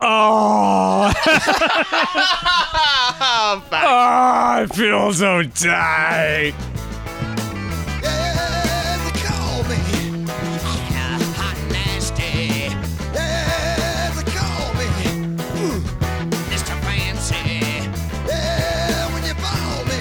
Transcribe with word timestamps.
Oh, 0.00 1.12
oh, 1.26 1.32
I 3.72 4.66
feel 4.72 5.12
so 5.12 5.42
tight. 5.42 6.54
Yeah, 8.00 9.04
they 9.04 9.10
call 9.20 9.64
me. 9.64 9.74
hot 11.34 11.56
and 11.58 11.72
nasty, 11.72 12.70
Yeah, 13.12 14.12
they 14.14 14.22
call 14.30 14.72
me. 14.74 14.86
Ooh, 15.66 15.80
Mr. 16.48 16.78
Fancy. 16.84 17.58
yeah, 18.28 19.12
when 19.12 19.24
you 19.24 19.34
call 19.34 19.84
me. 19.86 20.00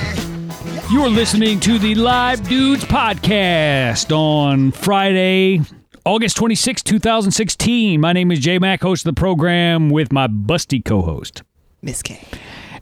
You're 0.94 1.10
listening 1.10 1.60
to 1.62 1.80
the 1.80 1.96
Live 1.96 2.48
Dudes 2.48 2.86
podcast 2.86 4.16
on 4.16 4.72
Friday, 4.74 5.62
August 6.08 6.38
26, 6.38 6.84
2016. 6.84 8.00
My 8.00 8.14
name 8.14 8.32
is 8.32 8.40
Jay 8.40 8.60
Mack, 8.60 8.82
host 8.82 9.06
of 9.06 9.14
the 9.14 9.20
program 9.20 9.90
with 9.90 10.10
my 10.14 10.26
busty 10.28 10.84
co 10.84 11.02
host. 11.02 11.44
Miss 11.82 12.02
K. 12.02 12.24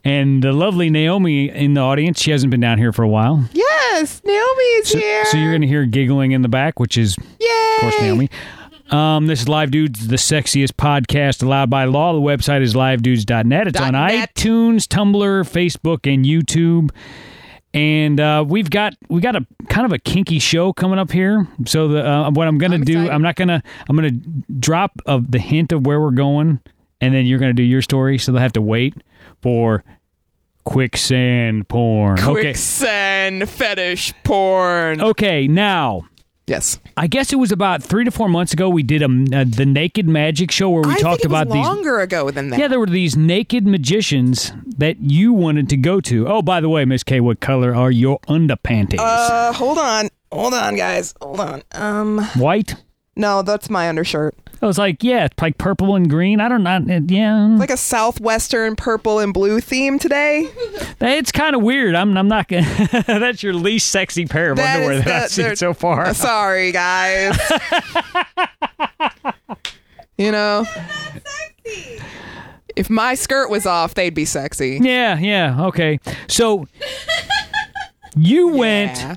And 0.04 0.44
the 0.44 0.52
lovely 0.52 0.92
Naomi 0.92 1.50
in 1.50 1.74
the 1.74 1.82
audience. 1.82 2.22
She 2.22 2.30
hasn't 2.30 2.52
been 2.52 2.60
down 2.60 2.78
here 2.78 2.94
for 2.94 3.02
a 3.02 3.08
while. 3.10 3.50
Yes, 3.52 4.22
Naomi 4.24 4.64
is 4.78 4.90
So, 4.90 5.00
here. 5.00 5.26
so 5.26 5.38
you're 5.38 5.50
going 5.52 5.62
to 5.62 5.68
hear 5.68 5.88
giggling 5.88 6.34
in 6.34 6.44
the 6.44 6.48
back, 6.48 6.80
which 6.80 7.00
is, 7.00 7.16
Yay! 7.40 7.48
of 7.78 7.82
course, 7.82 8.00
Naomi. 8.00 8.30
Um, 8.92 9.26
this 9.26 9.42
is 9.42 9.50
Live 9.50 9.72
Dudes, 9.72 10.08
the 10.08 10.18
sexiest 10.18 10.74
podcast 10.74 11.42
allowed 11.42 11.72
by 11.72 11.86
law. 11.86 12.14
The 12.14 12.22
website 12.22 12.62
is 12.62 12.76
livedudes.net. 12.76 13.68
It's 13.70 13.80
Dot 13.80 13.96
on 13.96 14.08
iTunes, 14.08 14.86
Tumblr, 14.86 15.42
Facebook, 15.50 16.06
and 16.14 16.24
YouTube. 16.24 16.92
And 17.76 18.22
uh, 18.22 18.46
we've 18.48 18.70
got 18.70 18.94
we 19.10 19.20
got 19.20 19.36
a 19.36 19.46
kind 19.68 19.86
of 19.86 19.92
a 19.92 20.00
kinky 20.00 20.40
show 20.40 20.72
coming 20.72 20.98
up 20.98 21.12
here. 21.12 21.46
So 21.66 21.90
the 21.90 22.10
uh, 22.10 22.32
what 22.32 22.48
I'm 22.48 22.58
gonna 22.58 22.76
I'm 22.76 22.86
do, 22.86 22.94
excited. 22.94 23.14
I'm 23.14 23.22
not 23.22 23.36
gonna 23.36 23.62
I'm 23.90 23.98
gonna 23.98 24.12
drop 24.60 24.94
of 25.06 25.30
the 25.30 25.40
hint 25.40 25.74
of 25.74 25.86
where 25.86 26.00
we're 26.00 26.12
going, 26.12 26.62
and 27.02 27.14
then 27.14 27.26
you're 27.26 27.38
gonna 27.38 27.52
do 27.52 27.64
your 27.64 27.82
story. 27.82 28.18
So 28.18 28.32
they'll 28.32 28.42
have 28.42 28.54
to 28.54 28.62
wait 28.62 28.96
for 29.42 29.84
quicksand 30.64 31.68
porn. 31.68 32.18
Okay. 32.18 32.32
Quicksand 32.32 33.50
fetish 33.50 34.14
porn. 34.24 35.02
Okay. 35.02 35.46
Now 35.46 36.08
Yes. 36.48 36.80
I 36.96 37.08
guess 37.08 37.34
it 37.34 37.38
was 37.38 37.52
about 37.52 37.82
three 37.82 38.04
to 38.06 38.12
four 38.12 38.30
months 38.30 38.54
ago. 38.54 38.70
We 38.70 38.84
did 38.84 39.02
a, 39.02 39.06
uh, 39.06 39.46
the 39.48 39.66
Naked 39.66 40.08
Magic 40.08 40.52
show 40.52 40.70
where 40.70 40.84
we 40.84 40.92
I 40.92 41.00
talked 41.00 41.22
think 41.22 41.26
it 41.26 41.32
was 41.32 41.42
about 41.42 41.54
these. 41.54 41.66
longer 41.66 42.00
ago 42.02 42.30
than 42.30 42.50
that. 42.52 42.60
Yeah, 42.60 42.68
there 42.68 42.80
were 42.80 42.86
these 42.86 43.18
naked 43.18 43.66
magicians 43.66 44.52
that 44.78 45.00
you 45.00 45.34
wanted 45.34 45.70
to 45.70 45.78
go 45.78 46.00
to. 46.02 46.28
Oh, 46.28 46.44
by 46.44 46.62
the 46.62 46.70
way, 46.70 46.86
Miss 46.86 47.04
K, 47.04 47.20
what 47.20 47.40
color 47.40 47.74
are 47.74 47.90
your 47.90 48.20
underpanties? 48.28 49.00
Uh, 49.00 49.54
hold 49.54 49.80
on. 49.80 50.10
Hold 50.32 50.54
on, 50.54 50.76
guys. 50.76 51.16
Hold 51.20 51.40
on. 51.40 51.64
Um, 51.72 52.20
White? 52.36 52.76
No, 53.16 53.42
that's 53.42 53.70
my 53.70 53.90
undershirt. 53.90 54.36
I 54.62 54.68
was 54.68 54.78
like, 54.78 55.04
yeah, 55.04 55.26
it's 55.26 55.42
like 55.42 55.58
purple 55.58 55.96
and 55.96 56.10
green. 56.10 56.40
I 56.40 56.48
don't 56.48 56.64
know. 56.64 56.80
Yeah, 57.08 57.48
Like 57.58 57.70
a 57.70 57.78
southwestern 57.78 58.76
purple 58.76 59.20
and 59.20 59.34
blue 59.34 59.60
theme 59.60 60.00
today. 60.00 60.50
it's 61.02 61.32
kind 61.32 61.56
of 61.56 61.62
weird. 61.62 61.94
I'm, 61.94 62.18
I'm 62.18 62.28
not 62.30 62.48
gonna. 62.48 62.66
that's 63.08 63.44
your 63.44 63.54
least 63.54 63.90
sexy 63.90 64.26
pair 64.26 64.52
of 64.52 64.58
That 64.58 64.78
underwear 64.78 65.00
is 65.00 65.06
that 65.06 65.24
I've 65.26 65.30
seen 65.30 65.46
they're- 65.46 65.56
so 65.56 65.74
far. 65.74 66.14
Sorry, 66.14 66.72
guys. 66.72 67.38
you 70.18 70.32
know, 70.32 70.66
if 72.76 72.90
my 72.90 73.16
skirt 73.16 73.50
was 73.50 73.66
off, 73.66 73.94
they'd 73.94 74.14
be 74.16 74.26
sexy. 74.26 74.80
yeah, 74.82 75.18
yeah, 75.20 75.66
okay. 75.66 76.00
So 76.28 76.66
you 78.16 78.48
went. 78.50 78.98
Yeah. 78.98 79.16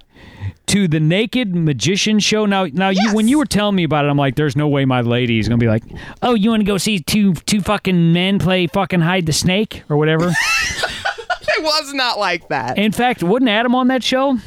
To 0.69 0.86
the 0.88 1.00
Naked 1.00 1.55
Magician 1.55 2.19
show. 2.19 2.47
Now, 2.47 2.64
now 2.66 2.88
you 2.91 3.12
when 3.12 3.28
you 3.28 3.38
were 3.38 3.47
telling 3.47 3.74
me 3.77 3.84
about 3.84 4.05
it, 4.05 4.08
I'm 4.08 4.16
like, 4.16 4.36
there's 4.36 4.56
no 4.56 4.69
way 4.69 4.84
my 4.84 5.00
lady 5.00 5.38
is 5.38 5.48
gonna 5.48 5.58
be 5.58 5.66
like, 5.69 5.83
oh, 6.22 6.34
you 6.34 6.50
want 6.50 6.61
to 6.61 6.64
go 6.66 6.78
see 6.78 7.00
two 7.00 7.34
two 7.34 7.61
fucking 7.61 8.12
men 8.12 8.38
play 8.38 8.66
fucking 8.66 9.00
hide 9.00 9.27
the 9.27 9.33
snake 9.33 9.83
or 9.89 9.96
whatever. 9.96 10.33
It 11.50 11.64
was 11.64 11.92
not 11.92 12.20
like 12.20 12.48
that. 12.50 12.78
In 12.78 12.92
fact, 12.92 13.20
wasn't 13.22 13.48
Adam 13.48 13.74
on 13.74 13.89
that 13.89 14.05
show? 14.05 14.39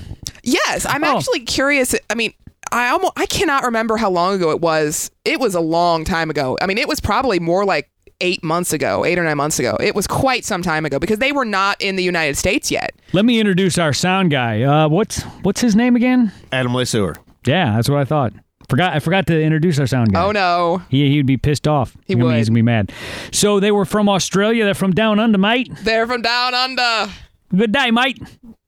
Yes, 0.43 0.85
I'm 0.85 1.03
Oh. 1.03 1.17
actually 1.17 1.41
curious. 1.41 1.93
I 2.09 2.15
mean, 2.15 2.33
I 2.71 2.87
almost 2.87 3.13
I 3.17 3.25
cannot 3.25 3.63
remember 3.65 3.97
how 3.97 4.09
long 4.09 4.35
ago 4.35 4.51
it 4.51 4.61
was. 4.61 5.11
It 5.25 5.37
was 5.39 5.53
a 5.53 5.59
long 5.59 6.05
time 6.05 6.29
ago. 6.29 6.57
I 6.61 6.67
mean, 6.67 6.77
it 6.77 6.87
was 6.87 7.01
probably 7.01 7.39
more 7.39 7.65
like 7.65 7.89
eight 8.21 8.43
months 8.43 8.71
ago, 8.71 9.03
eight 9.03 9.19
or 9.19 9.23
nine 9.23 9.35
months 9.37 9.59
ago. 9.59 9.75
It 9.79 9.95
was 9.95 10.07
quite 10.07 10.45
some 10.45 10.61
time 10.61 10.85
ago 10.85 10.99
because 10.99 11.19
they 11.19 11.31
were 11.31 11.43
not 11.45 11.81
in 11.81 11.95
the 11.97 12.03
United 12.03 12.37
States 12.37 12.71
yet. 12.71 12.93
Let 13.13 13.25
me 13.25 13.39
introduce 13.39 13.77
our 13.77 13.91
sound 13.93 14.31
guy. 14.31 14.61
Uh, 14.61 14.87
what's 14.87 15.23
what's 15.43 15.59
his 15.61 15.75
name 15.75 15.95
again? 15.95 16.31
Adam 16.51 16.73
Lesueur. 16.73 17.15
Yeah, 17.45 17.75
that's 17.75 17.89
what 17.89 17.99
I 17.99 18.05
thought. 18.05 18.33
Forgot 18.69 18.93
I 18.93 18.99
forgot 18.99 19.27
to 19.27 19.41
introduce 19.41 19.79
our 19.79 19.87
sound 19.87 20.13
guy. 20.13 20.23
Oh 20.23 20.31
no, 20.31 20.81
He 20.89 21.09
he'd 21.09 21.25
be 21.25 21.35
pissed 21.37 21.67
off. 21.67 21.93
He 22.05 22.13
He's 22.13 22.15
be- 22.15 22.23
would. 22.23 22.35
He's 22.37 22.47
gonna 22.47 22.55
be 22.55 22.61
mad. 22.61 22.91
So 23.31 23.59
they 23.59 23.71
were 23.71 23.83
from 23.85 24.07
Australia. 24.07 24.63
They're 24.63 24.73
from 24.73 24.91
down 24.91 25.19
under, 25.19 25.37
mate. 25.37 25.69
they're 25.81 26.07
from 26.07 26.21
down 26.21 26.53
under. 26.53 27.11
Good 27.53 27.71
day, 27.73 27.91
mate. 27.91 28.19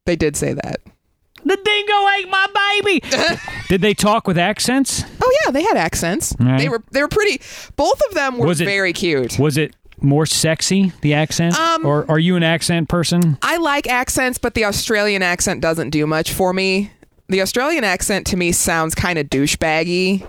They 0.06 0.18
did 0.18 0.36
say 0.36 0.52
that. 0.53 0.81
The 1.46 1.58
dingo 1.58 2.09
ate 2.20 2.30
my 2.30 2.48
baby. 2.81 3.04
Did 3.70 3.81
they 3.81 3.94
talk 3.94 4.28
with 4.28 4.38
accents? 4.38 5.04
Oh 5.22 5.38
yeah, 5.46 5.52
they 5.52 5.64
had 5.64 5.78
accents. 5.78 6.34
Right. 6.40 6.58
They 6.59 6.70
were 6.70 6.84
they 6.92 7.02
were 7.02 7.08
pretty. 7.08 7.42
Both 7.76 8.02
of 8.09 8.14
them 8.16 8.38
were 8.38 8.48
Was 8.48 8.62
it- 8.62 8.66
very 8.66 8.94
cute. 8.94 9.38
Was 9.40 9.58
it 9.58 9.76
more 10.02 10.26
sexy, 10.26 10.92
the 11.02 11.14
accent? 11.14 11.58
Um, 11.58 11.86
or 11.86 12.09
are 12.09 12.20
you 12.20 12.36
an 12.36 12.44
accent 12.44 12.90
person? 12.90 13.38
I 13.42 13.58
like 13.58 13.88
accents, 13.88 14.38
but 14.38 14.54
the 14.54 14.66
Australian 14.66 15.22
accent 15.22 15.62
doesn't 15.62 15.92
do 15.92 16.06
much 16.06 16.31
for 16.34 16.54
me. 16.54 16.92
The 17.30 17.42
Australian 17.42 17.84
accent 17.86 18.28
to 18.28 18.38
me 18.38 18.52
sounds 18.52 18.96
kind 18.96 19.18
of 19.18 19.28
douchebaggy. 19.28 20.28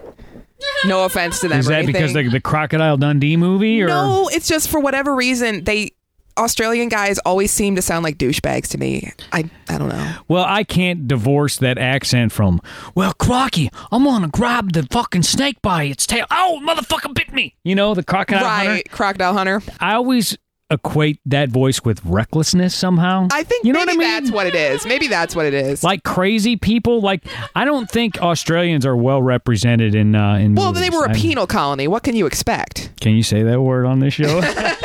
No 0.87 1.05
offense 1.05 1.41
to 1.41 1.49
them. 1.49 1.59
Is 1.59 1.69
or 1.69 1.73
that 1.73 1.87
because 1.87 2.13
the, 2.13 2.29
the 2.29 2.41
Crocodile 2.41 2.97
Dundee 2.97 3.37
movie? 3.37 3.83
Or 3.83 3.89
No, 3.89 4.29
it's 4.33 4.47
just 4.49 4.69
for 4.69 4.79
whatever 4.81 5.15
reason 5.15 5.65
they 5.65 5.91
Australian 6.37 6.89
guys 6.89 7.19
always 7.21 7.51
seem 7.51 7.77
to 7.77 7.83
sound 7.83 8.05
like 8.05 8.19
douchebags 8.19 8.69
to 8.69 8.79
me. 8.79 9.13
I 9.33 9.49
I 9.69 9.79
don't 9.79 9.89
know. 9.89 10.15
Well, 10.29 10.45
I 10.47 10.65
can't 10.65 11.07
divorce 11.07 11.57
that 11.59 11.79
accent 11.79 12.33
from, 12.33 12.61
well, 12.95 13.13
Crocky, 13.15 13.71
I'm 13.93 14.05
gonna 14.05 14.29
grab 14.29 14.73
the 14.73 14.85
fucking 14.85 15.23
snake 15.23 15.61
by 15.63 15.85
its 15.85 16.07
tail. 16.07 16.27
Oh, 16.31 16.61
motherfucker 16.65 17.15
bit 17.15 17.33
me. 17.33 17.55
You 17.65 17.75
know, 17.75 17.95
the 17.95 18.03
crocodile 18.03 18.43
right, 18.45 18.67
hunter. 18.67 18.83
crocodile 18.91 19.33
hunter. 19.35 19.63
I 19.81 19.95
always 19.95 20.37
equate 20.71 21.21
that 21.27 21.51
voice 21.51 21.85
with 21.85 22.05
recklessness 22.05 22.75
somehow. 22.75 23.29
I 23.31 23.45
think 23.45 23.65
you 23.65 23.73
know 23.73 23.81
maybe 23.81 23.99
what 23.99 24.07
I 24.07 24.11
mean? 24.15 24.25
that's 24.25 24.35
what 24.35 24.47
it 24.47 24.55
is. 24.55 24.85
Maybe 24.87 25.07
that's 25.09 25.37
what 25.37 25.47
it 25.47 25.55
is. 25.55 25.85
like 25.85 26.03
crazy 26.05 26.57
people. 26.57 27.01
Like 27.01 27.25
I 27.55 27.65
don't 27.65 27.89
think 27.89 28.21
Australians 28.21 28.85
are 28.87 28.97
well 28.97 29.23
represented 29.23 29.95
in 29.95 30.15
uh, 30.15 30.37
in. 30.37 30.55
well, 30.55 30.73
they 30.73 30.91
were 30.91 31.05
a 31.05 31.15
penal 31.15 31.47
colony. 31.47 31.87
What 31.89 32.03
can 32.03 32.17
you 32.17 32.27
expect? 32.27 32.91
Can 33.01 33.13
you 33.13 33.23
say 33.23 33.43
that 33.43 33.61
word 33.61 33.87
on 33.87 34.01
this 34.01 34.15
show? 34.15 34.41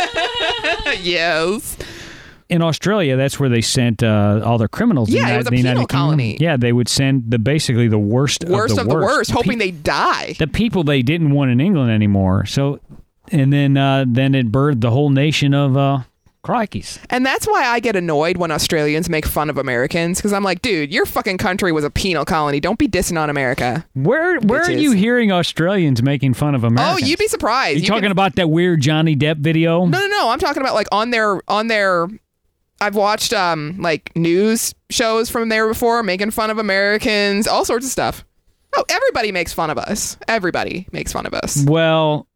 yes. 1.01 1.77
in 2.49 2.61
Australia, 2.61 3.15
that's 3.15 3.39
where 3.39 3.49
they 3.49 3.61
sent 3.61 4.01
uh, 4.03 4.41
all 4.43 4.57
their 4.57 4.67
criminals. 4.67 5.09
Yeah, 5.09 5.27
in 5.29 5.33
it 5.35 5.37
was 5.37 5.47
a 5.47 5.49
the 5.51 5.57
United 5.57 5.75
penal 5.75 5.87
Kingdom. 5.87 6.01
colony. 6.07 6.37
Yeah, 6.39 6.57
they 6.57 6.73
would 6.73 6.87
send 6.89 7.29
the 7.31 7.39
basically 7.39 7.87
the 7.87 7.99
worst, 7.99 8.43
Worst 8.47 8.77
of 8.77 8.87
the 8.89 8.95
worst, 8.95 9.31
hoping 9.31 9.59
Pe- 9.59 9.65
they 9.65 9.71
die. 9.71 10.35
the 10.39 10.47
people 10.47 10.83
they 10.83 11.01
didn't 11.01 11.31
want 11.31 11.51
in 11.51 11.59
England 11.61 11.91
anymore. 11.91 12.45
So, 12.45 12.79
and 13.31 13.53
then 13.53 13.77
uh, 13.77 14.05
then 14.07 14.33
it 14.35 14.51
birthed 14.51 14.81
the 14.81 14.91
whole 14.91 15.09
nation 15.11 15.53
of 15.53 15.77
uh, 15.77 15.99
crikeys. 16.49 16.99
And 17.09 17.25
that's 17.25 17.45
why 17.47 17.65
I 17.65 17.79
get 17.79 17.95
annoyed 17.95 18.37
when 18.37 18.51
Australians 18.51 19.09
make 19.09 19.25
fun 19.25 19.49
of 19.49 19.57
Americans 19.57 20.17
because 20.17 20.33
I'm 20.33 20.43
like, 20.43 20.61
dude, 20.61 20.91
your 20.93 21.05
fucking 21.05 21.37
country 21.37 21.71
was 21.71 21.83
a 21.83 21.89
penal 21.89 22.25
colony. 22.25 22.59
Don't 22.59 22.79
be 22.79 22.87
dissing 22.87 23.19
on 23.19 23.29
America. 23.29 23.85
Where 23.93 24.39
where 24.39 24.61
are 24.63 24.71
you 24.71 24.91
hearing 24.91 25.31
Australians 25.31 26.01
making 26.01 26.33
fun 26.33 26.55
of 26.55 26.63
Americans? 26.63 27.03
Oh, 27.03 27.05
you'd 27.05 27.19
be 27.19 27.27
surprised. 27.27 27.77
You, 27.77 27.81
You 27.83 27.87
talking 27.87 28.03
can- 28.03 28.11
about 28.11 28.35
that 28.35 28.49
weird 28.49 28.81
Johnny 28.81 29.15
Depp 29.15 29.37
video? 29.37 29.85
No, 29.85 29.99
no, 29.99 30.07
no. 30.07 30.29
I'm 30.29 30.39
talking 30.39 30.61
about 30.61 30.73
like 30.73 30.87
on 30.91 31.11
their 31.11 31.39
on 31.47 31.67
their. 31.67 32.07
I've 32.81 32.95
watched 32.95 33.33
um 33.33 33.75
like 33.79 34.15
news 34.15 34.73
shows 34.89 35.29
from 35.29 35.49
there 35.49 35.67
before, 35.67 36.01
making 36.01 36.31
fun 36.31 36.49
of 36.49 36.57
Americans, 36.57 37.45
all 37.47 37.65
sorts 37.65 37.85
of 37.85 37.91
stuff. 37.91 38.23
Oh, 38.75 38.85
everybody 38.87 39.31
makes 39.31 39.51
fun 39.51 39.69
of 39.69 39.77
us. 39.77 40.15
Everybody 40.27 40.87
makes 40.91 41.11
fun 41.11 41.25
of 41.25 41.33
us. 41.33 41.65
Well, 41.67 42.27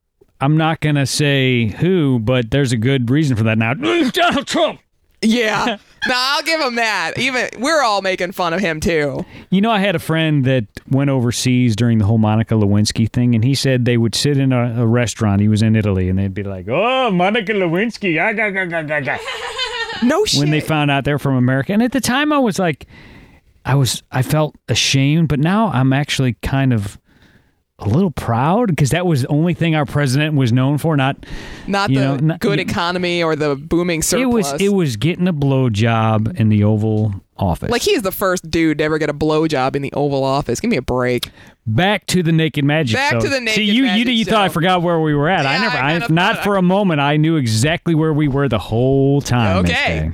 I'm 0.43 0.57
not 0.57 0.81
gonna 0.81 1.05
say 1.05 1.67
who, 1.67 2.19
but 2.19 2.51
there's 2.51 2.73
a 2.73 2.77
good 2.77 3.09
reason 3.09 3.37
for 3.37 3.43
that. 3.43 3.57
Now, 3.57 3.73
Donald 4.11 4.45
Trump. 4.45 4.81
Yeah. 5.21 5.77
no, 6.07 6.13
I'll 6.13 6.43
give 6.43 6.59
him 6.59 6.75
that. 6.75 7.13
Even 7.17 7.47
we're 7.59 7.81
all 7.81 8.01
making 8.01 8.33
fun 8.33 8.51
of 8.51 8.59
him 8.59 8.81
too. 8.81 9.25
You 9.51 9.61
know, 9.61 9.71
I 9.71 9.79
had 9.79 9.95
a 9.95 9.99
friend 9.99 10.43
that 10.43 10.65
went 10.89 11.09
overseas 11.09 11.77
during 11.77 11.97
the 11.97 12.05
whole 12.05 12.17
Monica 12.17 12.55
Lewinsky 12.55 13.09
thing, 13.09 13.35
and 13.35 13.43
he 13.45 13.55
said 13.55 13.85
they 13.85 13.95
would 13.95 14.15
sit 14.15 14.37
in 14.37 14.51
a, 14.51 14.81
a 14.81 14.85
restaurant. 14.85 15.39
He 15.39 15.47
was 15.47 15.61
in 15.61 15.77
Italy, 15.77 16.09
and 16.09 16.19
they'd 16.19 16.33
be 16.33 16.43
like, 16.43 16.67
"Oh, 16.67 17.09
Monica 17.09 17.53
Lewinsky!" 17.53 18.21
ah, 18.21 18.33
ga, 18.33 18.49
ga, 18.49 18.65
ga, 18.65 18.81
ga, 18.83 18.99
ga," 18.99 19.17
No 20.03 20.25
shit. 20.25 20.41
when 20.41 20.51
they 20.51 20.59
found 20.59 20.91
out 20.91 21.05
they're 21.05 21.19
from 21.19 21.37
America. 21.37 21.71
And 21.71 21.81
at 21.81 21.93
the 21.93 22.01
time, 22.01 22.33
I 22.33 22.39
was 22.39 22.59
like, 22.59 22.85
I 23.63 23.75
was, 23.75 24.03
I 24.11 24.23
felt 24.23 24.57
ashamed, 24.67 25.29
but 25.29 25.39
now 25.39 25.67
I'm 25.67 25.93
actually 25.93 26.33
kind 26.41 26.73
of 26.73 26.99
a 27.79 27.87
little 27.89 28.11
proud 28.11 28.67
because 28.67 28.91
that 28.91 29.05
was 29.05 29.23
the 29.23 29.27
only 29.29 29.53
thing 29.53 29.75
our 29.75 29.85
president 29.85 30.35
was 30.35 30.51
known 30.53 30.77
for. 30.77 30.95
Not 30.95 31.25
Not 31.67 31.89
the 31.89 31.95
know, 31.95 32.15
not- 32.17 32.39
good 32.39 32.59
economy 32.59 33.23
or 33.23 33.35
the 33.35 33.55
booming 33.55 34.01
surplus. 34.01 34.23
it 34.23 34.27
was 34.53 34.61
it 34.61 34.69
was 34.69 34.95
getting 34.97 35.27
a 35.27 35.33
blowjob 35.33 36.39
in 36.39 36.49
the 36.49 36.63
Oval 36.63 37.13
Office. 37.35 37.71
Like 37.71 37.81
he's 37.81 38.03
the 38.03 38.11
first 38.11 38.49
dude 38.51 38.77
to 38.77 38.83
ever 38.83 38.99
get 38.99 39.09
a 39.09 39.13
blowjob 39.13 39.75
in 39.75 39.81
the 39.81 39.91
Oval 39.93 40.23
Office. 40.23 40.59
Give 40.59 40.69
me 40.69 40.77
a 40.77 40.81
break. 40.83 41.31
Back 41.65 42.05
to 42.07 42.21
the 42.21 42.31
Naked 42.31 42.63
Magic. 42.63 42.95
Back 42.95 43.13
show. 43.13 43.19
to 43.21 43.29
the 43.29 43.39
Naked 43.39 43.55
See, 43.55 43.63
you, 43.63 43.83
Magic 43.83 44.05
you, 44.07 44.13
you 44.13 44.25
thought 44.25 44.43
I 44.43 44.49
forgot 44.49 44.81
where 44.83 44.99
we 44.99 45.15
were 45.15 45.27
at. 45.29 45.45
I 45.47 45.57
never. 45.57 45.77
I 45.77 45.93
I, 45.95 45.97
not 46.09 46.35
thought- 46.35 46.43
for 46.43 46.57
a 46.57 46.61
moment. 46.61 47.01
I 47.01 47.17
knew 47.17 47.37
exactly 47.37 47.95
where 47.95 48.13
we 48.13 48.27
were 48.27 48.47
the 48.47 48.59
whole 48.59 49.19
time. 49.19 49.65
Okay. 49.65 50.11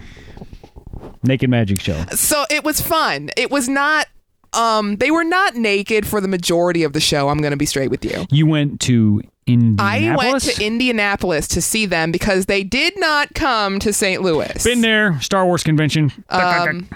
Naked 1.24 1.50
Magic 1.50 1.82
show. 1.82 2.06
So 2.12 2.46
it 2.50 2.64
was 2.64 2.80
fun. 2.80 3.30
It 3.36 3.52
was 3.52 3.68
not. 3.68 4.08
Um, 4.54 4.96
they 4.98 5.12
were 5.12 5.24
not 5.24 5.56
naked 5.56 6.08
for 6.08 6.22
the 6.22 6.28
majority 6.28 6.84
of 6.84 6.94
the 6.94 7.00
show. 7.00 7.30
I'm 7.30 7.40
going 7.40 7.52
to 7.52 7.58
be 7.58 7.66
straight 7.66 7.92
with 7.92 8.04
you. 8.04 8.26
You 8.32 8.46
went 8.46 8.80
to 8.82 9.22
Indianapolis 9.48 9.80
I 9.82 10.32
went 10.32 10.44
to 10.44 10.64
Indianapolis 10.66 11.48
to 11.50 11.62
see 11.62 11.86
them 11.86 12.12
because 12.12 12.46
they 12.46 12.64
did 12.64 13.00
not 13.00 13.34
come 13.34 13.80
to 13.80 13.92
St. 13.92 14.22
Louis. 14.22 14.64
Been 14.64 14.82
there. 14.82 15.20
Star 15.22 15.46
Wars 15.46 15.64
convention. 15.64 16.12
Um, 16.30 16.88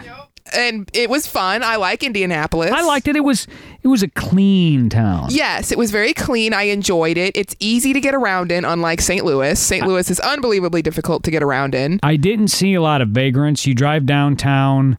and 0.53 0.89
it 0.93 1.09
was 1.09 1.25
fun. 1.25 1.63
I 1.63 1.77
like 1.77 2.03
Indianapolis. 2.03 2.71
I 2.71 2.81
liked 2.81 3.07
it. 3.07 3.15
It 3.15 3.23
was 3.23 3.47
it 3.81 3.87
was 3.87 4.03
a 4.03 4.09
clean 4.09 4.89
town. 4.89 5.27
Yes, 5.31 5.71
it 5.71 5.77
was 5.77 5.89
very 5.89 6.13
clean. 6.13 6.53
I 6.53 6.63
enjoyed 6.63 7.17
it. 7.17 7.35
It's 7.35 7.55
easy 7.59 7.93
to 7.93 7.99
get 7.99 8.13
around 8.13 8.51
in, 8.51 8.65
unlike 8.65 9.01
St. 9.01 9.25
Louis. 9.25 9.59
St. 9.59 9.85
Louis 9.85 10.09
is 10.11 10.19
unbelievably 10.19 10.81
difficult 10.81 11.23
to 11.23 11.31
get 11.31 11.41
around 11.41 11.73
in. 11.73 11.99
I 12.03 12.17
didn't 12.17 12.49
see 12.49 12.73
a 12.73 12.81
lot 12.81 13.01
of 13.01 13.09
vagrants. 13.09 13.65
You 13.65 13.73
drive 13.73 14.05
downtown, 14.05 14.97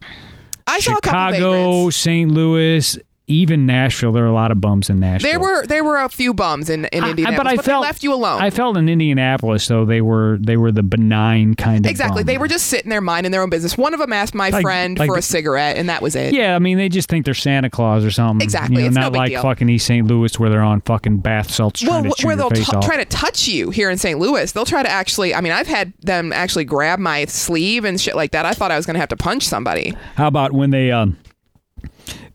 I 0.67 0.81
saw 0.81 0.95
Chicago. 0.95 1.91
St. 1.91 2.31
Louis, 2.31 2.99
even 3.27 3.65
Nashville. 3.65 4.13
There 4.13 4.25
are 4.25 4.29
a 4.29 4.33
lot 4.35 4.51
of 4.51 4.61
bums 4.61 4.91
in 4.91 5.01
Nashville. 5.01 5.31
There 5.31 5.41
were 5.41 5.67
there 5.67 5.83
were 5.83 5.99
a 5.99 6.09
few 6.09 6.35
bums 6.35 6.69
in, 6.69 6.85
in 6.87 7.05
I- 7.05 7.11
Indianapolis, 7.11 7.37
but 7.39 7.47
I 7.47 7.57
they 7.57 7.63
felt 7.63 7.83
left 7.83 8.03
you 8.03 8.13
alone. 8.13 8.43
I 8.43 8.51
felt 8.51 8.77
in 8.77 8.89
Indianapolis 8.89 9.67
though 9.67 9.85
they 9.87 10.01
were 10.03 10.37
they 10.41 10.57
were 10.59 10.71
the 10.71 10.83
benign 10.83 11.55
kind 11.55 11.87
of 11.87 11.91
exactly. 11.91 12.23
bum. 12.23 12.27
They 12.27 12.37
were 12.39 12.49
just 12.49 12.67
sitting 12.67 12.91
there 12.91 13.01
minding 13.01 13.33
their 13.33 13.41
own 13.43 13.49
business. 13.51 13.79
One 13.79 13.95
of 13.95 14.01
them 14.01 14.13
asked 14.13 14.35
my 14.35 14.51
Like- 14.51 14.63
friend 14.63 14.99
like 14.99 15.09
for 15.09 15.15
the- 15.15 15.21
a 15.21 15.23
cigarette, 15.23 15.77
and 15.79 15.89
that 15.89 16.03
was 16.03 16.15
it. 16.17 16.35
Yeah, 16.35 16.55
I 16.55 16.59
mean 16.59 16.77
they 16.77 16.89
just 16.91 17.09
think 17.09 17.25
they're 17.25 17.33
Santa 17.35 17.71
Claus 17.71 18.05
or 18.05 18.11
something. 18.11 18.45
Exactly. 18.45 18.77
You 18.77 18.83
know, 18.83 18.87
It's 18.89 18.97
no 18.97 19.01
not 19.03 19.13
big 19.13 19.19
like 19.19 19.31
deal. 19.31 19.43
fucking 19.43 19.69
East 19.71 19.87
St. 19.87 20.07
Louis 20.07 20.39
where 20.39 20.51
they're 20.51 20.61
on 20.63 20.83
fucking 20.83 21.19
bath 21.19 21.51
salts 21.51 21.83
Well, 21.83 22.01
trying 22.03 22.13
to 22.13 22.27
where 22.27 22.37
they'll 22.37 22.51
t- 22.51 22.63
try 22.83 22.97
to 22.99 23.05
touch 23.07 23.49
you 23.49 23.71
here 23.71 23.89
in 23.91 23.97
St. 23.97 24.19
Louis, 24.19 24.53
they'll 24.53 24.65
try 24.67 24.83
to 24.83 24.91
actually. 24.91 25.35
I 25.35 25.41
mean, 25.41 25.53
I've 25.53 25.67
had 25.67 25.95
them 26.03 26.33
actually 26.33 26.65
grab 26.67 26.99
my 26.99 27.25
sleeve 27.25 27.85
and 27.87 27.99
shit 28.01 28.17
like 28.17 28.33
that. 28.33 28.45
I 28.45 28.53
thought 28.53 28.71
I 28.71 28.77
was 28.77 28.85
going 28.85 28.95
to 28.95 29.01
have 29.01 29.09
to 29.09 29.17
punch 29.17 29.45
somebody. 29.45 29.95
How 30.17 30.27
about 30.29 30.53
when 30.53 30.71
they 30.71 30.91
um 30.93 31.17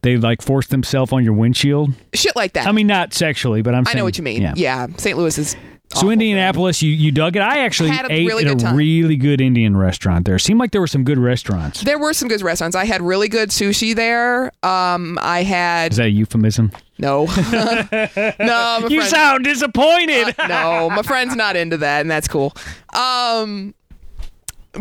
they 0.01 0.18
like 0.18 0.42
force 0.42 0.68
themselves 0.68 1.12
on 1.13 1.24
your 1.24 1.34
windshield? 1.34 1.94
Shit 2.13 2.36
like 2.36 2.54
that. 2.54 2.68
I 2.68 2.72
mean, 2.72 2.88
not 2.88 3.13
sexually, 3.13 3.62
but 3.62 3.74
I'm. 3.75 3.84
I 3.88 3.94
know 3.94 4.04
what 4.04 4.18
you 4.18 4.24
mean. 4.24 4.42
Yeah. 4.42 4.54
Yeah, 4.56 4.88
St. 4.98 5.18
Louis 5.18 5.38
is. 5.38 5.56
So. 5.96 6.12
Indianapolis, 6.12 6.84
you 6.84 6.92
you 6.92 7.12
dug 7.12 7.36
it. 7.36 7.40
I 7.42 7.66
actually 7.66 7.90
Had 7.90 8.06
a 8.06 8.13
ate 8.13 8.28
really 8.28 8.46
at 8.46 8.50
good 8.50 8.62
a 8.62 8.63
time. 8.63 8.75
really 8.75 9.16
good 9.16 9.42
Indian 9.42 9.75
restaurant 9.75 10.24
there. 10.24 10.38
Seemed 10.38 10.60
like 10.60 10.69
there 10.69 10.81
were 10.81 10.86
some 10.88 11.04
good 11.04 11.18
restaurants. 11.18 11.81
There 11.81 11.98
were 11.98 12.13
some 12.13 12.28
good 12.28 12.44
restaurants. 12.44 12.75
I 12.75 12.86
had 12.86 13.01
really 13.01 13.28
good 13.28 13.50
sushi 13.50 13.96
there. 13.96 14.51
Um, 14.62 15.18
I 15.19 15.42
had 15.42 15.94
Is 15.94 15.98
that 15.98 16.06
a 16.06 16.10
euphemism? 16.12 16.72
no, 17.00 17.25
no. 17.51 18.30
My 18.40 18.88
You 18.88 19.00
friend- 19.00 19.04
sound 19.10 19.44
disappointed. 19.46 20.36
no, 20.48 20.92
my 20.92 21.01
friend's 21.01 21.36
not 21.36 21.56
into 21.56 21.78
that, 21.78 22.01
and 22.01 22.12
that's 22.12 22.28
cool. 22.28 22.54
Um, 22.94 23.74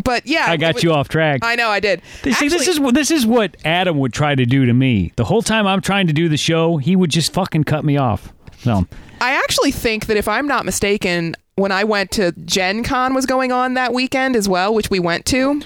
but 0.04 0.26
yeah, 0.26 0.44
I 0.48 0.56
got 0.56 0.82
you 0.82 0.92
off 0.92 1.08
track. 1.08 1.40
I 1.42 1.54
know 1.56 1.68
I 1.68 1.80
did. 1.80 2.02
See, 2.22 2.48
this 2.48 2.68
is 2.68 2.78
what 2.78 2.94
this 2.94 3.10
is 3.10 3.26
what 3.26 3.56
Adam 3.64 3.98
would 3.98 4.12
try 4.12 4.34
to 4.34 4.44
do 4.46 4.66
to 4.66 4.72
me. 4.72 5.12
The 5.16 5.24
whole 5.24 5.42
time 5.42 5.66
I'm 5.66 5.80
trying 5.80 6.06
to 6.08 6.12
do 6.12 6.28
the 6.28 6.36
show, 6.36 6.76
he 6.76 6.94
would 6.96 7.10
just 7.10 7.32
fucking 7.32 7.64
cut 7.64 7.84
me 7.84 7.96
off. 7.96 8.32
So 8.58 8.86
I 9.20 9.32
actually 9.32 9.70
think 9.72 10.06
that 10.06 10.16
if 10.16 10.28
I'm 10.28 10.46
not 10.46 10.64
mistaken, 10.64 11.34
when 11.56 11.72
I 11.72 11.84
went 11.84 12.10
to 12.12 12.32
Gen 12.32 12.82
Con 12.84 13.14
was 13.14 13.24
going 13.26 13.50
on 13.52 13.74
that 13.74 13.92
weekend 13.94 14.36
as 14.36 14.48
well, 14.48 14.74
which 14.74 14.90
we 14.90 14.98
went 14.98 15.24
to, 15.26 15.60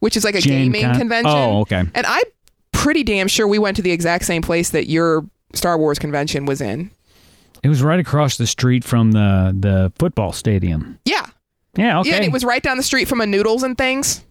which 0.00 0.16
is 0.16 0.24
like 0.24 0.34
a 0.34 0.40
Gen 0.40 0.64
gaming 0.72 0.82
Con- 0.84 0.98
convention. 0.98 1.32
Oh, 1.36 1.60
okay. 1.60 1.82
And 1.94 2.06
I'm 2.06 2.24
pretty 2.72 3.02
damn 3.04 3.28
sure 3.28 3.46
we 3.46 3.58
went 3.58 3.76
to 3.76 3.82
the 3.82 3.92
exact 3.92 4.24
same 4.24 4.42
place 4.42 4.70
that 4.70 4.88
your 4.88 5.24
Star 5.54 5.76
Wars 5.78 5.98
convention 5.98 6.46
was 6.46 6.60
in. 6.60 6.90
it 7.62 7.68
was 7.68 7.82
right 7.82 7.98
across 8.00 8.36
the 8.36 8.46
street 8.46 8.84
from 8.84 9.12
the 9.12 9.54
the 9.58 9.92
football 9.98 10.32
stadium. 10.32 10.98
Yeah. 11.04 11.25
Yeah, 11.76 12.00
okay. 12.00 12.10
Yeah, 12.10 12.16
and 12.16 12.24
it 12.24 12.32
was 12.32 12.44
right 12.44 12.62
down 12.62 12.76
the 12.76 12.82
street 12.82 13.06
from 13.08 13.20
a 13.20 13.26
Noodles 13.26 13.62
and 13.62 13.76
things. 13.76 14.24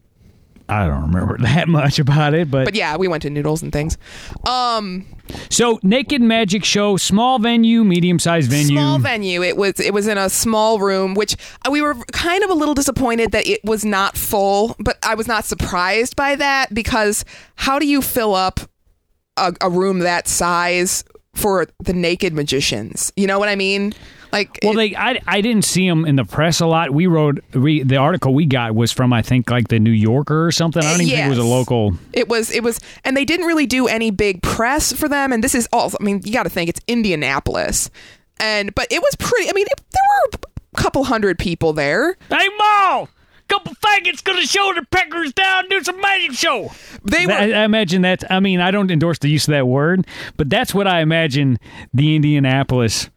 I 0.68 0.88
don't 0.88 1.12
remember 1.12 1.38
that 1.42 1.68
much 1.68 2.00
about 2.00 2.33
it, 2.33 2.50
but, 2.50 2.65
But 2.65 2.75
yeah, 2.75 2.97
we 2.97 3.07
went 3.07 3.21
to 3.24 3.30
Noodles 3.30 3.62
and 3.62 3.71
things. 3.71 3.97
Um, 4.47 5.06
so 5.50 5.80
Naked 5.83 6.21
Magic 6.21 6.63
Show, 6.63 6.97
small 6.97 7.39
venue, 7.39 7.83
medium 7.83 8.19
sized 8.19 8.50
venue. 8.50 8.77
small 8.77 9.00
venue. 9.00 9.44
It 9.44 9.57
was 9.57 9.80
it 9.80 9.94
was 9.94 10.07
in 10.07 10.18
a 10.18 10.30
small 10.30 10.80
room, 10.80 11.13
which 11.13 11.36
uh, 11.65 11.71
we 11.71 11.81
were 11.81 11.95
kind 12.12 12.44
of 12.44 12.50
a 12.50 12.53
little 12.53 12.74
disappointed 12.74 13.31
that 13.31 13.48
it 13.48 13.63
was 13.63 13.86
not 13.86 14.18
full. 14.18 14.75
But 14.80 14.98
I 15.03 15.15
was 15.15 15.27
not 15.27 15.45
surprised 15.45 16.15
by 16.15 16.36
that 16.36 16.74
because 16.74 17.25
how 17.56 17.80
do 17.80 17.88
you 17.88 18.01
fill 18.01 18.33
up 18.36 18.59
a, 19.38 19.53
a 19.62 19.69
room 19.69 20.00
that 20.00 20.27
size 20.27 21.03
for 21.33 21.68
the 21.80 21.94
naked 21.94 22.33
magicians? 22.33 23.12
You 23.15 23.27
know 23.27 23.39
what 23.39 23.50
I 23.50 23.56
mean? 23.56 23.94
Like, 24.36 24.60
Well, 24.64 24.74
it- 24.74 24.76
they 24.76 24.96
I, 24.96 25.20
I 25.28 25.42
didn't 25.42 25.64
see 25.66 25.88
them 25.88 26.06
in 26.06 26.16
the 26.18 26.26
press 26.26 26.60
a 26.60 26.66
lot. 26.68 26.92
We 26.92 27.08
wrote 27.08 27.44
we 27.54 27.84
the 27.84 27.98
article 27.98 28.34
we 28.34 28.46
got 28.46 28.76
was 28.76 28.92
from 28.92 29.12
I 29.14 29.22
think 29.22 29.50
like 29.50 29.70
the 29.70 29.80
New 29.80 29.92
Yorker 29.92 30.46
or 30.46 30.52
something. 30.52 30.84
I 30.84 30.92
don't 30.92 31.02
even 31.02 31.16
think 31.16 31.26
it 31.26 31.30
was 31.30 31.38
a 31.38 31.44
local. 31.44 31.94
It 32.14 32.28
was 32.28 32.52
it 32.52 32.62
was 32.64 32.80
and 33.04 33.16
they 33.16 33.26
didn't 33.26 33.46
really 33.48 33.66
do 33.66 33.88
any 33.88 34.12
big 34.12 34.42
press 34.42 34.92
for 34.94 35.08
them 35.08 35.32
and 35.32 35.44
this 35.44 35.56
is 35.56 35.68
all. 35.74 35.92
I 36.00 36.04
mean 36.04 36.22
you 36.26 36.34
got 36.34 36.44
to 36.44 36.50
think 36.50 36.70
it's 36.70 36.82
Indianapolis. 36.88 37.90
And 38.40 38.76
but 38.76 38.88
it 38.92 39.02
was 39.02 39.16
pretty 39.16 39.50
I 39.50 39.54
mean 39.54 39.68
it, 39.70 39.82
there 39.92 40.02
were 40.34 40.40
a 40.74 40.82
couple 40.82 41.04
hundred 41.06 41.40
people 41.40 41.72
there. 41.74 42.18
Hey, 42.30 42.50
Mo! 42.60 43.08
Couple 43.47 43.74
faggots 43.75 44.24
gonna 44.24 44.45
show 44.45 44.74
the 44.74 44.86
peckers 44.89 45.33
down, 45.33 45.69
do 45.69 45.83
some 45.83 46.01
magic 46.01 46.31
show. 46.33 46.71
They 47.03 47.25
were 47.27 47.33
I, 47.33 47.51
I 47.51 47.63
imagine 47.65 48.01
that. 48.01 48.24
I 48.31 48.39
mean, 48.39 48.59
I 48.59 48.71
don't 48.71 48.89
endorse 48.89 49.19
the 49.19 49.30
use 49.30 49.47
of 49.47 49.51
that 49.51 49.68
word, 49.68 50.07
but 50.36 50.50
that's 50.50 50.74
what 50.74 50.88
I 50.88 51.01
imagine 51.01 51.59
the 51.94 52.15
Indianapolis 52.15 53.09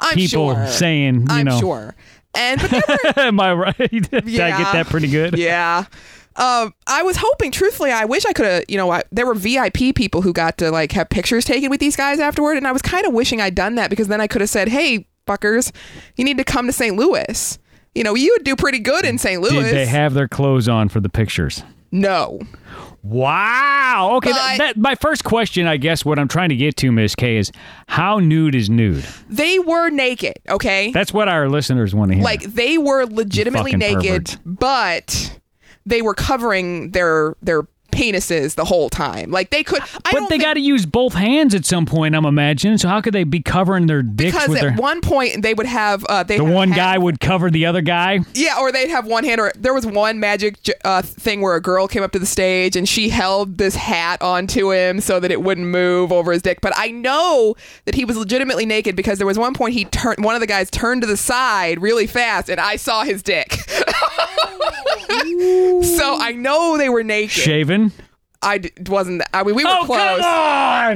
I'm 0.00 0.14
people 0.14 0.54
sure. 0.54 0.66
saying. 0.68 1.22
You 1.22 1.26
I'm 1.28 1.46
know, 1.46 1.58
sure. 1.58 1.94
And 2.34 2.60
but 2.60 2.70
there 2.70 2.82
were 2.88 3.12
am 3.22 3.40
I 3.40 3.52
right? 3.52 3.76
Did 3.90 4.14
I 4.14 4.56
get 4.62 4.72
that 4.72 4.86
pretty 4.88 5.08
good? 5.08 5.36
yeah. 5.38 5.86
Um, 6.34 6.72
I 6.86 7.02
was 7.02 7.16
hoping, 7.18 7.50
truthfully, 7.50 7.90
I 7.90 8.06
wish 8.06 8.24
I 8.24 8.32
could 8.32 8.46
have, 8.46 8.64
you 8.66 8.78
know, 8.78 8.90
I, 8.90 9.02
there 9.12 9.26
were 9.26 9.34
VIP 9.34 9.94
people 9.94 10.22
who 10.22 10.32
got 10.32 10.56
to 10.58 10.70
like 10.70 10.92
have 10.92 11.10
pictures 11.10 11.44
taken 11.44 11.68
with 11.68 11.80
these 11.80 11.94
guys 11.94 12.20
afterward, 12.20 12.56
and 12.56 12.66
I 12.66 12.72
was 12.72 12.80
kind 12.80 13.04
of 13.04 13.12
wishing 13.12 13.40
I'd 13.40 13.54
done 13.54 13.74
that 13.74 13.90
because 13.90 14.08
then 14.08 14.20
I 14.20 14.26
could 14.26 14.40
have 14.40 14.48
said, 14.48 14.68
"Hey, 14.68 15.06
fuckers, 15.26 15.72
you 16.16 16.24
need 16.24 16.38
to 16.38 16.44
come 16.44 16.66
to 16.66 16.72
St. 16.72 16.96
Louis." 16.96 17.58
You 17.94 18.04
know, 18.04 18.14
you 18.14 18.32
would 18.36 18.44
do 18.44 18.56
pretty 18.56 18.78
good 18.78 19.04
in 19.04 19.18
St. 19.18 19.40
Louis. 19.40 19.64
Did 19.64 19.74
they 19.74 19.86
have 19.86 20.14
their 20.14 20.28
clothes 20.28 20.68
on 20.68 20.88
for 20.88 21.00
the 21.00 21.08
pictures? 21.08 21.62
no. 21.90 22.40
Wow. 23.04 24.12
Okay. 24.18 24.30
But- 24.30 24.36
that, 24.36 24.58
that, 24.58 24.76
my 24.76 24.94
first 24.94 25.24
question, 25.24 25.66
I 25.66 25.76
guess, 25.76 26.04
what 26.04 26.18
I'm 26.18 26.28
trying 26.28 26.50
to 26.50 26.56
get 26.56 26.76
to, 26.78 26.92
Miss 26.92 27.14
K, 27.14 27.36
is 27.36 27.50
how 27.88 28.18
nude 28.20 28.54
is 28.54 28.70
nude? 28.70 29.04
They 29.28 29.58
were 29.58 29.90
naked. 29.90 30.34
Okay, 30.48 30.92
That's 30.92 31.12
what 31.12 31.28
our 31.28 31.48
listeners 31.48 31.94
want 31.94 32.10
to 32.12 32.16
hear. 32.16 32.24
like 32.24 32.42
they 32.42 32.78
were 32.78 33.04
legitimately 33.06 33.72
naked, 33.76 34.02
perverts. 34.26 34.38
but 34.44 35.40
they 35.84 36.00
were 36.00 36.14
covering 36.14 36.92
their 36.92 37.34
their 37.42 37.62
penises 37.92 38.54
the 38.56 38.64
whole 38.64 38.90
time. 38.90 39.30
Like 39.30 39.50
they 39.50 39.62
could. 39.62 39.82
I 40.04 40.10
but 40.12 40.28
they 40.28 40.38
got 40.38 40.54
to 40.54 40.60
use 40.60 40.84
both 40.86 41.14
hands 41.14 41.54
at 41.54 41.64
some 41.64 41.86
point. 41.86 42.16
I'm 42.16 42.24
imagining. 42.24 42.78
So 42.78 42.88
how 42.88 43.00
could 43.00 43.14
they 43.14 43.24
be 43.24 43.40
covering 43.40 43.86
their 43.86 44.02
dicks 44.02 44.32
because 44.32 44.54
at 44.56 44.60
their? 44.60 44.72
one 44.74 45.00
point 45.00 45.42
they 45.42 45.54
would 45.54 45.66
have 45.66 46.04
uh, 46.08 46.24
they 46.24 46.38
the 46.38 46.44
one 46.44 46.70
guy 46.70 46.98
would 46.98 47.20
cover 47.20 47.50
the 47.50 47.66
other 47.66 47.82
guy. 47.82 48.20
Yeah, 48.34 48.58
or 48.58 48.72
they'd 48.72 48.88
have 48.90 49.06
one 49.06 49.24
hand, 49.24 49.40
or 49.40 49.52
there 49.56 49.74
was 49.74 49.86
one 49.86 50.18
magic 50.18 50.56
uh, 50.84 51.02
thing 51.02 51.40
where 51.40 51.54
a 51.54 51.60
girl 51.60 51.86
came 51.86 52.02
up 52.02 52.12
to 52.12 52.18
the 52.18 52.26
stage 52.26 52.74
and 52.76 52.88
she 52.88 53.10
held 53.10 53.58
this 53.58 53.76
hat 53.76 54.20
onto 54.22 54.72
him 54.72 55.00
so 55.00 55.20
that 55.20 55.30
it 55.30 55.42
wouldn't 55.42 55.66
move 55.66 56.10
over 56.10 56.32
his 56.32 56.42
dick. 56.42 56.60
But 56.60 56.72
I 56.76 56.88
know 56.88 57.54
that 57.84 57.94
he 57.94 58.04
was 58.04 58.16
legitimately 58.16 58.66
naked 58.66 58.96
because 58.96 59.18
there 59.18 59.26
was 59.26 59.38
one 59.38 59.54
point 59.54 59.74
he 59.74 59.84
turned, 59.84 60.24
one 60.24 60.34
of 60.34 60.40
the 60.40 60.46
guys 60.46 60.70
turned 60.70 61.02
to 61.02 61.06
the 61.06 61.16
side 61.16 61.80
really 61.80 62.06
fast, 62.06 62.48
and 62.48 62.60
I 62.60 62.76
saw 62.76 63.04
his 63.04 63.22
dick. 63.22 63.52
so 65.12 66.16
I 66.18 66.34
know 66.36 66.78
they 66.78 66.88
were 66.88 67.02
naked. 67.02 67.30
Shaven. 67.32 67.81
I 68.42 68.58
d- 68.58 68.70
wasn't. 68.88 69.22
I 69.32 69.42
mean, 69.44 69.54
we 69.54 69.64
were 69.64 69.70
Oh 69.72 69.84
close, 69.84 70.20
come 70.20 70.24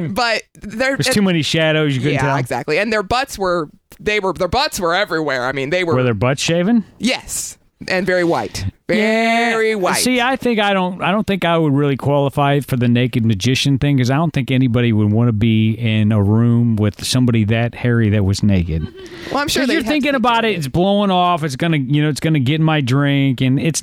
on! 0.04 0.14
but 0.14 0.42
there. 0.54 0.96
There's 0.96 1.14
too 1.14 1.22
many 1.22 1.42
shadows. 1.42 1.94
You 1.94 2.00
couldn't 2.00 2.14
yeah, 2.14 2.22
tell. 2.22 2.36
exactly. 2.36 2.78
And 2.78 2.92
their 2.92 3.02
butts 3.02 3.38
were. 3.38 3.68
They 4.00 4.20
were. 4.20 4.32
Their 4.32 4.48
butts 4.48 4.78
were 4.80 4.94
everywhere. 4.94 5.46
I 5.46 5.52
mean, 5.52 5.70
they 5.70 5.84
were. 5.84 5.94
Were 5.94 6.02
their 6.02 6.14
butts 6.14 6.42
shaven? 6.42 6.84
yes, 6.98 7.56
and 7.88 8.04
very 8.06 8.24
white. 8.24 8.66
Very 8.88 9.74
white. 9.74 9.96
See, 9.96 10.20
I 10.20 10.36
think 10.36 10.60
I 10.60 10.72
don't. 10.72 11.02
I 11.02 11.10
don't 11.10 11.26
think 11.26 11.44
I 11.44 11.56
would 11.58 11.72
really 11.72 11.96
qualify 11.96 12.60
for 12.60 12.76
the 12.76 12.88
naked 12.88 13.24
magician 13.24 13.78
thing 13.78 13.96
because 13.96 14.10
I 14.10 14.16
don't 14.16 14.32
think 14.32 14.50
anybody 14.50 14.92
would 14.92 15.12
want 15.12 15.28
to 15.28 15.32
be 15.32 15.72
in 15.72 16.12
a 16.12 16.22
room 16.22 16.76
with 16.76 17.04
somebody 17.04 17.44
that 17.46 17.74
hairy 17.74 18.10
that 18.10 18.24
was 18.24 18.42
naked. 18.42 18.82
Well, 19.32 19.38
I'm 19.38 19.48
sure 19.48 19.64
Because 19.64 19.74
you're 19.74 19.82
thinking 19.82 20.14
about 20.14 20.44
it, 20.44 20.56
it's 20.56 20.68
blowing 20.68 21.10
off. 21.10 21.42
It's 21.42 21.56
gonna, 21.56 21.78
you 21.78 22.00
know, 22.00 22.08
it's 22.08 22.20
gonna 22.20 22.38
get 22.38 22.56
in 22.60 22.62
my 22.62 22.80
drink, 22.80 23.40
and 23.40 23.58
it's. 23.58 23.82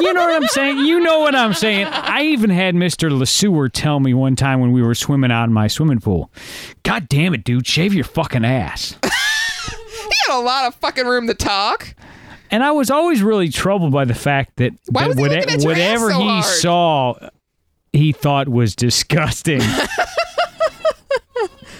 You 0.00 0.12
know 0.12 0.24
what 0.26 0.42
I'm 0.42 0.48
saying? 0.48 0.78
You 0.78 1.00
know 1.00 1.20
what 1.20 1.34
I'm 1.34 1.54
saying? 1.54 1.86
I 1.86 2.22
even 2.22 2.50
had 2.50 2.74
Mr. 2.74 3.10
Lesueur 3.10 3.68
tell 3.68 4.00
me 4.00 4.14
one 4.14 4.36
time 4.36 4.60
when 4.60 4.72
we 4.72 4.82
were 4.82 4.94
swimming 4.94 5.30
out 5.32 5.44
in 5.44 5.52
my 5.52 5.68
swimming 5.68 6.00
pool, 6.00 6.30
"God 6.82 7.08
damn 7.08 7.34
it, 7.34 7.44
dude, 7.44 7.66
shave 7.66 7.94
your 7.94 8.04
fucking 8.04 8.44
ass." 8.44 8.96
He 9.02 10.30
had 10.30 10.38
a 10.38 10.42
lot 10.42 10.66
of 10.66 10.74
fucking 10.76 11.06
room 11.06 11.26
to 11.28 11.34
talk. 11.34 11.94
And 12.50 12.62
I 12.62 12.70
was 12.72 12.90
always 12.90 13.22
really 13.22 13.48
troubled 13.48 13.92
by 13.92 14.04
the 14.04 14.14
fact 14.14 14.56
that, 14.56 14.72
Why 14.90 15.02
that 15.02 15.08
was 15.08 15.16
he 15.16 15.22
whate- 15.22 15.30
looking 15.32 15.54
at 15.54 15.62
your 15.62 15.72
ass 15.72 15.78
whatever 15.78 16.10
so 16.12 16.18
he 16.18 16.28
hard? 16.28 16.44
saw, 16.44 17.14
he 17.94 18.12
thought 18.12 18.48
was 18.48 18.76
disgusting. 18.76 19.62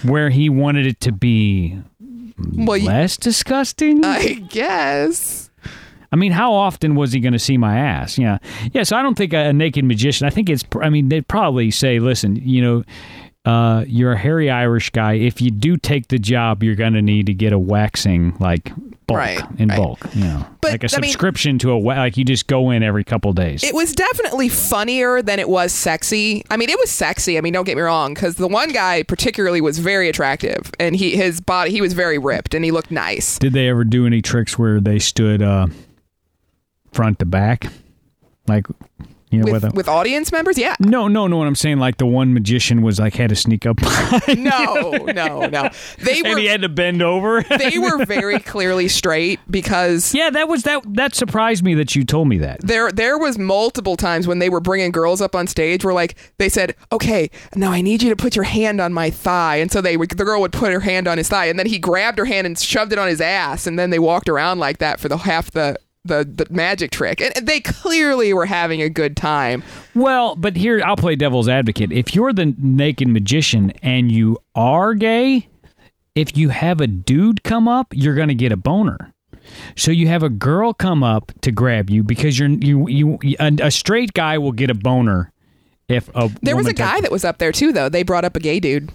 Where 0.04 0.30
he 0.30 0.48
wanted 0.48 0.86
it 0.86 1.00
to 1.00 1.12
be 1.12 1.78
Well, 2.38 2.76
you, 2.76 2.88
less 2.88 3.16
disgusting. 3.16 4.04
I 4.04 4.34
guess. 4.34 5.41
I 6.12 6.16
mean, 6.16 6.32
how 6.32 6.52
often 6.52 6.94
was 6.94 7.12
he 7.12 7.20
going 7.20 7.32
to 7.32 7.38
see 7.38 7.56
my 7.56 7.78
ass? 7.78 8.18
Yeah, 8.18 8.38
yeah. 8.72 8.82
So 8.82 8.96
I 8.96 9.02
don't 9.02 9.16
think 9.16 9.32
a, 9.32 9.48
a 9.48 9.52
naked 9.52 9.84
magician. 9.84 10.26
I 10.26 10.30
think 10.30 10.50
it's. 10.50 10.64
I 10.80 10.90
mean, 10.90 11.08
they'd 11.08 11.26
probably 11.26 11.70
say, 11.70 11.98
"Listen, 11.98 12.36
you 12.36 12.60
know, 12.62 12.84
uh, 13.50 13.84
you're 13.88 14.12
a 14.12 14.18
hairy 14.18 14.50
Irish 14.50 14.90
guy. 14.90 15.14
If 15.14 15.40
you 15.40 15.50
do 15.50 15.76
take 15.76 16.08
the 16.08 16.18
job, 16.18 16.62
you're 16.62 16.74
going 16.76 16.92
to 16.92 17.02
need 17.02 17.26
to 17.26 17.34
get 17.34 17.52
a 17.52 17.58
waxing, 17.58 18.36
like 18.38 18.70
bulk 19.08 19.18
Right, 19.18 19.40
in 19.58 19.68
right. 19.68 19.76
bulk. 19.76 19.98
You 20.14 20.22
know, 20.24 20.46
But, 20.60 20.70
like 20.72 20.84
a 20.84 20.96
I 20.96 21.00
mean- 21.00 21.10
subscription 21.10 21.58
to 21.58 21.72
a 21.72 21.78
wa- 21.78 21.94
like 21.96 22.16
you 22.16 22.24
just 22.24 22.46
go 22.46 22.70
in 22.70 22.84
every 22.84 23.02
couple 23.02 23.32
days. 23.32 23.64
It 23.64 23.74
was 23.74 23.92
definitely 23.94 24.48
funnier 24.48 25.22
than 25.22 25.40
it 25.40 25.48
was 25.48 25.72
sexy. 25.72 26.44
I 26.50 26.56
mean, 26.56 26.70
it 26.70 26.78
was 26.78 26.88
sexy. 26.90 27.36
I 27.36 27.40
mean, 27.40 27.52
don't 27.52 27.64
get 27.64 27.76
me 27.76 27.82
wrong, 27.82 28.14
because 28.14 28.36
the 28.36 28.46
one 28.48 28.70
guy 28.70 29.02
particularly 29.02 29.60
was 29.60 29.78
very 29.80 30.08
attractive, 30.08 30.70
and 30.78 30.94
he 30.94 31.16
his 31.16 31.40
body 31.40 31.72
he 31.72 31.80
was 31.80 31.94
very 31.94 32.18
ripped, 32.18 32.54
and 32.54 32.64
he 32.64 32.70
looked 32.70 32.92
nice. 32.92 33.38
Did 33.40 33.54
they 33.54 33.68
ever 33.68 33.82
do 33.82 34.06
any 34.06 34.22
tricks 34.22 34.56
where 34.56 34.80
they 34.80 35.00
stood 35.00 35.42
uh, 35.42 35.66
front 36.92 37.18
to 37.20 37.26
back, 37.26 37.66
like 38.48 38.66
you 39.30 39.38
know, 39.38 39.50
With, 39.50 39.62
with, 39.62 39.72
a, 39.72 39.74
with 39.74 39.88
audience 39.88 40.30
members, 40.30 40.58
yeah. 40.58 40.76
no, 40.78 41.08
no, 41.08 41.26
no. 41.26 41.38
What 41.38 41.46
I'm 41.46 41.54
saying, 41.54 41.78
like 41.78 41.96
the 41.96 42.04
one 42.04 42.34
magician 42.34 42.82
was 42.82 42.98
like 43.00 43.14
had 43.14 43.30
to 43.30 43.34
sneak 43.36 43.64
up, 43.64 43.80
No, 44.36 44.90
no, 45.06 45.46
no. 45.46 45.70
They 45.98 46.20
and 46.22 46.38
he 46.38 46.44
had 46.46 46.60
to 46.60 46.68
bend 46.68 47.00
over. 47.00 47.42
they 47.42 47.78
were 47.78 48.04
very 48.04 48.38
clearly 48.40 48.88
straight 48.88 49.40
because 49.50 50.14
Yeah, 50.14 50.28
that 50.28 50.48
was 50.48 50.64
that. 50.64 50.82
That 50.86 51.14
surprised 51.14 51.64
me 51.64 51.72
that 51.76 51.96
you 51.96 52.04
told 52.04 52.28
me 52.28 52.36
that. 52.38 52.60
there 52.60 52.92
there 52.92 53.16
was 53.16 53.38
multiple 53.38 53.96
times 53.96 54.26
when 54.26 54.38
they 54.38 54.50
were 54.50 54.60
bringing 54.60 54.90
girls 54.90 55.22
up 55.22 55.34
on 55.34 55.46
stage 55.46 55.82
where 55.82 55.94
like 55.94 56.14
they 56.36 56.50
said 56.50 56.74
okay 56.92 57.30
now 57.56 57.70
i 57.72 57.80
need 57.80 58.02
you 58.02 58.10
to 58.10 58.16
put 58.16 58.36
your 58.36 58.44
hand 58.44 58.82
on 58.82 58.92
my 58.92 59.08
thigh 59.08 59.56
and 59.56 59.72
so 59.72 59.80
they 59.80 59.96
would 59.96 60.10
the 60.10 60.24
girl 60.24 60.42
would 60.42 60.52
put 60.52 60.72
her 60.72 60.80
hand 60.80 61.08
on 61.08 61.16
his 61.16 61.28
thigh 61.30 61.46
and 61.46 61.58
then 61.58 61.66
he 61.66 61.78
grabbed 61.78 62.18
her 62.18 62.26
hand 62.26 62.46
and 62.46 62.58
shoved 62.58 62.92
it 62.92 62.98
on 62.98 63.08
his 63.08 63.20
ass 63.20 63.66
and 63.66 63.78
then 63.78 63.88
they 63.90 63.98
walked 63.98 64.28
around 64.28 64.58
like 64.58 64.76
that 64.78 65.00
for 65.00 65.08
the 65.08 65.16
half 65.16 65.50
the 65.52 65.76
the, 66.04 66.24
the 66.24 66.46
magic 66.50 66.90
trick 66.90 67.20
and 67.20 67.46
they 67.46 67.60
clearly 67.60 68.32
were 68.32 68.46
having 68.46 68.82
a 68.82 68.88
good 68.88 69.16
time 69.16 69.62
Well, 69.94 70.34
but 70.34 70.56
here 70.56 70.82
I'll 70.84 70.96
play 70.96 71.16
devil's 71.16 71.48
advocate. 71.48 71.92
If 71.92 72.14
you're 72.14 72.32
the 72.32 72.54
naked 72.58 73.08
magician 73.08 73.72
and 73.82 74.10
you 74.10 74.38
are 74.54 74.94
gay, 74.94 75.48
if 76.14 76.36
you 76.36 76.48
have 76.48 76.80
a 76.80 76.86
dude 76.86 77.42
come 77.42 77.68
up, 77.68 77.88
you're 77.92 78.14
going 78.14 78.28
to 78.28 78.34
get 78.34 78.52
a 78.52 78.56
boner. 78.56 79.12
So 79.76 79.90
you 79.90 80.08
have 80.08 80.22
a 80.22 80.28
girl 80.28 80.72
come 80.72 81.02
up 81.02 81.32
to 81.42 81.50
grab 81.50 81.90
you 81.90 82.02
because 82.02 82.38
you're 82.38 82.48
you 82.48 82.88
you 82.88 83.18
a, 83.40 83.52
a 83.62 83.70
straight 83.70 84.12
guy 84.12 84.38
will 84.38 84.52
get 84.52 84.70
a 84.70 84.74
boner 84.74 85.32
if 85.88 86.08
a 86.14 86.30
there 86.42 86.56
was 86.56 86.66
a 86.66 86.72
guy 86.72 87.00
that 87.00 87.10
was 87.10 87.24
up 87.24 87.38
there 87.38 87.52
too 87.52 87.72
though 87.72 87.88
they 87.88 88.02
brought 88.02 88.24
up 88.24 88.36
a 88.36 88.40
gay 88.40 88.60
dude 88.60 88.92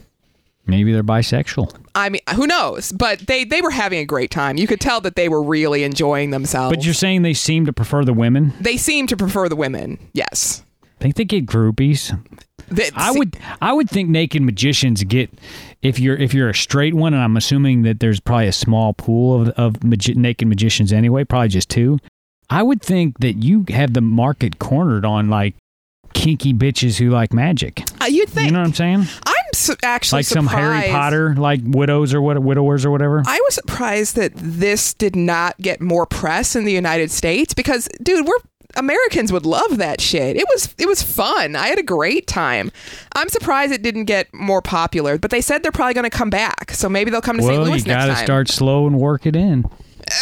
maybe 0.67 0.91
they're 0.93 1.03
bisexual. 1.03 1.73
I 1.95 2.09
mean, 2.09 2.21
who 2.35 2.45
knows? 2.47 2.91
But 2.91 3.19
they 3.27 3.43
they 3.43 3.61
were 3.61 3.71
having 3.71 3.99
a 3.99 4.05
great 4.05 4.31
time. 4.31 4.57
You 4.57 4.67
could 4.67 4.79
tell 4.81 5.01
that 5.01 5.15
they 5.15 5.29
were 5.29 5.41
really 5.41 5.83
enjoying 5.83 6.29
themselves. 6.31 6.75
But 6.75 6.85
you're 6.85 6.93
saying 6.93 7.21
they 7.23 7.33
seem 7.33 7.65
to 7.65 7.73
prefer 7.73 8.03
the 8.05 8.13
women? 8.13 8.53
they 8.59 8.77
seem 8.77 9.07
to 9.07 9.17
prefer 9.17 9.49
the 9.49 9.55
women. 9.55 9.97
Yes. 10.13 10.63
Think 10.99 11.15
they 11.15 11.25
get 11.25 11.45
groupies? 11.45 12.17
That- 12.69 12.91
I 12.95 13.11
would 13.11 13.37
I 13.61 13.71
would 13.73 13.89
think 13.89 14.09
naked 14.09 14.41
magicians 14.41 15.03
get 15.03 15.29
if 15.81 15.99
you're 15.99 16.17
if 16.17 16.33
you're 16.33 16.49
a 16.49 16.55
straight 16.55 16.93
one, 16.95 17.13
and 17.13 17.23
I'm 17.23 17.37
assuming 17.37 17.83
that 17.83 17.99
there's 17.99 18.19
probably 18.19 18.47
a 18.47 18.51
small 18.51 18.93
pool 18.93 19.41
of 19.41 19.49
of 19.49 19.83
magi- 19.83 20.15
naked 20.15 20.47
magicians 20.47 20.91
anyway, 20.91 21.23
probably 21.23 21.49
just 21.49 21.69
two. 21.69 21.99
I 22.49 22.63
would 22.63 22.81
think 22.81 23.19
that 23.19 23.33
you 23.43 23.65
have 23.69 23.93
the 23.93 24.01
market 24.01 24.57
cornered 24.59 25.05
on 25.05 25.29
like 25.29 25.55
kinky 26.13 26.53
bitches 26.53 26.97
who 26.97 27.09
like 27.09 27.31
magic. 27.33 27.83
Uh, 28.01 28.05
you'd 28.05 28.29
think. 28.29 28.47
You 28.47 28.51
know 28.53 28.59
what 28.59 28.67
I'm 28.67 28.73
saying? 28.73 29.05
I'm 29.25 29.35
su- 29.53 29.75
actually 29.83 30.19
Like 30.19 30.25
some 30.25 30.47
Harry 30.47 30.89
Potter 30.89 31.35
like 31.35 31.61
widows 31.63 32.13
or 32.13 32.21
what 32.21 32.41
widowers 32.41 32.85
or 32.85 32.91
whatever. 32.91 33.23
I 33.25 33.39
was 33.45 33.55
surprised 33.55 34.15
that 34.15 34.33
this 34.35 34.93
did 34.93 35.15
not 35.15 35.57
get 35.59 35.81
more 35.81 36.05
press 36.05 36.55
in 36.55 36.65
the 36.65 36.71
United 36.71 37.11
States 37.11 37.53
because, 37.53 37.87
dude, 38.01 38.25
we're 38.25 38.37
Americans 38.75 39.31
would 39.31 39.45
love 39.45 39.77
that 39.77 40.01
shit. 40.01 40.35
It 40.35 40.45
was 40.49 40.73
it 40.77 40.87
was 40.87 41.01
fun. 41.01 41.55
I 41.55 41.67
had 41.67 41.79
a 41.79 41.83
great 41.83 42.27
time. 42.27 42.71
I'm 43.15 43.29
surprised 43.29 43.73
it 43.73 43.81
didn't 43.81 44.05
get 44.05 44.31
more 44.33 44.61
popular, 44.61 45.17
but 45.17 45.31
they 45.31 45.41
said 45.41 45.63
they're 45.63 45.71
probably 45.71 45.95
going 45.95 46.09
to 46.09 46.15
come 46.15 46.29
back. 46.29 46.71
So 46.71 46.87
maybe 46.89 47.09
they'll 47.09 47.21
come 47.21 47.37
to 47.37 47.43
St. 47.43 47.57
well, 47.57 47.69
Louis 47.69 47.79
you 47.79 47.85
got 47.85 48.07
to 48.07 48.15
start 48.17 48.49
slow 48.49 48.85
and 48.85 48.99
work 48.99 49.25
it 49.25 49.35
in. 49.35 49.65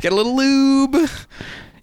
Get 0.00 0.12
a 0.12 0.14
little 0.14 0.36
lube. 0.36 1.08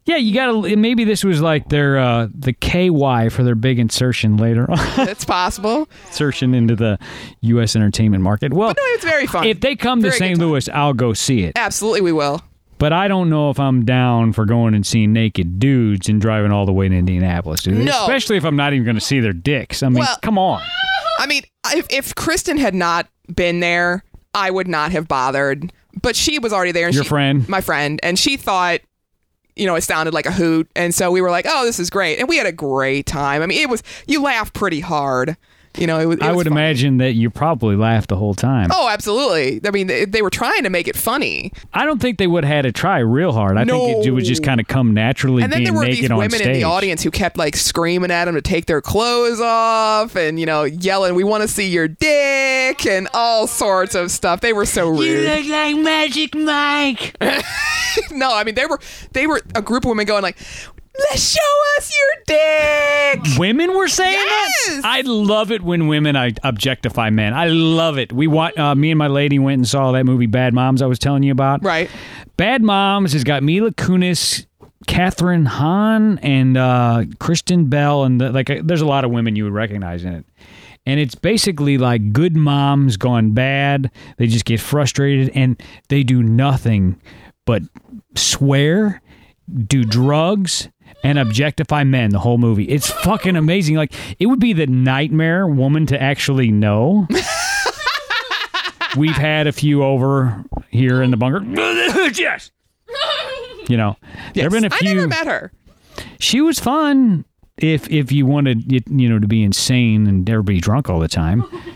Yeah, 0.08 0.16
you 0.18 0.34
got 0.34 0.64
to. 0.64 0.76
Maybe 0.78 1.04
this 1.04 1.24
was 1.24 1.42
like 1.42 1.68
their 1.70 1.98
uh, 2.00 2.28
the 2.34 2.54
KY 2.54 3.30
for 3.30 3.44
their 3.44 3.56
big 3.56 3.78
insertion 3.78 4.38
later 4.38 4.70
on. 4.72 4.78
That's 4.96 5.26
possible. 5.26 5.88
insertion 6.08 6.54
into 6.54 6.76
the 6.76 6.98
U.S. 7.42 7.76
entertainment 7.76 8.24
market. 8.24 8.54
Well, 8.54 8.70
No, 8.70 8.74
it's 8.94 9.04
very 9.04 9.28
fun. 9.28 9.46
if 9.46 9.60
they 9.60 9.76
come 9.76 10.02
to 10.04 10.12
St. 10.12 10.40
Louis, 10.40 10.68
I'll 10.70 10.94
go 10.94 11.14
see 11.14 11.44
it. 11.44 11.54
Absolutely, 11.58 12.02
we 12.02 12.14
will. 12.14 12.42
But 12.80 12.94
I 12.94 13.08
don't 13.08 13.30
know 13.30 13.50
if 13.50 13.60
I'm 13.60 13.86
down 13.86 14.34
for 14.34 14.46
going 14.46 14.76
and 14.76 14.86
seeing 14.86 15.12
naked 15.12 15.60
dudes 15.60 16.08
and 16.10 16.22
driving 16.22 16.52
all 16.52 16.66
the 16.66 16.72
way 16.74 16.88
to 16.88 16.96
Indianapolis, 16.96 17.64
dude. 17.64 17.84
No. 17.86 18.02
Especially 18.02 18.38
if 18.38 18.46
I'm 18.46 18.56
not 18.56 18.74
even 18.74 18.86
going 18.86 18.96
to 18.96 19.02
see 19.02 19.20
their 19.20 19.34
dicks. 19.34 19.82
I 19.84 19.90
mean, 19.90 20.00
Well- 20.00 20.20
come 20.22 20.38
on. 20.38 20.62
I 21.20 21.26
mean, 21.26 21.42
if, 21.74 21.88
if 21.90 22.14
Kristen 22.16 22.58
had 22.58 22.76
not 22.76 23.08
been 23.36 23.60
there, 23.62 24.04
I 24.36 24.52
would 24.52 24.68
not 24.68 24.92
have 24.92 25.08
bothered. 25.08 25.74
But 26.02 26.16
she 26.16 26.38
was 26.38 26.54
already 26.54 26.72
there. 26.72 26.86
And 26.86 26.94
Your 26.96 27.04
she- 27.04 27.10
friend? 27.10 27.50
my 27.50 27.62
friend, 27.62 28.00
and 28.04 28.18
she 28.20 28.38
thought, 28.38 28.82
you 29.58 29.66
know, 29.66 29.76
it 29.76 29.82
sounded 29.82 30.14
like 30.14 30.26
a 30.26 30.32
hoot, 30.32 30.70
and 30.76 30.94
so 30.94 31.12
we 31.12 31.22
were 31.22 31.32
like, 31.32 31.46
"Oh, 31.48 31.66
this 31.66 31.80
is 31.80 31.90
great," 31.90 32.20
and 32.20 32.28
we 32.28 32.38
had 32.38 32.48
a 32.48 32.52
great 32.52 33.06
time. 33.06 33.42
I 33.42 33.46
mean, 33.46 33.62
it 33.62 33.70
was 33.70 33.84
you 34.08 34.22
laugh 34.22 34.54
pretty 34.54 34.80
hard, 34.80 35.38
you 35.78 35.88
know. 35.88 36.00
It 36.00 36.06
was. 36.06 36.18
It 36.18 36.24
I 36.24 36.32
would 36.32 36.46
fun. 36.48 36.54
imagine 36.54 36.98
that 36.98 37.14
you 37.14 37.30
probably 37.30 37.76
laughed 37.76 38.10
the 38.10 38.16
whole 38.16 38.34
time. 38.34 38.70
Oh, 38.74 38.90
absolutely. 38.90 39.62
I 39.66 39.72
mean, 39.72 39.88
they, 39.88 40.06
they 40.06 40.22
were 40.22 40.30
trying 40.30 40.64
to 40.64 40.70
make 40.70 40.88
it 40.88 40.96
funny, 40.96 41.52
I 41.74 41.86
don't 41.86 42.02
think 42.02 42.18
they 42.18 42.28
would 42.28 42.44
have 42.44 42.54
had 42.54 42.62
to 42.64 42.72
try 42.72 43.00
real 43.00 43.32
hard. 43.32 43.58
I 43.58 43.66
think 43.66 44.06
it 44.06 44.08
No. 44.08 44.14
would 44.14 44.26
just 44.26 44.44
kind 44.44 44.60
of 44.60 44.68
come 44.68 44.94
naturally 44.94 45.44
and 45.44 45.52
then 45.52 45.60
being 45.60 45.74
there 45.74 45.80
were 45.80 45.86
these 45.86 46.10
women 46.10 46.42
in 46.42 46.54
the 46.54 46.64
audience 46.64 47.04
who 47.04 47.12
kept 47.12 47.38
like 47.38 47.56
screaming 47.56 48.12
at 48.12 48.26
them 48.26 48.36
to 48.36 48.42
take 48.42 48.66
their 48.66 48.82
clothes 48.82 49.40
off, 49.42 50.16
and 50.16 50.40
you 50.40 50.46
know, 50.46 50.64
yelling, 50.64 51.16
"We 51.16 51.24
want 51.24 51.42
to 51.44 51.48
see 51.48 51.68
your 51.70 51.88
dick," 51.88 52.86
and 52.86 53.08
all 53.14 53.48
sorts 53.48 53.96
of 53.96 54.12
stuff. 54.12 54.42
They 54.42 54.54
were 54.54 54.66
so 54.66 54.90
rude. 54.90 55.00
You 55.02 55.22
look 55.22 55.46
like 55.48 55.76
Magic 55.78 56.36
Mike. 56.36 57.16
no, 58.12 58.34
I 58.34 58.44
mean 58.44 58.56
they 58.56 58.66
were 58.66 58.80
they 59.14 59.28
were 59.28 59.42
a 59.56 59.62
group 59.62 59.84
of 59.86 59.90
women 59.90 60.06
going 60.06 60.24
like, 60.24 60.38
"Let's 61.10 61.34
show 61.34 61.77
us 61.77 61.92
your 61.98 62.24
dick." 62.38 63.38
Women 63.39 63.75
were 63.75 63.88
saying 63.88 64.13
Yes! 64.13 64.68
that. 64.68 64.82
I 64.86 65.01
love 65.01 65.51
it 65.51 65.62
when 65.62 65.88
women 65.88 66.16
I 66.16 66.34
objectify 66.44 67.10
men. 67.10 67.34
I 67.34 67.48
love 67.48 67.98
it. 67.98 68.12
We 68.12 68.27
want 68.27 68.58
uh, 68.58 68.75
me 68.75 68.92
and 68.92 68.98
my 68.98 69.08
lady 69.08 69.39
went 69.39 69.60
and 69.60 69.68
saw 69.68 69.92
that 69.94 70.06
movie 70.06 70.25
Bad 70.27 70.54
Moms 70.54 70.82
I 70.82 70.86
was 70.88 71.00
telling 71.00 71.24
you 71.24 71.32
about. 71.32 71.63
Right. 71.63 71.89
Bad 72.38 72.62
Moms 72.63 73.13
has 73.13 73.24
got 73.24 73.44
Mila 73.44 73.72
Kunis, 73.72 74.46
Kathryn 74.88 75.46
Hahn, 75.48 76.18
and 76.20 76.58
uh, 76.58 77.04
Kristen 77.20 77.66
Bell, 77.66 78.04
and 78.04 78.20
the, 78.22 78.32
like 78.32 78.50
uh, 78.50 78.62
there's 78.63 78.82
a 78.82 78.86
lot 78.86 79.04
of 79.06 79.12
women 79.12 79.36
you 79.36 79.44
would 79.44 79.54
recognize 79.54 80.04
in 80.04 80.13
it. 80.13 80.25
And 80.86 81.00
it's 81.01 81.16
basically 81.16 81.77
like 81.77 82.13
good 82.13 82.36
moms 82.38 82.96
gone 82.96 83.32
bad. 83.32 83.92
They 84.18 84.27
just 84.27 84.46
get 84.46 84.62
frustrated 84.62 85.32
and 85.36 85.62
they 85.89 86.04
do 86.04 86.24
nothing 86.24 87.01
but 87.46 87.63
swear, 88.16 89.01
do 89.68 89.84
drugs, 89.84 90.70
and 91.04 91.20
objectify 91.20 91.84
men 91.84 92.12
the 92.12 92.20
whole 92.20 92.38
movie. 92.38 92.66
It's 92.66 92.89
fucking 92.89 93.36
amazing. 93.36 93.75
Like 93.75 93.94
it 94.20 94.25
would 94.27 94.39
be 94.39 94.54
the 94.54 94.68
nightmare 94.68 95.48
woman 95.48 95.86
to 95.88 96.01
actually 96.01 96.51
know. 96.51 97.08
We've 98.98 99.16
had 99.16 99.48
a 99.48 99.51
few 99.51 99.84
over 99.84 100.44
here 100.70 101.01
in 101.04 101.12
the 101.12 101.18
bunker. 101.18 101.44
yes. 102.16 102.51
You 103.68 103.77
know, 103.77 103.98
there 104.34 104.44
have 104.44 104.51
been 104.54 104.66
a 104.66 104.70
few. 104.70 104.89
I 104.89 104.94
never 104.94 105.08
met 105.08 105.27
her. 105.27 105.51
She 106.20 106.42
was 106.42 106.60
fun 106.60 107.25
if 107.58 107.89
if 107.92 108.12
you 108.12 108.25
wanted 108.25 108.72
you 108.72 109.10
know, 109.10 109.20
to 109.20 109.27
be 109.27 109.44
insane 109.44 110.08
and 110.08 110.30
everybody 110.30 110.60
drunk 110.60 110.89
all 110.89 111.00
the 111.00 111.08
time. 111.08 111.44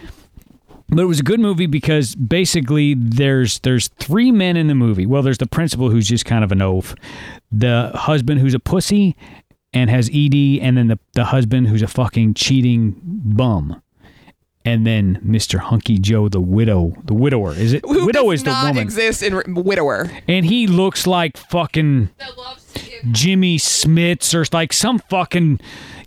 But 0.93 1.00
it 1.03 1.05
was 1.05 1.21
a 1.21 1.24
good 1.24 1.39
movie 1.39 1.67
because 1.67 2.15
basically 2.15 2.95
there's 2.95 3.60
there's 3.60 3.88
three 4.00 4.31
men 4.31 4.57
in 4.57 4.67
the 4.67 4.75
movie. 4.75 5.05
Well, 5.05 5.21
there's 5.21 5.38
the 5.38 5.48
principal 5.48 5.89
who's 5.89 6.07
just 6.07 6.25
kind 6.25 6.43
of 6.43 6.51
an 6.51 6.62
oaf, 6.62 6.93
the 7.51 7.91
husband 7.95 8.41
who's 8.41 8.53
a 8.53 8.60
pussy 8.60 9.15
and 9.74 9.89
has 9.89 10.10
ED, 10.13 10.36
and 10.62 10.75
then 10.77 10.88
the 10.88 11.00
the 11.13 11.24
husband 11.25 11.69
who's 11.69 11.81
a 11.81 11.88
fucking 11.88 12.33
cheating 12.33 13.00
bum. 13.03 13.81
And 14.63 14.86
then 14.86 15.19
Mr. 15.25 15.57
Hunky 15.57 15.98
Joe, 15.98 16.29
the 16.29 16.39
widow, 16.41 16.93
the 17.05 17.15
widower. 17.15 17.53
Is 17.53 17.74
it 17.74 17.83
Who 17.83 18.05
widow 18.05 18.25
does 18.29 18.41
is 18.41 18.43
the 18.43 18.51
not 18.51 18.67
woman, 18.67 18.83
exist 18.83 19.24
in 19.24 19.55
widower. 19.55 20.12
and 20.27 20.45
he 20.45 20.67
looks 20.67 21.07
like 21.07 21.36
fucking 21.36 22.10
Jimmy 23.12 23.57
Smits 23.57 24.36
or 24.36 24.45
like 24.55 24.71
some 24.74 25.00
fucking 25.10 25.60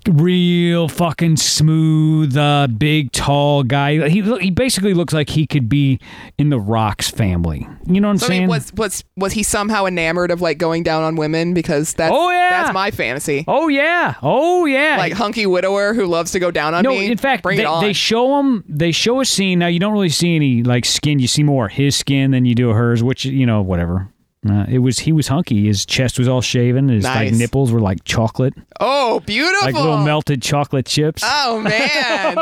real 0.08 0.88
fucking 0.88 1.36
smooth, 1.36 2.36
uh, 2.36 2.66
big, 2.66 3.12
tall 3.12 3.62
guy. 3.62 4.08
He 4.08 4.20
he 4.38 4.50
basically 4.50 4.94
looks 4.94 5.12
like 5.14 5.30
he 5.30 5.46
could 5.46 5.68
be 5.68 5.98
in 6.38 6.50
the 6.50 6.58
Rock's 6.58 7.10
family. 7.10 7.66
You 7.86 8.00
know 8.00 8.08
what 8.08 8.12
I'm 8.12 8.18
So 8.18 8.26
I 8.26 8.28
saying? 8.28 8.40
mean, 8.42 8.48
was 8.50 8.72
was 8.74 9.04
was 9.16 9.32
he 9.32 9.42
somehow 9.42 9.86
enamored 9.86 10.30
of 10.30 10.40
like 10.40 10.58
going 10.58 10.82
down 10.82 11.02
on 11.02 11.16
women? 11.16 11.54
Because 11.54 11.94
that's 11.94 12.14
Oh, 12.14 12.30
yeah. 12.30 12.50
that's 12.62 12.74
my 12.74 12.90
fantasy. 12.90 13.44
oh 13.48 13.68
yeah, 13.68 14.14
oh 14.22 14.64
yeah. 14.66 14.96
Like 14.98 15.12
hunky 15.12 15.46
widower 15.46 15.94
who 15.94 16.06
loves 16.06 16.32
to 16.32 16.38
go 16.38 16.50
down 16.50 16.74
on 16.74 16.82
no, 16.84 16.90
me. 16.90 17.06
in 17.10 17.18
fact, 17.18 17.42
bring 17.42 17.56
they, 17.56 17.62
it 17.64 17.66
on. 17.66 17.82
they 17.82 17.92
show 17.92 18.38
him. 18.40 18.64
They 18.68 18.92
show 18.92 19.20
a 19.20 19.24
scene. 19.24 19.58
Now 19.58 19.66
you 19.68 19.78
don't 19.80 19.92
really 19.92 20.08
see 20.08 20.34
any 20.36 20.62
like 20.62 20.84
skin. 20.84 21.18
You 21.18 21.28
see 21.28 21.42
more 21.42 21.68
his 21.68 21.96
skin 21.96 22.30
than 22.30 22.44
you 22.44 22.54
do 22.54 22.70
hers, 22.70 23.02
which 23.02 23.24
you 23.24 23.46
know 23.46 23.62
whatever. 23.62 24.08
Uh, 24.48 24.66
it 24.68 24.78
was 24.80 24.98
he 25.00 25.12
was 25.12 25.28
hunky. 25.28 25.66
His 25.66 25.86
chest 25.86 26.18
was 26.18 26.28
all 26.28 26.42
shaven. 26.42 26.88
His 26.88 27.04
like 27.04 27.32
nipples 27.32 27.72
were 27.72 27.80
like 27.80 28.04
chocolate, 28.04 28.52
oh, 28.78 29.20
beautiful! 29.20 29.64
like 29.66 29.74
little 29.74 29.98
melted 29.98 30.42
chocolate 30.42 30.84
chips. 30.86 31.22
Oh 31.24 31.60
man, 31.60 32.36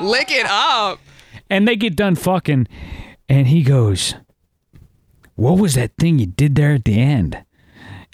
lick 0.06 0.30
it 0.30 0.46
up. 0.46 0.98
and 1.48 1.66
they 1.66 1.76
get 1.76 1.96
done 1.96 2.16
fucking, 2.16 2.68
and 3.30 3.46
he 3.46 3.62
goes, 3.62 4.14
"What 5.36 5.58
was 5.58 5.74
that 5.74 5.92
thing 5.98 6.18
you 6.18 6.26
did 6.26 6.54
there 6.54 6.74
at 6.74 6.84
the 6.84 7.00
end?" 7.00 7.42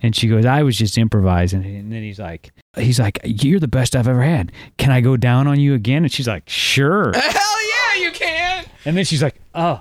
And 0.02 0.14
she 0.14 0.28
goes, 0.28 0.46
"I 0.46 0.62
was 0.62 0.78
just 0.78 0.96
improvising." 0.96 1.64
And 1.64 1.92
then 1.92 2.02
he's 2.04 2.20
like, 2.20 2.52
"He's 2.76 3.00
like, 3.00 3.18
you're 3.24 3.58
the 3.60 3.68
best 3.68 3.96
I've 3.96 4.06
ever 4.08 4.22
had. 4.22 4.52
Can 4.78 4.92
I 4.92 5.00
go 5.00 5.16
down 5.16 5.46
on 5.48 5.58
you 5.58 5.74
again?" 5.74 6.04
And 6.04 6.12
she's 6.12 6.28
like, 6.28 6.48
"Sure." 6.48 7.10
Hell 7.16 7.68
yeah, 7.68 8.02
you 8.04 8.10
can. 8.12 8.64
And 8.84 8.96
then 8.96 9.04
she's 9.04 9.22
like, 9.24 9.40
"Oh, 9.56 9.80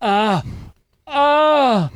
ah, 0.00 0.44
ah." 1.08 1.90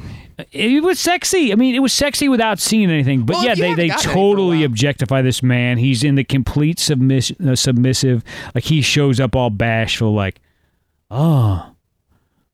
It 0.50 0.83
was 0.83 0.99
sexy. 0.99 1.53
I 1.53 1.55
mean, 1.57 1.75
it 1.75 1.79
was 1.81 1.93
sexy 1.93 2.29
without 2.29 2.59
seeing 2.59 2.91
anything. 2.91 3.23
But 3.23 3.37
Well, 3.37 3.45
yeah, 3.45 3.55
they, 3.55 3.75
they 3.75 3.88
gotten 3.88 3.91
any 3.91 4.03
for 4.03 4.11
a 4.11 4.12
totally 4.12 4.64
objectify 4.64 5.23
this 5.23 5.43
man. 5.43 5.79
He's 5.79 6.03
in 6.03 6.17
the 6.17 6.25
complete 6.25 6.79
submiss- 6.79 7.33
uh, 7.47 7.55
submissive. 7.55 8.25
Like 8.55 8.64
he 8.64 8.83
shows 8.83 9.21
up 9.21 9.37
all 9.37 9.50
bashful, 9.50 10.12
like, 10.12 10.41
"Oh, 11.11 11.71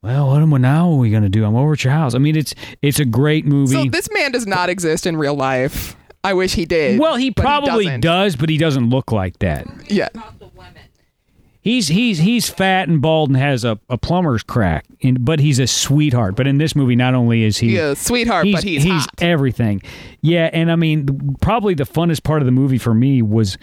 well, 0.02 0.28
what 0.28 0.42
am 0.42 0.52
I 0.52 0.58
now? 0.58 0.88
What 0.88 0.96
are 0.96 0.98
we 0.98 1.10
gonna 1.10 1.28
do? 1.28 1.44
I'm 1.44 1.56
over 1.56 1.72
at 1.72 1.84
your 1.84 1.92
house." 1.92 2.14
I 2.14 2.18
mean, 2.18 2.36
it's 2.36 2.54
it's 2.82 2.98
a 3.00 3.04
great 3.06 3.46
movie. 3.46 3.74
So 3.74 3.84
this 3.86 4.08
man 4.12 4.32
does 4.32 4.46
not 4.46 4.68
exist 4.68 5.06
in 5.06 5.16
real 5.16 5.34
life. 5.34 5.96
I 6.22 6.34
wish 6.34 6.52
he 6.54 6.66
did. 6.66 7.00
well, 7.00 7.16
he 7.16 7.30
probably 7.30 7.86
doesn't. 7.86 8.00
does, 8.02 8.36
but 8.36 8.50
he 8.50 8.58
doesn't 8.58 8.90
look 8.90 9.10
like 9.10 9.38
that. 9.38 9.66
Yeah. 9.90 10.08
He's 11.62 11.88
he's 11.88 12.18
he's 12.18 12.48
fat 12.48 12.88
and 12.88 13.02
bald 13.02 13.28
and 13.28 13.36
has 13.36 13.64
a, 13.64 13.78
a 13.90 13.98
plumber's 13.98 14.42
crack, 14.42 14.86
and, 15.02 15.22
but 15.22 15.40
he's 15.40 15.58
a 15.58 15.66
sweetheart. 15.66 16.34
But 16.34 16.46
in 16.46 16.56
this 16.56 16.74
movie, 16.74 16.96
not 16.96 17.14
only 17.14 17.42
is 17.42 17.58
he 17.58 17.76
a 17.76 17.94
sweetheart, 17.94 18.46
but 18.50 18.64
he's, 18.64 18.86
hot. 18.86 19.10
everything. 19.20 19.82
Yeah, 20.22 20.48
and 20.54 20.72
I 20.72 20.76
mean, 20.76 21.36
probably 21.42 21.74
the 21.74 21.84
funnest 21.84 22.22
part 22.22 22.40
of 22.40 22.46
the 22.46 22.52
movie 22.52 22.78
for 22.78 22.94
me 22.94 23.20
was, 23.20 23.58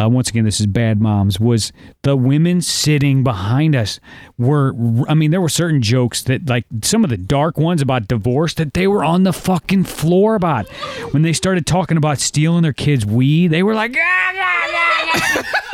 uh, 0.00 0.08
once 0.08 0.30
again, 0.30 0.46
this 0.46 0.60
is 0.60 0.66
Bad 0.66 0.98
Moms, 0.98 1.38
was 1.38 1.74
the 2.04 2.16
women 2.16 2.62
sitting 2.62 3.22
behind 3.22 3.76
us 3.76 4.00
were. 4.38 4.72
I 5.06 5.12
mean, 5.12 5.30
there 5.30 5.42
were 5.42 5.50
certain 5.50 5.82
jokes 5.82 6.22
that, 6.22 6.48
like 6.48 6.64
some 6.80 7.04
of 7.04 7.10
the 7.10 7.18
dark 7.18 7.58
ones 7.58 7.82
about 7.82 8.08
divorce, 8.08 8.54
that 8.54 8.72
they 8.72 8.86
were 8.86 9.04
on 9.04 9.24
the 9.24 9.34
fucking 9.34 9.84
floor 9.84 10.36
about. 10.36 10.70
When 11.12 11.20
they 11.20 11.34
started 11.34 11.66
talking 11.66 11.98
about 11.98 12.18
stealing 12.18 12.62
their 12.62 12.72
kids' 12.72 13.04
weed, 13.04 13.48
they 13.48 13.62
were 13.62 13.74
like, 13.74 13.94
"Ah, 13.94 14.32
ah, 14.34 14.70
ah, 14.74 15.42
ah." 15.44 15.72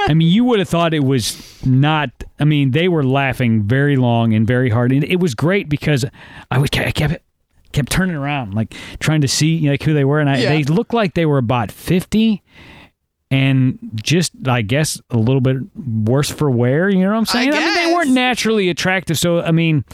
I 0.00 0.14
mean, 0.14 0.28
you 0.28 0.44
would 0.44 0.58
have 0.58 0.68
thought 0.68 0.94
it 0.94 1.04
was 1.04 1.64
not. 1.64 2.10
I 2.38 2.44
mean, 2.44 2.70
they 2.72 2.88
were 2.88 3.04
laughing 3.04 3.62
very 3.64 3.96
long 3.96 4.32
and 4.34 4.46
very 4.46 4.70
hard, 4.70 4.92
and 4.92 5.04
it 5.04 5.16
was 5.20 5.34
great 5.34 5.68
because 5.68 6.04
I 6.50 6.58
would 6.58 6.76
I 6.78 6.90
kept 6.92 7.22
kept 7.72 7.90
turning 7.92 8.16
around, 8.16 8.54
like 8.54 8.74
trying 8.98 9.20
to 9.20 9.28
see 9.28 9.68
like 9.68 9.82
who 9.82 9.92
they 9.94 10.04
were, 10.04 10.18
and 10.20 10.28
I, 10.30 10.38
Yeah. 10.38 10.48
they 10.50 10.64
looked 10.64 10.94
like 10.94 11.14
they 11.14 11.26
were 11.26 11.38
about 11.38 11.70
fifty, 11.70 12.42
and 13.30 13.78
just 14.02 14.32
I 14.46 14.62
guess 14.62 15.00
a 15.10 15.16
little 15.18 15.40
bit 15.40 15.58
worse 15.76 16.30
for 16.30 16.50
wear. 16.50 16.88
You 16.88 17.00
know 17.04 17.10
what 17.10 17.18
I'm 17.18 17.26
saying? 17.26 17.50
mean, 17.52 17.74
they 17.74 17.92
weren't 17.94 18.10
naturally 18.10 18.68
attractive, 18.68 19.18
so 19.18 19.40
I 19.42 19.50
mean. 19.50 19.84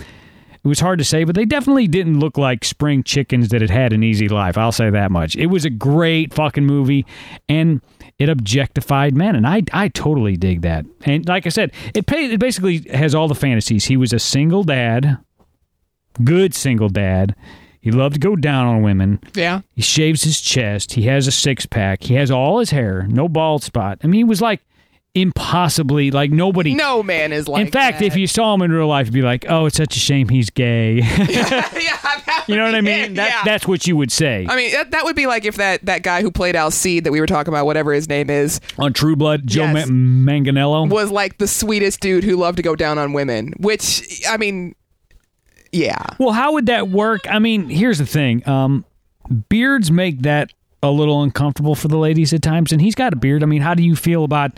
It 0.67 0.69
was 0.69 0.81
hard 0.81 0.99
to 0.99 1.05
say, 1.05 1.23
but 1.23 1.37
they 1.37 1.45
definitely 1.45 1.87
didn't 1.87 2.19
look 2.19 2.37
like 2.37 2.65
spring 2.65 3.05
chickens 3.05 3.51
that 3.51 3.61
had 3.61 3.71
had 3.71 3.93
an 3.93 4.03
easy 4.03 4.27
life. 4.27 4.59
I'll 4.59 4.73
say 4.73 4.91
that 4.91 5.13
much. 5.13 5.37
It 5.37 5.47
was 5.47 5.65
a 5.65 5.71
great 5.71 6.35
fucking 6.35 6.67
movie, 6.67 7.07
and 7.49 7.81
it 8.19 8.29
objectified 8.29 9.15
men, 9.15 9.37
and 9.37 9.47
I 9.47 9.63
I 9.73 9.87
totally 9.87 10.37
dig 10.37 10.63
that. 10.63 10.85
And 11.05 11.25
like 11.29 11.47
I 11.47 11.51
said, 11.51 11.71
it 11.95 12.05
it 12.11 12.41
basically 12.41 12.79
has 12.93 13.15
all 13.15 13.29
the 13.29 13.37
fantasies. 13.37 13.85
He 13.85 13.97
was 13.97 14.13
a 14.13 14.19
single 14.19 14.65
dad, 14.65 15.19
good 16.25 16.53
single 16.53 16.89
dad. 16.89 17.37
He 17.81 17.93
loved 17.93 18.15
to 18.15 18.21
go 18.21 18.35
down 18.35 18.67
on 18.67 18.83
women. 18.83 19.21
Yeah. 19.35 19.61
He 19.77 19.83
shaves 19.83 20.25
his 20.25 20.41
chest. 20.41 20.95
He 20.95 21.03
has 21.03 21.29
a 21.29 21.33
six 21.33 21.65
pack. 21.65 22.03
He 22.03 22.15
has 22.15 22.33
all 22.33 22.59
his 22.59 22.71
hair, 22.71 23.07
no 23.09 23.29
bald 23.29 23.63
spot. 23.63 24.01
I 24.03 24.09
mean, 24.09 24.19
he 24.19 24.25
was 24.25 24.43
like 24.43 24.63
impossibly 25.17 26.11
like 26.11 26.31
nobody. 26.31 26.75
No 26.75 27.03
man 27.03 27.33
is 27.33 27.49
like 27.49 27.65
in 27.67 27.73
fact, 27.73 28.01
that. 28.01 28.05
if 28.05 28.17
you 28.17 28.27
saw 28.27 28.55
him 28.55 28.63
in 28.63 28.71
real 28.71 28.87
life, 28.87 29.07
you'd 29.07 29.15
be 29.15 29.23
like, 29.23 29.47
"Oh, 29.49 29.67
it's 29.67 29.77
such 29.77 29.97
a 29.97 29.99
shame 29.99 30.29
he's 30.29 30.51
gay." 30.51 30.97
yeah, 31.01 31.05
that 31.27 32.45
you 32.47 32.57
know 32.57 32.65
what 32.65 32.75
I 32.75 32.81
mean? 32.81 33.15
That, 33.15 33.29
yeah. 33.31 33.43
That's 33.45 33.67
what 33.67 33.87
you 33.87 33.97
would 33.97 34.13
say 34.13 34.47
I 34.49 34.57
mean, 34.57 34.73
that, 34.73 34.91
that 34.93 35.05
would 35.05 35.17
be 35.17 35.27
like 35.27 35.45
if 35.45 35.57
that, 35.57 35.85
that 35.87 36.03
guy 36.03 36.23
who 36.23 36.31
played 36.31 36.55
Alcide 36.55 37.05
that 37.05 37.13
we 37.13 37.21
were 37.21 37.27
talking 37.27 37.53
about, 37.53 37.67
whatever 37.67 37.93
his 37.93 38.09
name 38.09 38.31
is, 38.31 38.61
on 38.79 38.93
True 38.93 39.17
Blood. 39.17 39.47
Joe 39.47 39.65
Yes. 39.65 39.89
Ma- 39.89 40.33
Manganiello. 40.33 40.89
was 40.89 41.11
like 41.11 41.39
the 41.39 41.49
sweetest 41.49 42.01
dude 42.01 42.25
who 42.25 42.37
loved 42.37 42.57
to 42.59 42.63
go 42.63 42.77
down 42.77 42.99
on 42.99 43.13
women. 43.13 43.53
Which 43.59 44.23
I 44.29 44.37
mean, 44.37 44.75
yeah, 45.73 46.05
Well, 46.19 46.33
how 46.33 46.53
would 46.53 46.67
that 46.67 46.89
work? 46.89 47.23
I 47.29 47.39
mean, 47.39 47.69
here's 47.69 47.99
the 47.99 48.07
thing. 48.07 48.47
Um, 48.49 48.85
beards 49.49 49.91
make 49.91 50.23
that 50.23 50.53
a 50.83 50.91
little 50.91 51.23
uncomfortable 51.23 51.75
for 51.75 51.89
the 51.89 51.97
ladies 51.99 52.33
at 52.33 52.43
times, 52.43 52.71
and 52.73 52.81
he's 52.81 52.95
got 52.95 53.13
a 53.13 53.17
beard. 53.17 53.43
I 53.43 53.47
mean, 53.47 53.63
how 53.63 53.75
do 53.75 53.83
you 53.83 53.97
feel 53.97 54.25
about 54.25 54.53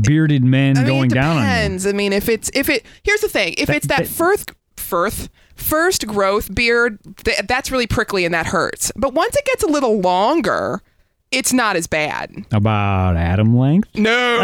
bearded 0.00 0.42
men 0.44 0.76
I 0.78 0.80
mean, 0.80 0.88
going 0.88 1.08
down 1.10 1.36
on 1.36 1.42
depends. 1.42 1.86
I 1.86 1.92
mean, 1.92 2.12
if 2.12 2.28
it's 2.28 2.50
if 2.54 2.68
it 2.68 2.84
here's 3.02 3.20
the 3.20 3.28
thing, 3.28 3.54
if 3.58 3.66
That- 3.66 3.76
it's 3.76 3.86
that 3.88 3.98
that- 4.04 4.08
first 4.08 4.52
first 4.76 5.30
first 5.56 6.06
growth 6.06 6.54
beard, 6.54 6.98
th- 7.24 7.38
that's 7.48 7.70
really 7.70 7.86
prickly 7.86 8.24
and 8.24 8.34
that 8.34 8.46
hurts. 8.46 8.92
But 8.96 9.14
once 9.14 9.36
it 9.36 9.44
gets 9.44 9.62
a 9.62 9.66
little 9.68 10.00
longer, 10.00 10.82
it's 11.30 11.52
not 11.52 11.74
as 11.76 11.86
bad. 11.86 12.32
About 12.52 13.16
Adam 13.16 13.56
length? 13.58 13.88
No, 13.96 14.38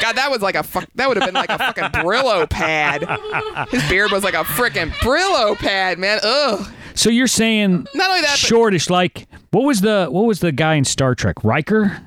God, 0.00 0.12
that 0.16 0.28
was 0.30 0.40
like 0.42 0.54
a 0.54 0.62
fuck. 0.62 0.88
That 0.94 1.08
would 1.08 1.16
have 1.18 1.26
been 1.26 1.34
like 1.34 1.50
a 1.50 1.58
fucking 1.58 1.84
Brillo 1.84 2.48
pad. 2.48 3.06
His 3.70 3.86
beard 3.88 4.10
was 4.10 4.24
like 4.24 4.34
a 4.34 4.44
freaking 4.44 4.90
Brillo 5.00 5.56
pad, 5.56 5.98
man. 5.98 6.20
Ugh. 6.22 6.72
So 6.94 7.10
you're 7.10 7.26
saying 7.26 7.86
Not 7.94 8.08
only 8.10 8.20
that, 8.22 8.30
but- 8.32 8.38
shortish, 8.38 8.90
like 8.90 9.26
what 9.50 9.64
was 9.64 9.80
the 9.80 10.06
what 10.10 10.24
was 10.26 10.40
the 10.40 10.52
guy 10.52 10.74
in 10.74 10.84
Star 10.84 11.14
Trek? 11.14 11.42
Riker? 11.44 11.98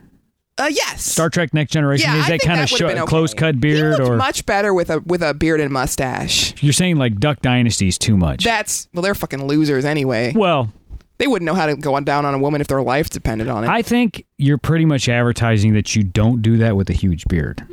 Uh, 0.57 0.69
yes. 0.71 1.03
Star 1.03 1.29
Trek 1.29 1.53
Next 1.53 1.71
Generation 1.73 2.09
Yeah, 2.11 2.19
is 2.19 2.25
I 2.25 2.29
that 2.29 2.29
think 2.29 2.43
kind 2.43 2.59
that 2.59 2.63
of 2.65 2.71
would've 2.71 2.87
been 2.87 2.97
okay. 2.99 3.09
close 3.09 3.33
cut 3.33 3.59
beard, 3.59 3.99
looked 3.99 4.09
or 4.09 4.15
much 4.15 4.45
better 4.45 4.73
with 4.73 4.89
a 4.89 4.99
with 5.01 5.21
a 5.21 5.33
beard 5.33 5.59
and 5.59 5.69
mustache. 5.71 6.53
you're 6.63 6.71
saying 6.71 6.95
like 6.95 7.19
Duck 7.19 7.41
Dynasty 7.41 7.89
is 7.89 7.97
too 7.97 8.15
much? 8.15 8.45
That's 8.45 8.87
well, 8.93 9.01
they're 9.01 9.15
fucking 9.15 9.45
losers 9.47 9.83
anyway. 9.83 10.31
well, 10.33 10.71
They 11.17 11.27
wouldn't 11.27 11.45
know 11.45 11.55
how 11.55 11.65
to 11.65 11.75
go 11.75 11.95
on 11.95 12.05
down 12.05 12.25
on 12.25 12.33
a 12.33 12.39
woman 12.39 12.61
if 12.61 12.67
their 12.67 12.81
life 12.81 13.09
depended 13.09 13.49
on 13.49 13.65
it. 13.65 13.69
I 13.69 13.81
think 13.81 14.25
you're 14.37 14.57
pretty 14.57 14.85
much 14.85 15.09
advertising 15.09 15.73
that 15.73 15.93
you 15.93 16.03
don't 16.03 16.41
do 16.41 16.55
that 16.57 16.77
with 16.77 16.89
a 16.89 16.93
huge 16.93 17.25
beard. 17.27 17.65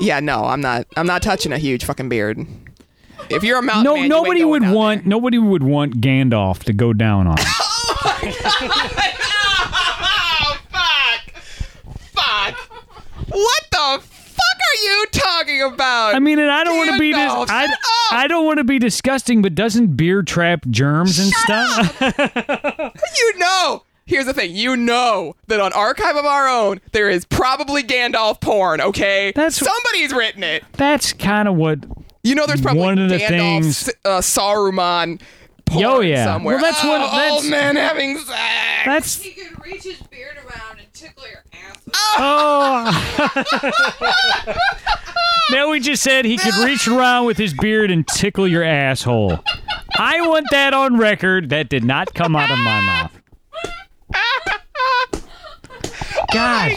yeah, 0.00 0.18
no, 0.20 0.44
I'm 0.46 0.60
not. 0.60 0.86
I'm 0.96 1.06
not 1.06 1.22
touching 1.22 1.52
a 1.52 1.58
huge 1.58 1.84
fucking 1.84 2.08
beard. 2.08 2.44
If 3.30 3.42
you're 3.44 3.58
a 3.58 3.62
mountain 3.62 3.84
No, 3.84 3.94
man, 3.96 4.08
nobody 4.08 4.44
would 4.44 4.68
want 4.68 5.02
there. 5.04 5.08
nobody 5.10 5.38
would 5.38 5.62
want 5.62 6.00
Gandalf 6.00 6.64
to 6.64 6.72
go 6.72 6.92
down 6.92 7.26
on. 7.26 7.36
oh 7.38 8.00
my 8.04 8.34
god! 8.42 8.78
Oh, 10.00 10.58
fuck! 10.70 11.42
Fuck! 12.12 12.54
What 13.28 13.62
the 13.70 14.00
fuck 14.02 14.58
are 14.60 14.84
you 14.84 15.06
talking 15.12 15.62
about? 15.62 16.14
I 16.14 16.18
mean, 16.18 16.38
and 16.38 16.50
I 16.50 16.64
don't 16.64 16.76
want 16.78 16.92
to 16.92 16.98
be 16.98 17.12
dis- 17.12 17.18
I, 17.50 17.64
up! 17.64 17.70
I 18.12 18.26
don't 18.28 18.44
want 18.46 18.58
to 18.58 18.64
be 18.64 18.78
disgusting, 18.78 19.42
but 19.42 19.54
doesn't 19.54 19.96
beard 19.96 20.26
trap 20.26 20.64
germs 20.70 21.18
and 21.18 21.30
stuff? 21.32 22.00
you 22.00 23.38
know. 23.38 23.84
Here's 24.06 24.24
the 24.24 24.32
thing. 24.32 24.56
You 24.56 24.74
know 24.74 25.36
that 25.48 25.60
on 25.60 25.70
Archive 25.74 26.16
of 26.16 26.24
Our 26.24 26.48
Own 26.48 26.80
there 26.92 27.10
is 27.10 27.26
probably 27.26 27.82
Gandalf 27.82 28.40
porn. 28.40 28.80
Okay, 28.80 29.32
That's- 29.36 29.56
somebody's 29.56 30.14
written 30.14 30.42
it. 30.42 30.64
That's 30.72 31.12
kind 31.12 31.46
of 31.46 31.56
what. 31.56 31.80
You 32.24 32.34
know, 32.34 32.46
there's 32.46 32.60
probably 32.60 32.82
One 32.82 32.98
of 32.98 33.08
the 33.08 33.16
Gandalf, 33.18 33.28
things- 33.28 33.88
uh, 34.04 34.18
Saruman 34.20 35.20
porn 35.64 35.84
Oh, 35.84 36.00
yeah. 36.00 36.24
somewhere. 36.24 36.56
Well, 36.56 36.64
that's 36.64 36.82
what- 36.84 37.00
Oh, 37.00 37.10
that's- 37.16 37.32
old 37.32 37.44
man 37.46 37.76
having 37.76 38.18
sex. 38.18 38.30
That's 38.84 39.22
He 39.22 39.30
could 39.30 39.64
reach 39.64 39.84
his 39.84 39.98
beard 40.10 40.36
around 40.38 40.78
and 40.78 40.92
tickle 40.92 41.24
your 41.28 41.44
ass. 41.52 41.78
oh. 42.18 43.88
now 45.50 45.70
we 45.70 45.80
just 45.80 46.02
said 46.02 46.24
he 46.24 46.36
could 46.38 46.54
reach 46.64 46.88
around 46.88 47.26
with 47.26 47.36
his 47.38 47.54
beard 47.54 47.90
and 47.90 48.06
tickle 48.06 48.46
your 48.48 48.62
asshole. 48.64 49.38
I 49.98 50.20
want 50.26 50.46
that 50.50 50.74
on 50.74 50.96
record. 50.96 51.48
That 51.50 51.68
did 51.68 51.84
not 51.84 52.14
come 52.14 52.34
out 52.36 52.50
of 52.50 52.58
my 52.58 52.80
mouth. 52.80 53.12
God, 56.32 56.72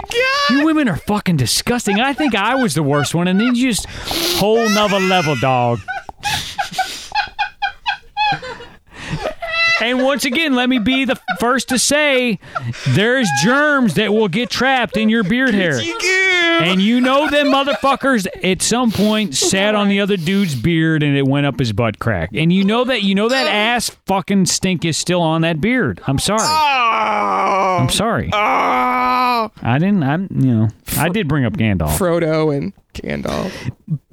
you 0.49 0.65
women 0.65 0.87
are 0.87 0.95
fucking 0.97 1.37
disgusting. 1.37 1.99
I 1.99 2.13
think 2.13 2.35
I 2.35 2.55
was 2.55 2.73
the 2.73 2.83
worst 2.83 3.13
one, 3.13 3.27
and 3.27 3.39
then 3.39 3.55
you 3.55 3.71
just 3.71 3.85
whole 4.39 4.69
nother 4.69 4.99
level, 4.99 5.35
dog. 5.35 5.79
And 9.81 10.03
once 10.03 10.25
again, 10.25 10.53
let 10.53 10.69
me 10.69 10.77
be 10.77 11.05
the 11.05 11.19
first 11.39 11.69
to 11.69 11.79
say 11.79 12.39
there's 12.89 13.27
germs 13.43 13.95
that 13.95 14.13
will 14.13 14.27
get 14.27 14.51
trapped 14.51 14.95
in 14.95 15.09
your 15.09 15.23
beard 15.23 15.55
hair. 15.55 15.81
And 16.71 16.81
you 16.81 17.01
know 17.01 17.29
them 17.29 17.47
motherfuckers 17.47 18.27
at 18.43 18.61
some 18.61 18.91
point 18.91 19.35
sat 19.35 19.75
on 19.75 19.89
the 19.89 19.99
other 19.99 20.15
dude's 20.15 20.55
beard 20.55 21.03
and 21.03 21.17
it 21.17 21.27
went 21.27 21.45
up 21.45 21.59
his 21.59 21.73
butt 21.73 21.99
crack. 21.99 22.29
And 22.33 22.53
you 22.53 22.63
know 22.63 22.83
that 22.85 23.03
you 23.03 23.15
know 23.15 23.29
that 23.29 23.47
ass 23.47 23.89
fucking 24.05 24.45
stink 24.45 24.85
is 24.85 24.95
still 24.97 25.21
on 25.21 25.41
that 25.41 25.59
beard. 25.59 26.01
I'm 26.07 26.19
sorry. 26.19 26.41
Oh. 26.43 27.77
I'm 27.81 27.89
sorry. 27.89 28.29
Oh. 28.31 28.37
I 29.61 29.77
didn't 29.79 30.03
I'm 30.03 30.27
you 30.31 30.53
know 30.55 30.69
I 30.97 31.09
did 31.09 31.27
bring 31.27 31.45
up 31.45 31.53
Gandalf. 31.53 31.97
Frodo 31.97 32.55
and 32.55 32.73
Gandalf. 32.93 33.51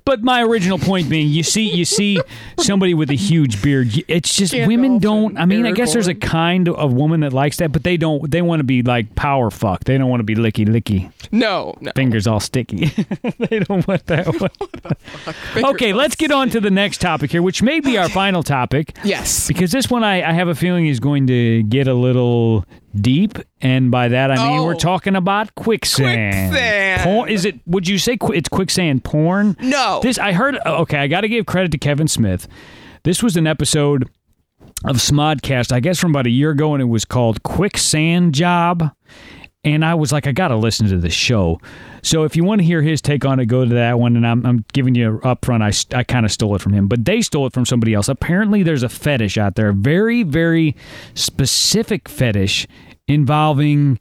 But 0.09 0.23
my 0.23 0.42
original 0.42 0.79
point 0.79 1.11
being, 1.11 1.29
you 1.29 1.42
see, 1.42 1.68
you 1.71 1.85
see 1.85 2.18
somebody 2.59 2.94
with 2.94 3.11
a 3.11 3.14
huge 3.14 3.61
beard. 3.61 3.88
It's 4.09 4.35
just 4.35 4.55
Gandalf 4.55 4.66
women 4.66 4.99
don't. 5.01 5.37
I 5.37 5.44
mean, 5.44 5.66
I 5.66 5.73
guess 5.73 5.92
there's 5.92 6.07
a 6.07 6.14
kind 6.14 6.66
of 6.66 6.94
woman 6.94 7.21
that 7.21 7.35
likes 7.35 7.59
that, 7.59 7.73
but 7.73 7.85
they 7.85 7.99
don't. 7.99 8.31
They 8.31 8.40
want 8.40 8.61
to 8.61 8.64
be 8.64 8.83
like 8.83 9.14
power 9.16 9.51
fuck. 9.51 9.85
They 9.85 9.99
don't 9.99 10.09
want 10.09 10.21
to 10.21 10.25
be 10.25 10.35
licky 10.35 10.66
licky, 10.66 11.12
No, 11.31 11.75
no. 11.83 11.92
fingers 11.94 12.27
all 12.27 12.40
sticky. 12.40 12.87
they 13.38 13.59
don't 13.59 13.87
want 13.87 14.07
that 14.07 14.27
one. 15.55 15.64
Okay, 15.75 15.92
let's 15.92 16.16
get 16.16 16.31
on 16.31 16.49
to 16.51 16.61
the 16.61 16.71
next 16.71 17.03
topic 17.03 17.31
here, 17.31 17.42
which 17.42 17.62
may 17.62 17.81
be 17.81 17.99
our 17.99 18.09
final 18.09 18.42
topic. 18.42 18.97
Yes. 19.05 19.47
Because 19.47 19.73
this 19.73 19.90
one, 19.90 20.05
I, 20.05 20.27
I 20.27 20.33
have 20.33 20.49
a 20.49 20.55
feeling 20.55 20.87
is 20.87 21.01
going 21.01 21.27
to 21.27 21.64
get 21.64 21.87
a 21.87 21.92
little 21.92 22.64
deep, 22.94 23.38
and 23.61 23.90
by 23.90 24.09
that 24.09 24.31
I 24.31 24.37
mean 24.48 24.61
Oh. 24.61 24.64
we're 24.64 24.74
talking 24.74 25.16
about 25.16 25.55
quicksand. 25.55 26.51
Quicksand. 26.51 27.03
Porn, 27.03 27.29
is 27.31 27.44
it? 27.44 27.61
Would 27.66 27.87
you 27.88 27.98
say 27.98 28.16
qu- 28.16 28.33
it's 28.33 28.48
quicksand 28.48 29.05
porn? 29.05 29.57
No. 29.61 30.01
This 30.03 30.18
I 30.18 30.33
heard. 30.33 30.59
Okay, 30.64 30.98
I 30.98 31.07
got 31.07 31.20
to 31.22 31.29
give 31.29 31.46
credit 31.46 31.70
to 31.72 31.79
Kevin 31.79 32.09
Smith. 32.09 32.48
This 33.05 33.22
was 33.22 33.37
an 33.37 33.46
episode 33.46 34.09
of 34.85 34.96
Smodcast, 34.96 35.72
I 35.72 35.81
guess 35.81 35.98
from 35.98 36.11
about 36.11 36.27
a 36.27 36.31
year 36.31 36.51
ago, 36.51 36.74
and 36.74 36.81
it 36.83 36.87
was 36.87 37.05
called 37.05 37.42
Quicksand 37.42 38.35
Job. 38.35 38.90
And 39.64 39.85
I 39.85 39.94
was 39.94 40.12
like, 40.12 40.27
I 40.27 40.33
got 40.33 40.49
to 40.49 40.57
listen 40.57 40.88
to 40.88 40.99
this 40.99 41.12
show. 41.12 41.61
So 42.03 42.23
if 42.23 42.37
you 42.37 42.44
want 42.44 42.61
to 42.61 42.64
hear 42.64 42.81
his 42.81 43.03
take 43.03 43.25
on 43.25 43.40
it, 43.40 43.47
go 43.47 43.64
to 43.64 43.75
that 43.75 43.99
one. 43.99 44.14
And 44.16 44.27
I'm, 44.27 44.47
I'm 44.47 44.64
giving 44.73 44.94
you 44.94 45.21
up 45.25 45.44
front, 45.44 45.62
I, 45.62 45.73
I 45.97 46.05
kind 46.05 46.25
of 46.25 46.31
stole 46.31 46.55
it 46.55 46.62
from 46.62 46.73
him, 46.73 46.87
but 46.87 47.05
they 47.05 47.23
stole 47.23 47.47
it 47.47 47.53
from 47.53 47.66
somebody 47.66 47.92
else. 47.92 48.09
Apparently, 48.09 48.62
there's 48.62 48.85
a 48.85 48.88
fetish 48.88 49.37
out 49.37 49.57
there, 49.57 49.71
a 49.71 49.75
very, 49.75 50.23
very 50.23 50.77
specific 51.14 52.09
fetish 52.09 52.68
involving 53.09 53.99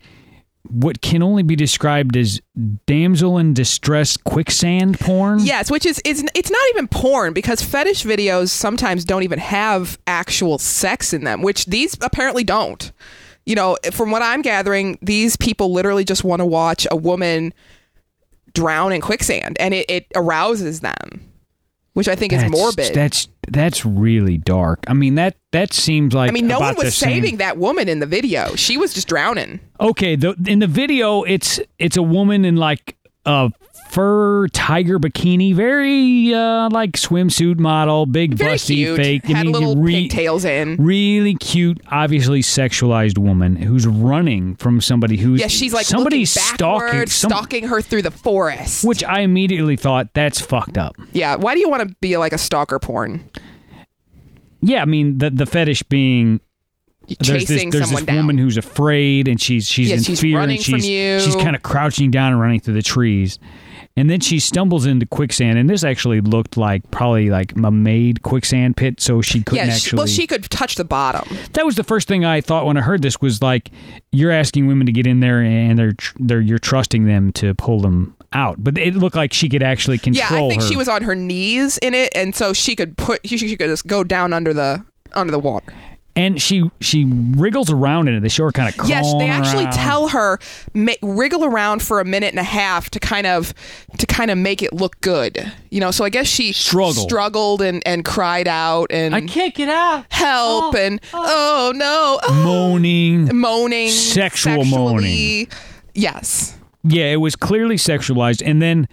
what 0.70 1.02
can 1.02 1.24
only 1.24 1.44
be 1.44 1.56
described 1.56 2.18
as 2.18 2.42
damsel 2.86 3.38
in 3.38 3.54
distress 3.54 4.18
quicksand 4.18 5.00
porn. 5.00 5.40
Yes, 5.40 5.72
which 5.72 5.86
is 5.86 6.02
it's 6.06 6.24
it's 6.36 6.52
not 6.52 6.62
even 6.72 6.88
porn 6.88 7.34
because 7.34 7.62
fetish 7.62 8.04
videos 8.04 8.50
sometimes 8.50 9.06
don't 9.06 9.24
even 9.24 9.40
have 9.40 9.98
actual 10.08 10.58
sex 10.58 11.14
in 11.14 11.24
them, 11.24 11.42
which 11.42 11.66
these 11.66 11.98
apparently 12.02 12.44
don't. 12.44 12.92
You 13.48 13.56
know, 13.56 13.78
from 13.94 14.12
what 14.12 14.22
I'm 14.22 14.42
gathering, 14.42 15.00
these 15.02 15.38
people 15.38 15.72
literally 15.72 16.04
just 16.04 16.26
want 16.26 16.42
to 16.42 16.46
watch 16.46 16.86
a 16.92 16.98
woman 16.98 17.54
drown 18.54 18.92
in 18.92 19.00
quicksand 19.00 19.56
and 19.60 19.74
it, 19.74 19.90
it 19.90 20.08
arouses 20.16 20.82
them. 20.82 21.32
Which 21.94 22.08
I 22.08 22.16
think 22.16 22.32
is 22.32 22.44
morbid. 22.52 22.94
That's 22.94 23.28
that's 23.48 23.84
really 23.84 24.38
dark. 24.38 24.84
I 24.88 24.94
mean 24.94 25.16
that 25.16 25.36
that 25.52 25.74
seems 25.74 26.14
like 26.14 26.30
I 26.30 26.32
mean, 26.32 26.46
no 26.46 26.60
one 26.60 26.76
was 26.76 26.86
the 26.86 26.92
same- 26.92 27.24
saving 27.24 27.38
that 27.38 27.58
woman 27.58 27.90
in 27.90 28.00
the 28.00 28.06
video. 28.06 28.54
She 28.56 28.78
was 28.78 28.94
just 28.94 29.08
drowning. 29.08 29.60
Okay, 29.80 30.16
the, 30.16 30.36
in 30.46 30.60
the 30.60 30.68
video, 30.68 31.24
it's 31.24 31.60
it's 31.80 31.98
a 31.98 32.04
woman 32.04 32.46
in 32.46 32.56
like 32.56 32.96
a 33.26 33.52
fur 33.90 34.48
tiger 34.50 35.00
bikini, 35.00 35.54
very 35.56 36.34
uh, 36.34 36.70
like 36.72 36.92
swimsuit 36.94 37.60
model, 37.60 38.06
big 38.06 38.34
Very 38.36 38.54
busty, 38.56 38.76
cute. 38.76 38.98
fake. 38.98 39.22
I 39.26 39.38
Had 39.38 39.46
mean, 39.46 39.54
little 39.54 39.76
re- 39.78 40.04
pigtails 40.08 40.46
in. 40.46 40.76
Really 40.78 41.36
cute, 41.36 41.80
obviously 41.92 42.42
sexualized 42.42 43.18
woman 43.18 43.56
who's 43.56 43.88
running 43.88 44.56
from 44.56 44.82
somebody 44.82 45.18
who's 45.18 45.40
Yeah, 45.40 45.48
she's 45.48 45.74
like 45.74 45.86
somebody's 45.86 46.32
stalking, 46.32 47.08
some- 47.08 47.30
stalking 47.32 47.68
her 47.68 47.82
through 47.82 48.02
the 48.04 48.12
forest. 48.12 48.84
which 48.84 49.04
I 49.04 49.22
immediately 49.22 49.76
thought 49.76 50.14
that's 50.14 50.40
fucked 50.40 50.78
up. 50.78 50.96
yeah, 51.14 51.36
why 51.36 51.54
do 51.54 51.60
you 51.60 51.70
want 51.70 51.88
to 51.90 51.96
be 52.02 52.18
like 52.18 52.34
a 52.34 52.38
stalker 52.38 52.80
porn? 52.80 53.30
Yeah, 54.62 54.82
I 54.82 54.86
mean 54.86 55.18
the 55.20 55.30
the 55.30 55.46
fetish 55.46 55.84
being 55.84 56.42
there's 57.22 57.46
this, 57.48 57.64
there's 57.72 57.90
this 57.90 58.02
down. 58.04 58.18
woman 58.18 58.38
who's 58.38 58.58
afraid 58.58 59.28
and 59.28 59.40
she's 59.40 59.68
she's 59.68 59.90
Yeah, 59.90 59.96
in 59.98 60.04
she's 60.04 60.20
fear 60.20 60.40
and 60.40 60.52
she's 60.62 60.84
she's 60.84 61.36
kind 61.38 61.56
of 61.56 61.64
crouching 61.64 62.12
down 62.12 62.34
and 62.34 62.42
running 62.42 62.60
through 62.60 62.74
the 62.74 62.82
trees. 62.82 63.40
And 63.98 64.12
then 64.12 64.20
she 64.20 64.40
stumbles 64.40 64.86
into 64.86 65.08
quicksand, 65.08 65.58
and 65.58 65.68
this 65.68 65.84
actually 65.84 66.22
looked 66.22 66.56
like 66.56 66.90
probably 66.92 67.32
like 67.32 67.54
a 67.58 67.72
made 67.72 68.22
quicksand 68.22 68.78
pit, 68.78 69.02
so 69.02 69.22
she 69.24 69.42
couldn't 69.42 69.66
yeah, 69.66 69.74
she, 69.74 69.88
actually. 69.88 69.98
well, 69.98 70.08
she 70.08 70.28
could 70.28 70.44
touch 70.52 70.76
the 70.76 70.86
bottom. 70.86 71.28
that 71.54 71.66
was 71.66 71.76
the 71.76 71.84
first 71.84 72.08
thing 72.08 72.24
I 72.24 72.40
thought 72.40 72.68
when 72.68 72.78
I 72.78 72.82
heard 72.82 73.02
this 73.02 73.20
was 73.20 73.42
like, 73.42 73.72
you're 74.12 74.32
asking 74.32 74.68
women 74.68 74.86
to 74.86 74.94
get 74.94 75.08
in 75.08 75.20
there, 75.20 75.42
and 75.42 75.78
they're 75.80 75.94
tr- 75.94 76.16
they're 76.20 76.42
you're 76.42 76.60
trusting 76.60 77.06
them 77.06 77.34
to 77.34 77.56
pull 77.56 77.82
them 77.82 78.16
out, 78.34 78.64
but 78.64 78.78
it 78.78 78.94
looked 78.94 79.16
like 79.16 79.34
she 79.34 79.50
could 79.50 79.64
actually 79.64 79.98
control. 79.98 80.42
Yeah, 80.42 80.46
I 80.46 80.50
think 80.50 80.62
her. 80.62 80.68
she 80.68 80.76
was 80.76 80.88
on 80.88 81.02
her 81.02 81.16
knees 81.16 81.80
in 81.80 81.96
it, 81.96 82.16
and 82.16 82.36
so 82.36 82.54
she 82.54 82.76
could 82.76 82.98
put 82.98 83.28
she, 83.28 83.38
she 83.38 83.58
could 83.58 83.68
just 83.68 83.88
go 83.88 84.04
down 84.04 84.32
under 84.32 84.54
the 84.54 84.86
under 85.14 85.32
the 85.32 85.40
water. 85.40 85.74
And 86.18 86.42
she 86.42 86.70
she 86.82 87.06
wriggles 87.06 87.70
around 87.72 88.08
in 88.08 88.16
it. 88.16 88.20
They 88.22 88.28
show 88.30 88.44
her 88.46 88.52
kind 88.52 88.68
of 88.78 88.90
Yes, 88.90 89.14
they 89.14 89.28
actually 89.30 89.66
around. 89.66 89.74
tell 89.74 90.08
her 90.10 90.40
ma- 90.74 90.94
wriggle 91.02 91.46
around 91.46 91.82
for 91.84 92.00
a 92.00 92.06
minute 92.06 92.32
and 92.32 92.40
a 92.40 92.44
half 92.44 92.90
to 92.90 93.00
kind 93.00 93.28
of 93.28 93.54
to 94.00 94.06
kind 94.08 94.32
of 94.32 94.38
make 94.38 94.62
it 94.64 94.74
look 94.74 95.00
good. 95.02 95.52
You 95.70 95.80
know, 95.80 95.92
so 95.92 96.04
I 96.04 96.10
guess 96.10 96.28
she 96.28 96.52
Struggle. 96.52 97.04
struggled 97.08 97.62
and 97.62 97.84
and 97.86 98.04
cried 98.04 98.48
out 98.48 98.92
and 98.92 99.14
I 99.16 99.22
can't 99.22 99.54
get 99.54 99.70
out. 99.70 100.06
help 100.10 100.74
oh, 100.74 100.78
and 100.78 101.00
oh. 101.14 101.70
oh 101.70 101.72
no, 101.76 102.20
oh, 102.24 102.44
Moaning. 102.44 103.30
moaning, 103.38 103.90
Sexual 103.92 104.64
sexually. 104.66 105.48
Yes. 105.94 106.58
Yeah, 106.84 107.06
it 107.06 107.18
was 107.18 107.36
clearly 107.36 107.76
sexualized. 107.76 108.42
And 108.46 108.62
then 108.62 108.88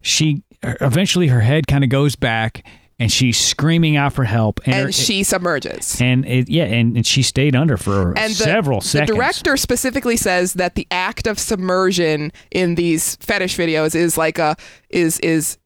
she 0.00 0.42
eventually 0.62 1.26
her 1.28 1.40
head 1.40 1.66
kind 1.66 1.82
of 1.82 1.90
goes 1.90 2.14
back 2.14 2.64
and 3.02 3.10
she's 3.12 3.36
screaming 3.36 3.96
out 3.96 4.12
for 4.12 4.24
help. 4.24 4.60
And, 4.64 4.74
And 4.74 4.84
her- 4.86 4.92
she 4.92 5.24
submerges. 5.24 6.00
and 6.00 6.24
it, 6.24 6.48
yeah, 6.48 6.64
and, 6.64 6.96
and 6.96 7.04
she 7.06 7.22
stayed 7.22 7.56
under 7.56 7.76
for 7.76 8.16
and 8.16 8.30
the, 8.30 8.34
several 8.34 8.80
the 8.80 8.86
seconds. 8.86 9.16
director 9.16 9.56
specifically 9.56 10.16
says 10.16 10.54
that 10.54 10.76
the 10.76 10.86
act 10.90 11.26
of 11.26 11.38
submersion 11.38 12.32
in 12.50 12.76
these 12.76 13.16
fetish 13.16 13.56
videos 13.56 13.94
is 13.94 14.16
like 14.16 14.38
a 14.38 14.56
is 14.90 15.18
is 15.20 15.58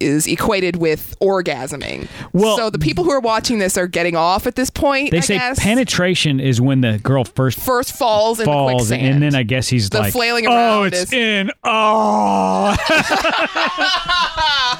is 0.00 0.26
equated 0.26 0.76
with 0.76 1.14
orgasming. 1.20 2.08
Well- 2.32 2.56
so 2.56 2.68
the 2.70 2.78
people 2.78 3.04
who 3.04 3.10
are 3.12 3.20
watching 3.20 3.58
this 3.58 3.76
are 3.78 3.86
getting 3.86 4.16
off 4.16 4.46
at 4.46 4.56
this 4.56 4.68
point. 4.70 5.10
they 5.12 5.18
I 5.18 5.20
say 5.20 5.38
guess. 5.38 5.58
penetration 5.60 6.40
is 6.40 6.60
when 6.60 6.80
the 6.80 6.98
girl 6.98 7.24
first 7.24 7.60
first 7.60 7.92
falls 7.96 8.40
in 8.40 8.46
falls, 8.46 8.88
the 8.88 8.96
and 8.96 9.22
then 9.22 9.34
I 9.34 9.42
guess 9.44 9.68
he's 9.68 9.88
The 9.90 10.00
like, 10.00 10.12
flailing 10.12 10.46
"Oh, 10.46 10.52
around 10.52 10.86
it's 10.94 11.02
is- 11.04 11.12
in. 11.12 11.50
Oh, 11.62 12.74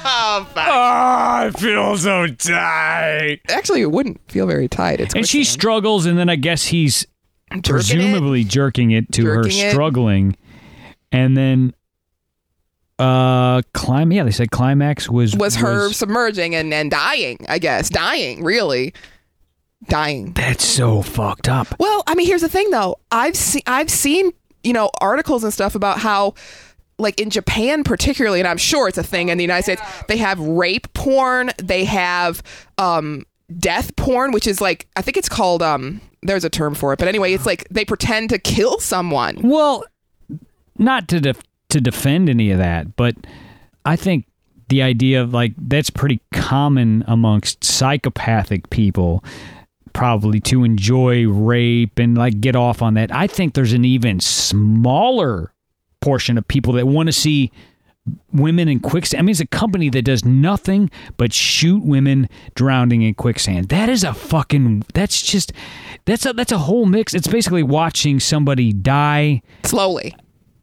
Oh, 0.07 0.47
oh, 0.47 0.51
I 0.57 1.51
feel 1.57 1.97
so 1.97 2.27
tight." 2.27 3.39
Actually, 3.49 3.81
it 3.81 3.91
wouldn't 3.91 4.19
feel 4.29 4.45
very 4.47 4.67
tight. 4.67 4.99
It's 4.99 5.13
And 5.15 5.27
she 5.27 5.39
quicksand. 5.39 5.53
struggles, 5.53 6.05
and 6.05 6.17
then 6.17 6.29
I 6.29 6.35
guess 6.35 6.65
he's 6.67 7.05
Jerking 7.51 7.59
it. 7.59 7.63
presumably 7.69 8.43
jerking 8.43 8.91
it 8.91 9.11
to 9.13 9.25
her 9.25 9.43
Jerking 9.43 9.59
it. 9.59 9.71
struggling, 9.71 10.35
and 11.11 11.35
then 11.37 11.73
uh, 12.99 13.61
climb. 13.73 14.11
Yeah, 14.11 14.23
they 14.23 14.31
said 14.31 14.51
climax 14.51 15.09
was 15.09 15.35
was 15.35 15.55
her 15.55 15.91
submerging 15.91 16.55
and, 16.55 16.73
and 16.73 16.91
dying. 16.91 17.37
I 17.49 17.59
guess 17.59 17.89
dying, 17.89 18.43
really 18.43 18.93
dying. 19.87 20.33
That's 20.33 20.63
so 20.65 21.01
fucked 21.01 21.47
up. 21.49 21.67
Well, 21.79 22.03
I 22.07 22.15
mean, 22.15 22.27
here's 22.27 22.41
the 22.41 22.49
thing 22.49 22.69
though. 22.71 22.97
I've 23.11 23.35
seen 23.35 23.61
I've 23.67 23.89
seen, 23.89 24.31
you 24.63 24.73
know, 24.73 24.89
articles 25.01 25.43
and 25.43 25.53
stuff 25.53 25.75
about 25.75 25.99
how 25.99 26.35
like 26.97 27.19
in 27.19 27.29
Japan 27.29 27.83
particularly, 27.83 28.39
and 28.39 28.47
I'm 28.47 28.57
sure 28.57 28.87
it's 28.87 28.97
a 28.97 29.03
thing 29.03 29.29
in 29.29 29.37
the 29.37 29.43
United 29.43 29.63
States, 29.63 29.81
they 30.07 30.17
have 30.17 30.39
rape 30.39 30.91
porn, 30.93 31.51
they 31.61 31.85
have 31.85 32.41
um 32.77 33.25
death 33.59 33.95
porn, 33.95 34.31
which 34.31 34.47
is 34.47 34.61
like 34.61 34.87
I 34.95 35.01
think 35.01 35.17
it's 35.17 35.29
called 35.29 35.61
um 35.61 36.01
there's 36.23 36.45
a 36.45 36.49
term 36.49 36.73
for 36.75 36.93
it, 36.93 36.99
but 36.99 37.07
anyway, 37.07 37.33
it's 37.33 37.45
like 37.45 37.67
they 37.69 37.85
pretend 37.85 38.29
to 38.29 38.39
kill 38.39 38.79
someone. 38.79 39.41
Well, 39.43 39.83
not 40.77 41.07
to 41.09 41.19
def- 41.19 41.41
to 41.69 41.81
defend 41.81 42.29
any 42.29 42.51
of 42.51 42.57
that, 42.57 42.95
but 42.95 43.15
I 43.85 43.95
think 43.95 44.25
the 44.69 44.81
idea 44.81 45.21
of 45.21 45.33
like 45.33 45.53
that's 45.57 45.89
pretty 45.89 46.19
common 46.31 47.03
amongst 47.07 47.63
psychopathic 47.63 48.69
people 48.69 49.23
probably 49.93 50.39
to 50.41 50.63
enjoy 50.63 51.27
rape 51.27 51.97
and 51.99 52.17
like 52.17 52.41
get 52.41 52.55
off 52.55 52.81
on 52.81 52.95
that. 52.95 53.13
I 53.13 53.27
think 53.27 53.53
there's 53.53 53.73
an 53.73 53.85
even 53.85 54.19
smaller 54.19 55.53
portion 56.01 56.37
of 56.37 56.47
people 56.47 56.73
that 56.73 56.87
want 56.87 57.07
to 57.07 57.13
see 57.13 57.51
women 58.31 58.67
in 58.67 58.79
quicksand. 58.79 59.19
I 59.19 59.21
mean, 59.23 59.31
it's 59.31 59.39
a 59.39 59.47
company 59.47 59.89
that 59.89 60.03
does 60.03 60.25
nothing 60.25 60.91
but 61.17 61.33
shoot 61.33 61.83
women 61.83 62.29
drowning 62.53 63.01
in 63.01 63.15
quicksand. 63.15 63.69
That 63.69 63.89
is 63.89 64.03
a 64.03 64.13
fucking. 64.13 64.85
That's 64.93 65.21
just. 65.21 65.53
That's 66.05 66.25
a 66.25 66.33
that's 66.33 66.51
a 66.51 66.59
whole 66.59 66.85
mix. 66.85 67.15
It's 67.15 67.27
basically 67.27 67.63
watching 67.63 68.19
somebody 68.19 68.73
die 68.73 69.41
Slowly. 69.63 70.15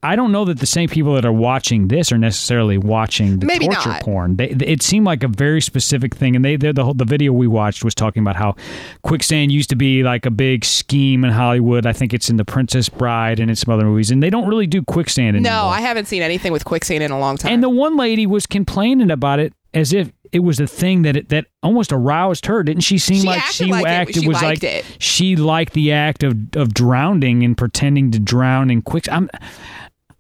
I 0.04 0.16
don't 0.16 0.32
know 0.32 0.44
that 0.46 0.58
the 0.58 0.66
same 0.66 0.88
people 0.88 1.14
that 1.14 1.24
are 1.24 1.32
watching 1.32 1.86
this 1.88 2.10
are 2.10 2.18
necessarily 2.18 2.76
watching 2.76 3.38
the 3.38 3.46
Maybe 3.46 3.66
torture 3.66 3.90
not. 3.90 4.02
porn. 4.02 4.34
They, 4.36 4.48
it 4.48 4.82
seemed 4.82 5.06
like 5.06 5.22
a 5.22 5.28
very 5.28 5.60
specific 5.60 6.14
thing, 6.16 6.34
and 6.34 6.44
they 6.44 6.56
they- 6.56 6.72
the 6.72 6.84
whole, 6.84 6.94
the 6.94 7.04
video 7.04 7.32
we 7.32 7.46
watched 7.46 7.84
was 7.84 7.94
talking 7.94 8.22
about 8.22 8.34
how 8.36 8.56
quicksand 9.02 9.52
used 9.52 9.70
to 9.70 9.76
be 9.76 10.02
like 10.02 10.26
a 10.26 10.30
big 10.30 10.64
scheme 10.64 11.24
in 11.24 11.30
Hollywood. 11.30 11.86
I 11.86 11.92
think 11.92 12.12
it's 12.12 12.28
in 12.28 12.36
The 12.36 12.44
Princess 12.44 12.88
Bride 12.88 13.38
and 13.38 13.48
in 13.48 13.54
some 13.56 13.72
other 13.72 13.84
movies, 13.84 14.10
and 14.10 14.22
they 14.22 14.30
don't 14.30 14.48
really 14.48 14.66
do 14.66 14.82
quicksand 14.82 15.36
anymore. 15.36 15.52
No, 15.52 15.66
I 15.68 15.80
haven't 15.80 16.06
seen 16.06 16.22
anything 16.22 16.52
with 16.52 16.64
quicksand 16.64 17.02
in 17.04 17.10
a 17.10 17.18
long 17.18 17.36
time. 17.36 17.52
And 17.52 17.62
the 17.62 17.68
one 17.70 17.96
lady 17.96 18.26
was 18.26 18.46
complaining 18.46 19.10
about 19.10 19.38
it 19.38 19.52
as 19.74 19.92
if 19.92 20.12
it 20.32 20.40
was 20.40 20.60
a 20.60 20.66
thing 20.66 21.02
that 21.02 21.16
it, 21.16 21.28
that 21.28 21.46
almost 21.62 21.92
aroused 21.92 22.46
her. 22.46 22.62
Didn't 22.62 22.82
she 22.82 22.98
seem 22.98 23.20
She 23.20 23.26
like 23.26 23.38
acted 23.40 23.54
she 23.54 23.70
like 23.70 24.08
it- 24.08 24.14
she 24.14 24.26
was 24.26 24.42
liked 24.42 24.62
like 24.62 24.64
it. 24.64 24.84
she 24.98 25.36
liked 25.36 25.72
the 25.74 25.92
act 25.92 26.22
of 26.22 26.36
of 26.56 26.74
drowning 26.74 27.42
and 27.42 27.56
pretending 27.56 28.10
to 28.10 28.18
drown 28.18 28.70
in 28.70 28.82
quicksand. 28.82 29.30
I'm, 29.32 29.40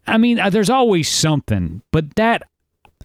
I 0.06 0.18
mean, 0.18 0.38
uh, 0.38 0.50
there's 0.50 0.70
always 0.70 1.08
something, 1.08 1.82
but 1.90 2.14
that. 2.16 2.42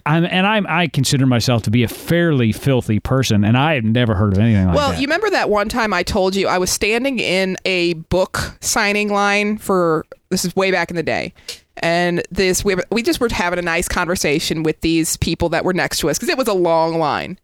I'm, 0.05 0.23
and 0.23 0.47
I'm, 0.47 0.65
I 0.67 0.87
consider 0.87 1.25
myself 1.25 1.63
to 1.63 1.69
be 1.69 1.83
a 1.83 1.89
fairly 1.89 2.53
filthy 2.53 3.01
person, 3.01 3.43
and 3.43 3.57
I 3.57 3.75
have 3.75 3.83
never 3.83 4.15
heard 4.15 4.31
of 4.31 4.39
anything 4.39 4.67
like 4.67 4.75
well, 4.75 4.87
that. 4.87 4.93
Well, 4.93 5.01
you 5.01 5.05
remember 5.05 5.29
that 5.31 5.49
one 5.49 5.67
time 5.67 5.91
I 5.91 6.03
told 6.03 6.33
you 6.33 6.47
I 6.47 6.57
was 6.59 6.71
standing 6.71 7.19
in 7.19 7.57
a 7.65 7.91
book 7.93 8.55
signing 8.61 9.09
line 9.09 9.57
for 9.57 10.05
this 10.29 10.45
is 10.45 10.55
way 10.55 10.71
back 10.71 10.89
in 10.89 10.95
the 10.95 11.03
day. 11.03 11.33
And 11.77 12.23
this 12.31 12.65
we, 12.65 12.75
we 12.91 13.03
just 13.03 13.19
were 13.19 13.29
having 13.29 13.59
a 13.59 13.63
nice 13.63 13.87
conversation 13.87 14.63
with 14.63 14.81
these 14.81 15.17
people 15.17 15.49
that 15.49 15.63
were 15.63 15.73
next 15.73 15.99
to 15.99 16.09
us 16.09 16.17
because 16.17 16.29
it 16.29 16.37
was 16.37 16.47
a 16.47 16.53
long 16.53 16.97
line. 16.97 17.39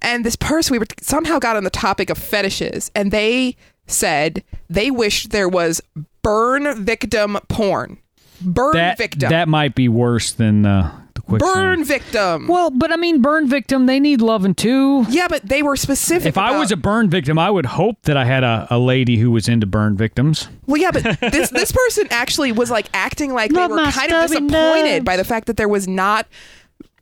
And 0.00 0.24
this 0.24 0.36
person 0.36 0.72
we 0.72 0.78
were 0.78 0.86
somehow 1.00 1.38
got 1.38 1.56
on 1.56 1.64
the 1.64 1.70
topic 1.70 2.10
of 2.10 2.18
fetishes 2.18 2.90
and 2.94 3.10
they 3.10 3.56
said 3.86 4.44
they 4.70 4.90
wished 4.90 5.30
there 5.30 5.48
was 5.48 5.80
burn 6.22 6.84
victim 6.84 7.38
porn. 7.48 7.98
Burn 8.40 8.72
that 8.74 8.98
victim. 8.98 9.30
that 9.30 9.48
might 9.48 9.74
be 9.74 9.88
worse 9.88 10.32
than 10.32 10.64
uh, 10.64 10.96
the 11.14 11.22
quicksand. 11.22 11.54
burn 11.54 11.84
victim. 11.84 12.46
Well, 12.46 12.70
but 12.70 12.92
I 12.92 12.96
mean, 12.96 13.20
burn 13.20 13.48
victim. 13.48 13.86
They 13.86 13.98
need 14.00 14.20
loving 14.20 14.54
too. 14.54 15.04
yeah, 15.08 15.26
but 15.28 15.42
they 15.48 15.62
were 15.62 15.76
specific. 15.76 16.26
If 16.26 16.38
I 16.38 16.58
was 16.58 16.70
a 16.70 16.76
burn 16.76 17.10
victim, 17.10 17.38
I 17.38 17.50
would 17.50 17.66
hope 17.66 18.02
that 18.02 18.16
I 18.16 18.24
had 18.24 18.44
a, 18.44 18.66
a 18.70 18.78
lady 18.78 19.16
who 19.16 19.30
was 19.30 19.48
into 19.48 19.66
burn 19.66 19.96
victims. 19.96 20.48
Well, 20.66 20.80
yeah, 20.80 20.90
but 20.92 21.02
this 21.20 21.50
this 21.50 21.72
person 21.72 22.06
actually 22.10 22.52
was 22.52 22.70
like 22.70 22.88
acting 22.94 23.32
like 23.32 23.52
Love 23.52 23.70
they 23.70 23.76
were 23.76 23.90
kind 23.90 24.12
of 24.12 24.22
disappointed 24.28 24.94
nubs. 24.98 25.04
by 25.04 25.16
the 25.16 25.24
fact 25.24 25.46
that 25.46 25.56
there 25.56 25.68
was 25.68 25.88
not 25.88 26.26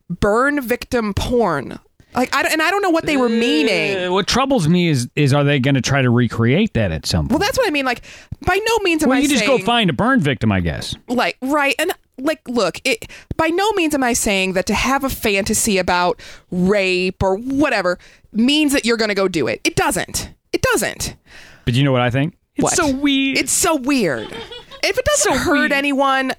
burn 0.09 0.61
victim 0.61 1.13
porn. 1.15 1.79
Like, 2.17 2.35
I 2.35 2.43
and 2.51 2.63
I 2.63 2.71
don't 2.71 2.83
know 2.83 2.91
what 2.91 3.05
they 3.07 3.17
were 3.17 3.29
meaning. 3.29 4.07
Uh, 4.07 4.13
what 4.13 4.27
troubles 4.27 4.67
me 4.69 4.89
is 4.89 5.09
is 5.17 5.33
are 5.35 5.45
they 5.45 5.61
going 5.61 5.75
to 5.75 5.81
try 5.83 6.01
to 6.03 6.11
recreate 6.11 6.73
that 6.75 6.91
at 6.91 7.05
some 7.07 7.27
point? 7.29 7.33
Well, 7.33 7.39
that's 7.47 7.59
what 7.59 7.67
I 7.69 7.71
mean. 7.71 7.85
Like, 7.85 8.03
by 8.47 8.57
no 8.67 8.79
means 8.83 9.03
am 9.03 9.11
I. 9.11 9.11
well, 9.11 9.19
I 9.19 9.23
you 9.23 9.29
just 9.29 9.47
go 9.47 9.59
find 9.59 9.91
a 9.91 9.93
burn 9.93 10.21
victim, 10.21 10.51
I 10.51 10.61
guess. 10.61 10.95
like 11.09 11.37
right 11.43 11.75
and 11.79 11.93
like 12.19 12.41
look 12.49 12.81
it 12.85 13.11
by 13.37 13.49
no 13.49 13.71
means 13.73 13.95
am 13.95 14.03
i 14.03 14.15
saying 14.15 14.55
that 14.55 14.65
to 14.65 14.73
have 14.73 15.05
a 15.05 15.11
fantasy 15.11 15.77
about 15.77 16.19
rape 16.51 17.23
or 17.23 17.37
whatever 17.37 17.99
means 18.33 18.73
that 18.73 18.87
you're 18.87 18.97
going 18.97 19.11
to 19.11 19.15
go 19.15 19.29
do 19.29 19.47
it 19.47 19.61
it 19.65 19.77
doesn't 19.77 20.31
it 20.51 20.63
doesn't 20.63 21.15
But 21.67 21.75
you 21.75 21.85
know 21.85 21.93
what 21.93 22.01
I 22.01 22.09
think? 22.09 22.35
It's 22.55 22.63
What? 22.63 22.73
so 22.73 22.91
weird. 22.91 23.37
it's 23.37 23.53
so 23.53 23.77
weird 23.77 24.33
if 24.83 24.97
it 24.97 25.05
doesn't 25.05 25.33
So 25.35 25.39
hurt 25.39 25.59
weird. 25.59 25.73
anyone 25.73 26.33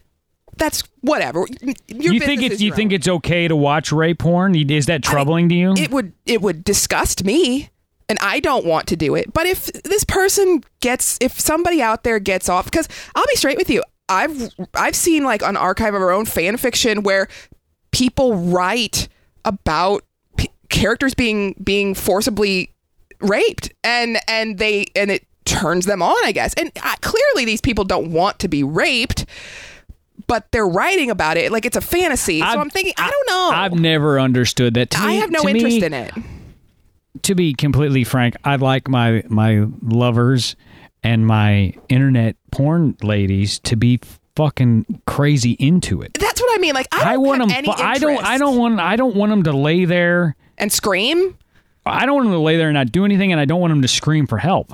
that's 0.57 0.83
whatever 1.01 1.45
Your 1.87 2.13
you 2.13 2.19
think 2.19 2.41
it's 2.41 2.61
you 2.61 2.73
think 2.73 2.91
own. 2.91 2.95
it's 2.95 3.07
okay 3.07 3.47
to 3.47 3.55
watch 3.55 3.91
rape 3.91 4.19
porn? 4.19 4.55
Is 4.55 4.87
that 4.87 5.03
troubling 5.03 5.49
to 5.49 5.55
you? 5.55 5.73
it 5.77 5.91
would 5.91 6.13
it 6.25 6.41
would 6.41 6.63
disgust 6.63 7.23
me 7.23 7.69
and 8.09 8.17
I 8.21 8.39
don't 8.39 8.65
want 8.65 8.87
to 8.87 8.95
do 8.95 9.15
it. 9.15 9.33
But 9.33 9.47
if 9.47 9.65
this 9.83 10.03
person 10.03 10.63
gets 10.79 11.17
if 11.21 11.39
somebody 11.39 11.81
out 11.81 12.03
there 12.03 12.19
gets 12.19 12.49
off 12.49 12.69
cuz 12.71 12.87
I'll 13.15 13.25
be 13.27 13.35
straight 13.35 13.57
with 13.57 13.69
you. 13.69 13.83
I've 14.09 14.49
I've 14.73 14.95
seen 14.95 15.23
like 15.23 15.41
an 15.41 15.57
archive 15.57 15.93
of 15.93 16.01
our 16.01 16.11
own 16.11 16.25
fan 16.25 16.57
fiction 16.57 17.03
where 17.03 17.27
people 17.91 18.35
write 18.35 19.09
about 19.43 20.03
p- 20.37 20.51
characters 20.69 21.13
being 21.13 21.55
being 21.63 21.93
forcibly 21.93 22.71
raped 23.19 23.73
and 23.83 24.17
and 24.27 24.57
they 24.59 24.85
and 24.95 25.11
it 25.11 25.25
turns 25.45 25.85
them 25.85 26.01
on, 26.01 26.15
I 26.23 26.31
guess. 26.31 26.53
And 26.55 26.71
uh, 26.83 26.95
clearly 27.01 27.45
these 27.45 27.61
people 27.61 27.83
don't 27.85 28.11
want 28.11 28.39
to 28.39 28.47
be 28.47 28.63
raped. 28.63 29.25
But 30.27 30.51
they're 30.51 30.67
writing 30.67 31.09
about 31.09 31.37
it 31.37 31.51
like 31.51 31.65
it's 31.65 31.77
a 31.77 31.81
fantasy. 31.81 32.39
So 32.41 32.45
I've- 32.45 32.59
I'm 32.59 32.69
thinking, 32.69 32.93
I 32.97 33.09
don't 33.09 33.27
know. 33.29 33.57
I've 33.57 33.73
never 33.79 34.19
understood 34.19 34.73
that. 34.75 34.89
To 34.91 34.99
I 34.99 35.07
me- 35.07 35.17
have 35.17 35.31
no 35.31 35.47
interest 35.47 35.79
me- 35.79 35.85
in 35.85 35.93
it. 35.93 36.11
to 37.23 37.33
be 37.35 37.53
completely 37.53 38.03
frank, 38.03 38.35
I 38.43 38.57
like 38.57 38.87
my 38.89 39.23
my 39.29 39.65
lovers 39.81 40.55
and 41.03 41.25
my 41.25 41.73
internet 41.89 42.35
porn 42.51 42.97
ladies 43.03 43.59
to 43.59 43.75
be 43.77 43.99
fucking 44.35 45.01
crazy 45.07 45.51
into 45.53 46.01
it. 46.01 46.13
That's 46.15 46.41
what 46.41 46.53
I 46.57 46.61
mean. 46.61 46.73
Like 46.75 46.87
I, 46.91 47.13
don't 47.13 47.25
want 47.25 47.39
them. 47.49 47.65
I 47.77 47.97
don't. 47.97 48.23
I 48.23 48.37
don't 48.37 48.57
want. 48.57 48.79
I 48.79 48.95
don't 48.95 49.15
want 49.15 49.29
them 49.31 49.43
to 49.43 49.53
lay 49.53 49.85
there. 49.85 50.35
and 50.57 50.71
scream. 50.71 51.37
I 51.85 52.05
don't 52.05 52.15
want 52.15 52.25
them 52.25 52.33
to 52.33 52.39
lay 52.39 52.57
there 52.57 52.67
and 52.67 52.73
not 52.73 52.91
do 52.91 53.05
anything, 53.05 53.31
and 53.31 53.39
I 53.39 53.45
don't 53.45 53.61
want 53.61 53.71
them 53.71 53.81
to 53.81 53.87
scream 53.87 54.27
for 54.27 54.37
help. 54.39 54.73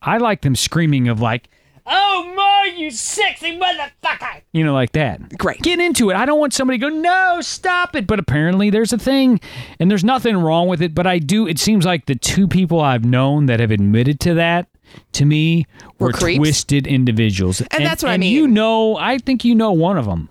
I 0.00 0.18
like 0.18 0.42
them 0.42 0.54
screaming 0.54 1.08
of 1.08 1.20
like, 1.20 1.48
"Oh 1.86 2.32
my, 2.34 2.72
you 2.76 2.90
sexy 2.90 3.58
motherfucker!" 3.58 4.42
You 4.52 4.64
know, 4.64 4.74
like 4.74 4.92
that. 4.92 5.36
Great. 5.38 5.60
Get 5.62 5.80
into 5.80 6.10
it. 6.10 6.16
I 6.16 6.26
don't 6.26 6.38
want 6.38 6.52
somebody 6.52 6.78
to 6.78 6.90
go, 6.90 6.94
"No, 6.94 7.40
stop 7.40 7.96
it." 7.96 8.06
But 8.06 8.18
apparently, 8.18 8.70
there's 8.70 8.92
a 8.92 8.98
thing, 8.98 9.40
and 9.78 9.90
there's 9.90 10.04
nothing 10.04 10.36
wrong 10.36 10.68
with 10.68 10.82
it. 10.82 10.94
But 10.94 11.06
I 11.06 11.18
do. 11.18 11.46
It 11.46 11.58
seems 11.58 11.84
like 11.84 12.06
the 12.06 12.14
two 12.14 12.46
people 12.46 12.80
I've 12.80 13.04
known 13.04 13.46
that 13.46 13.60
have 13.60 13.70
admitted 13.70 14.20
to 14.20 14.34
that. 14.34 14.68
To 15.12 15.24
me, 15.24 15.64
Were 15.98 16.08
were 16.08 16.12
twisted 16.12 16.86
individuals, 16.86 17.62
and, 17.70 17.84
that's 17.84 18.02
what 18.02 18.12
I 18.12 18.18
mean. 18.18 18.34
You 18.34 18.46
know, 18.46 18.96
I 18.96 19.16
think 19.16 19.42
you 19.42 19.54
know 19.54 19.72
one 19.72 19.96
of 19.96 20.04
them, 20.04 20.28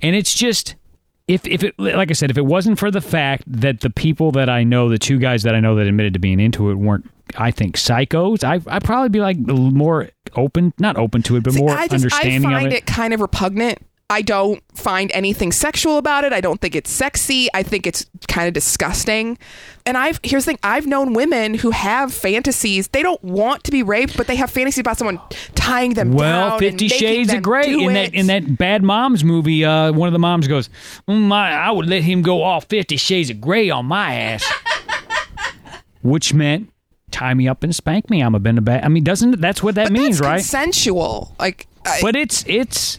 and 0.00 0.16
it's 0.16 0.32
just 0.32 0.74
if 1.26 1.46
if 1.46 1.62
it 1.64 1.78
like 1.78 2.10
I 2.10 2.14
said, 2.14 2.30
if 2.30 2.38
it 2.38 2.44
wasn't 2.44 2.78
for 2.78 2.90
the 2.90 3.00
fact 3.00 3.44
that 3.46 3.80
the 3.80 3.90
people 3.90 4.32
that 4.32 4.48
I 4.48 4.62
know, 4.64 4.88
the 4.88 4.98
two 4.98 5.18
guys 5.18 5.42
that 5.44 5.54
I 5.54 5.60
know 5.60 5.74
that 5.76 5.86
admitted 5.86 6.12
to 6.14 6.18
being 6.18 6.40
into 6.40 6.70
it 6.70 6.74
weren't, 6.74 7.10
I 7.36 7.50
think 7.50 7.76
psychos, 7.76 8.44
I 8.44 8.60
I'd 8.72 8.84
probably 8.84 9.08
be 9.08 9.20
like 9.20 9.38
more 9.38 10.10
open, 10.36 10.74
not 10.78 10.96
open 10.96 11.22
to 11.24 11.36
it, 11.36 11.42
but 11.44 11.54
more 11.54 11.70
I 11.70 11.88
just 11.88 12.12
I 12.12 12.38
find 12.40 12.66
it. 12.66 12.72
it. 12.72 12.86
kind 12.86 13.14
of 13.14 13.20
repugnant. 13.20 13.78
I 14.10 14.20
don't 14.22 14.62
find 14.74 15.10
anything 15.12 15.50
sexual 15.50 15.96
about 15.96 16.24
it. 16.24 16.32
I 16.32 16.40
don't 16.40 16.60
think 16.60 16.76
it's 16.76 16.90
sexy. 16.90 17.48
I 17.54 17.62
think 17.62 17.86
it's 17.86 18.04
kind 18.28 18.46
of 18.46 18.52
disgusting. 18.52 19.38
And 19.86 19.96
I've 19.96 20.20
here's 20.22 20.44
the 20.44 20.50
thing: 20.52 20.58
I've 20.62 20.86
known 20.86 21.14
women 21.14 21.54
who 21.54 21.70
have 21.70 22.12
fantasies. 22.12 22.88
They 22.88 23.02
don't 23.02 23.22
want 23.24 23.64
to 23.64 23.70
be 23.70 23.82
raped, 23.82 24.16
but 24.16 24.26
they 24.26 24.36
have 24.36 24.50
fantasies 24.50 24.80
about 24.80 24.98
someone 24.98 25.20
tying 25.54 25.94
them 25.94 26.10
down. 26.10 26.18
Well, 26.18 26.58
Fifty 26.58 26.84
making 26.86 26.98
Shades 26.98 27.32
of 27.32 27.42
Grey 27.42 27.72
in 27.72 27.90
it. 27.90 27.94
that 27.94 28.14
in 28.14 28.26
that 28.26 28.58
Bad 28.58 28.82
Moms 28.82 29.24
movie, 29.24 29.64
uh, 29.64 29.90
one 29.92 30.06
of 30.06 30.12
the 30.12 30.18
moms 30.18 30.48
goes, 30.48 30.68
"Mm, 31.08 31.22
"My, 31.22 31.52
I 31.52 31.70
would 31.70 31.86
let 31.86 32.02
him 32.02 32.20
go 32.22 32.42
all 32.42 32.60
Fifty 32.60 32.96
Shades 32.98 33.30
of 33.30 33.40
Grey 33.40 33.70
on 33.70 33.86
my 33.86 34.14
ass," 34.14 34.44
which 36.02 36.34
meant 36.34 36.70
tie 37.10 37.34
me 37.34 37.48
up 37.48 37.62
and 37.62 37.74
spank 37.74 38.10
me. 38.10 38.20
I'm 38.22 38.34
a 38.34 38.38
been 38.38 38.58
a 38.58 38.62
bad. 38.62 38.84
I 38.84 38.88
mean, 38.88 39.04
doesn't 39.04 39.40
that's 39.40 39.62
what 39.62 39.76
that 39.76 39.84
But 39.86 39.92
means, 39.92 40.20
right? 40.20 40.36
Consensual, 40.36 41.34
like 41.38 41.66
I, 41.86 42.00
But 42.02 42.16
it's 42.16 42.44
it's 42.46 42.98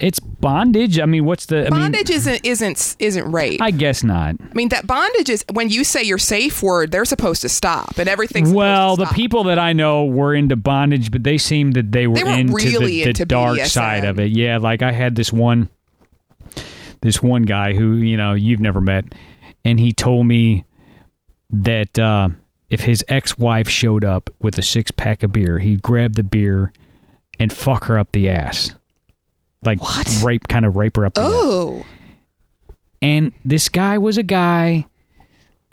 it's 0.00 0.20
bondage. 0.20 0.98
I 1.00 1.06
mean, 1.06 1.24
what's 1.24 1.46
the 1.46 1.60
I 1.66 1.70
mean, 1.70 1.80
bondage 1.80 2.10
isn't 2.10 2.44
isn't 2.44 2.96
isn't 2.98 3.32
rape. 3.32 3.60
I 3.60 3.70
guess 3.70 4.04
not. 4.04 4.36
I 4.40 4.54
mean, 4.54 4.68
that 4.70 4.86
bondage 4.86 5.28
is 5.28 5.44
when 5.52 5.68
you 5.70 5.84
say 5.84 6.02
your 6.02 6.18
safe 6.18 6.62
word, 6.62 6.90
they're 6.92 7.04
supposed 7.04 7.42
to 7.42 7.48
stop, 7.48 7.98
and 7.98 8.08
everything's 8.08 8.52
Well, 8.52 8.96
the 8.96 9.06
people 9.06 9.44
that 9.44 9.58
I 9.58 9.72
know 9.72 10.04
were 10.04 10.34
into 10.34 10.56
bondage, 10.56 11.10
but 11.10 11.24
they 11.24 11.38
seemed 11.38 11.74
that 11.74 11.92
they 11.92 12.06
were 12.06 12.14
They 12.16 12.24
weren't 12.24 12.40
into 12.40 12.54
really 12.54 12.98
the, 12.98 13.02
the 13.04 13.08
into 13.10 13.24
dark 13.26 13.58
BDSM. 13.58 13.66
side 13.68 14.04
of 14.04 14.18
it. 14.20 14.30
Yeah, 14.30 14.58
like 14.58 14.82
I 14.82 14.92
had 14.92 15.16
this 15.16 15.32
one, 15.32 15.68
this 17.00 17.22
one 17.22 17.42
guy 17.42 17.74
who 17.74 17.94
you 17.96 18.16
know 18.16 18.34
you've 18.34 18.60
never 18.60 18.80
met, 18.80 19.04
and 19.64 19.78
he 19.80 19.92
told 19.92 20.26
me 20.26 20.64
that 21.50 21.98
uh, 21.98 22.28
if 22.70 22.80
his 22.82 23.04
ex-wife 23.08 23.68
showed 23.68 24.04
up 24.04 24.30
with 24.40 24.58
a 24.58 24.62
six-pack 24.62 25.22
of 25.22 25.32
beer, 25.32 25.58
he'd 25.58 25.82
grab 25.82 26.14
the 26.14 26.22
beer 26.22 26.72
and 27.40 27.52
fuck 27.52 27.84
her 27.84 27.98
up 27.98 28.12
the 28.12 28.28
ass, 28.28 28.74
like 29.64 29.80
What? 29.82 30.22
rape, 30.24 30.48
kind 30.48 30.64
of 30.64 30.76
rape 30.76 30.96
her 30.96 31.06
up. 31.06 31.14
The. 31.14 31.22
Oh, 31.24 31.84
And 33.02 33.32
this 33.44 33.68
guy 33.68 33.98
was 33.98 34.18
a 34.18 34.22
guy 34.22 34.86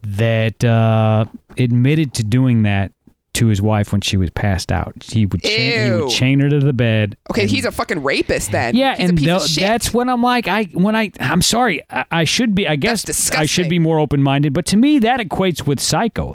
that 0.04 0.64
uh, 0.64 1.26
admitted 1.58 2.14
to 2.16 2.24
doing 2.24 2.64
that 2.64 2.92
to 3.34 3.48
his 3.48 3.62
wife 3.62 3.92
when 3.92 4.00
she 4.02 4.16
was 4.16 4.30
passed 4.30 4.72
out. 4.72 4.94
He 5.04 5.26
would, 5.26 5.42
chain, 5.44 5.86
he 5.94 6.02
would 6.02 6.10
chain 6.10 6.40
her 6.40 6.50
to 6.50 6.60
the 6.60 6.72
bed. 6.72 7.18
okay. 7.32 7.42
and- 7.42 7.50
he's 7.50 7.66
a 7.66 7.72
fucking 7.72 8.02
rapist 8.02 8.52
then. 8.52 8.76
yeah, 8.76 8.96
He's 8.96 9.10
and 9.10 9.18
a 9.18 9.22
piece 9.22 9.30
of 9.30 9.50
shit. 9.50 9.62
that's 9.62 9.94
when 9.94 10.08
I'm 10.10 10.22
like. 10.22 10.48
I 10.48 10.64
when 10.74 10.96
I 10.96 11.12
I'm 11.20 11.42
sorry, 11.42 11.82
I, 11.90 12.06
I 12.12 12.24
should 12.24 12.56
be. 12.56 12.66
I 12.68 12.78
guess 12.78 13.32
I 13.32 13.46
should 13.46 13.68
be 13.68 13.78
more 13.80 14.00
open 14.00 14.24
minded, 14.24 14.54
but 14.54 14.66
to 14.68 14.78
me 14.78 15.00
that 15.00 15.20
equates 15.20 15.68
with 15.68 15.80
psycho. 15.82 16.34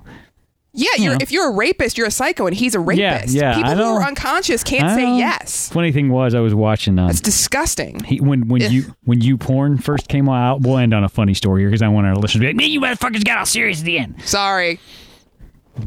Yeah. 0.73 0.89
You're, 0.99 1.13
know. 1.15 1.19
if 1.21 1.33
you're 1.33 1.49
a 1.49 1.53
rapist, 1.53 1.99
you're 1.99 2.07
a 2.07 2.11
psycho, 2.13 2.47
and 2.47 2.57
he's 2.57 2.75
a 2.75 2.81
rapist. 2.81 3.35
yeah, 3.35 3.51
yeah. 3.51 3.55
People 3.57 3.75
who 3.77 3.83
are 3.97 4.03
unconscious 4.03 4.63
can't 4.63 4.91
say 4.95 5.19
yes. 5.19 5.69
Funny 5.71 5.91
thing 5.93 6.11
was, 6.11 6.35
I 6.35 6.41
was 6.41 6.55
watching. 6.55 6.99
Um, 6.99 7.11
It's 7.11 7.21
disgusting. 7.21 8.01
he, 8.05 8.21
when 8.21 8.49
when 8.49 8.63
Ugh. 8.63 8.71
you 8.71 8.95
when 9.05 9.21
YouPorn 9.21 9.83
first 9.83 10.09
came 10.09 10.29
out, 10.29 10.61
we'll 10.63 10.79
end 10.79 10.95
on 10.95 11.03
a 11.05 11.09
funny 11.09 11.35
story 11.35 11.63
here 11.63 11.71
because 11.71 11.83
I 11.83 11.89
want 11.89 12.07
our 12.07 12.15
listeners 12.15 12.33
to 12.35 12.39
be 12.41 12.47
like, 12.49 12.57
"Man, 12.57 12.71
you 12.71 12.81
motherfuckers 12.81 13.25
got 13.25 13.39
all 13.39 13.47
serious 13.47 13.81
at 13.81 13.85
the 13.85 13.99
end." 13.99 14.23
Sorry. 14.25 14.79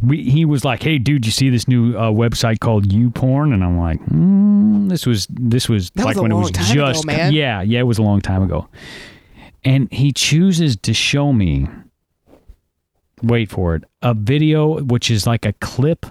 we, 0.05 0.23
he 0.29 0.43
was 0.45 0.65
like, 0.65 0.81
"Hey, 0.83 0.97
dude, 0.97 1.25
you 1.25 1.31
see 1.31 1.49
this 1.49 1.67
new 1.67 1.95
uh, 1.97 2.09
website 2.11 2.59
called 2.59 2.89
YouPorn?" 2.89 3.53
And 3.53 3.63
I'm 3.63 3.77
like, 3.77 3.99
mm, 4.07 4.89
"This 4.89 5.05
was 5.05 5.27
this 5.29 5.69
was 5.69 5.91
That 5.91 6.05
like 6.05 6.15
was 6.15 6.21
when 6.23 6.31
it 6.31 6.35
was 6.35 6.49
ago, 6.49 6.61
just 6.61 7.05
man. 7.05 7.31
yeah, 7.33 7.61
yeah, 7.61 7.79
it 7.79 7.83
was 7.83 7.99
a 7.99 8.03
long 8.03 8.19
time 8.21 8.41
ago." 8.43 8.67
And 9.65 9.89
he 9.93 10.11
chooses 10.11 10.75
to 10.77 10.93
show 10.93 11.31
me, 11.31 11.67
wait 13.23 13.49
for 13.49 13.75
it, 13.75 13.83
a 14.01 14.13
video 14.13 14.81
which 14.83 15.09
is 15.09 15.25
like 15.25 15.45
a 15.45 15.53
clip 15.53 16.05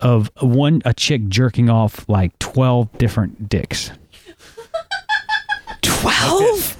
of 0.00 0.30
one 0.40 0.82
a 0.84 0.92
chick 0.92 1.26
jerking 1.28 1.70
off 1.70 2.06
like 2.08 2.38
twelve 2.38 2.90
different 2.98 3.48
dicks. 3.48 3.90
Twelve. 5.82 6.76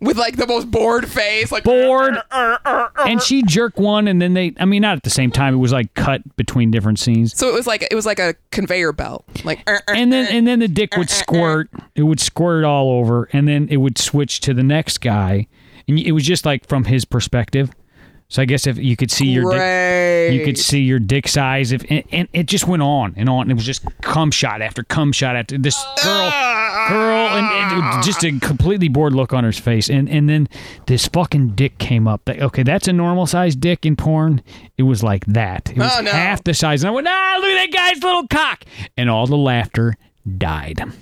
With 0.00 0.16
like 0.16 0.36
the 0.36 0.46
most 0.46 0.70
bored 0.70 1.08
face, 1.08 1.50
like 1.50 1.64
bored. 1.64 2.14
and 2.32 3.20
she 3.20 3.42
jerked 3.42 3.78
one, 3.78 4.06
and 4.06 4.22
then 4.22 4.32
they, 4.32 4.54
I 4.60 4.64
mean, 4.64 4.82
not 4.82 4.96
at 4.96 5.02
the 5.02 5.10
same 5.10 5.32
time. 5.32 5.54
It 5.54 5.56
was 5.58 5.72
like 5.72 5.92
cut 5.94 6.22
between 6.36 6.70
different 6.70 7.00
scenes. 7.00 7.36
So 7.36 7.48
it 7.48 7.54
was 7.54 7.66
like 7.66 7.82
it 7.90 7.94
was 7.96 8.06
like 8.06 8.20
a 8.20 8.34
conveyor 8.52 8.92
belt, 8.92 9.24
like. 9.44 9.58
uh, 9.68 9.78
uh, 9.88 9.92
And 9.94 10.12
then, 10.12 10.28
and 10.28 10.46
then 10.46 10.60
the 10.60 10.68
dick 10.68 10.96
would 10.96 11.10
squirt. 11.10 11.68
It 11.96 12.04
would 12.04 12.20
squirt 12.20 12.64
all 12.64 12.92
over, 12.92 13.28
and 13.32 13.48
then 13.48 13.66
it 13.72 13.78
would 13.78 13.98
switch 13.98 14.38
to 14.42 14.54
the 14.54 14.62
next 14.62 14.98
guy, 14.98 15.48
and 15.88 15.98
it 15.98 16.12
was 16.12 16.24
just 16.24 16.46
like 16.46 16.68
from 16.68 16.84
his 16.84 17.04
perspective. 17.04 17.70
So 18.30 18.42
I 18.42 18.44
guess 18.44 18.66
if 18.66 18.76
you 18.76 18.94
could 18.94 19.10
see 19.10 19.26
your 19.28 19.50
dick, 19.50 20.34
you 20.38 20.44
could 20.44 20.58
see 20.58 20.80
your 20.80 20.98
dick 20.98 21.26
size. 21.26 21.72
If 21.72 21.82
and, 21.90 22.04
and 22.12 22.28
it 22.34 22.44
just 22.46 22.66
went 22.68 22.82
on 22.82 23.14
and 23.16 23.26
on. 23.26 23.50
It 23.50 23.54
was 23.54 23.64
just 23.64 23.82
cum 24.02 24.30
shot 24.30 24.60
after 24.60 24.82
cum 24.82 25.12
shot 25.12 25.34
after 25.34 25.56
this 25.56 25.82
girl, 26.04 26.30
girl, 26.90 27.28
and, 27.28 27.46
and 27.82 28.04
just 28.04 28.22
a 28.24 28.38
completely 28.40 28.88
bored 28.88 29.14
look 29.14 29.32
on 29.32 29.44
her 29.44 29.52
face. 29.52 29.88
And 29.88 30.10
and 30.10 30.28
then 30.28 30.46
this 30.86 31.08
fucking 31.08 31.50
dick 31.54 31.78
came 31.78 32.06
up. 32.06 32.20
Like, 32.26 32.40
Okay, 32.42 32.62
that's 32.62 32.86
a 32.86 32.92
normal 32.92 33.24
sized 33.26 33.60
dick 33.60 33.86
in 33.86 33.96
porn. 33.96 34.42
It 34.76 34.82
was 34.82 35.02
like 35.02 35.24
that. 35.24 35.70
It 35.70 35.78
was 35.78 35.90
Oh, 35.96 36.02
no. 36.02 36.10
half 36.10 36.44
the 36.44 36.52
size. 36.52 36.82
And 36.82 36.88
I 36.90 36.92
went, 36.92 37.08
ah, 37.08 37.36
look 37.40 37.48
at 37.50 37.70
that 37.70 37.72
guy's 37.94 38.02
little 38.02 38.28
cock. 38.28 38.62
And 38.98 39.08
all 39.08 39.26
the 39.26 39.38
laughter 39.38 39.96
died. 40.36 40.82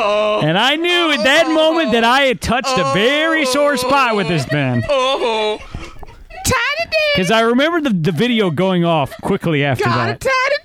Oh. 0.00 0.40
And 0.42 0.56
I 0.56 0.76
knew 0.76 1.10
at 1.10 1.24
that 1.24 1.46
oh. 1.46 1.54
moment 1.54 1.92
that 1.92 2.04
I 2.04 2.22
had 2.22 2.40
touched 2.40 2.78
a 2.78 2.92
very 2.94 3.44
sore 3.46 3.72
oh. 3.72 3.76
spot 3.76 4.14
with 4.14 4.28
this 4.28 4.50
man. 4.52 4.84
Oh, 4.88 5.58
tiny 5.60 6.90
dick, 6.90 6.92
Because 7.16 7.30
I 7.32 7.40
remember 7.40 7.80
the, 7.80 7.90
the 7.90 8.12
video 8.12 8.50
going 8.50 8.84
off 8.84 9.12
quickly 9.22 9.64
after 9.64 9.84
got 9.84 10.20
that. 10.20 10.20
tiny 10.20 10.56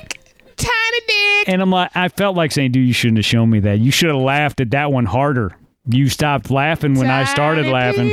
dick, 0.00 0.20
tiny 0.56 1.00
dick. 1.06 1.48
And 1.48 1.62
I'm 1.62 1.70
like, 1.70 1.90
I 1.94 2.08
felt 2.08 2.36
like 2.36 2.50
saying, 2.50 2.72
dude, 2.72 2.86
you 2.86 2.92
shouldn't 2.92 3.18
have 3.18 3.26
shown 3.26 3.48
me 3.48 3.60
that. 3.60 3.78
You 3.78 3.92
should 3.92 4.08
have 4.08 4.20
laughed 4.20 4.60
at 4.60 4.72
that 4.72 4.90
one 4.90 5.06
harder. 5.06 5.56
You 5.86 6.08
stopped 6.08 6.50
laughing 6.50 6.94
when 6.94 7.10
I 7.10 7.24
started 7.24 7.62
Tiny 7.64 7.72
laughing. 7.72 8.08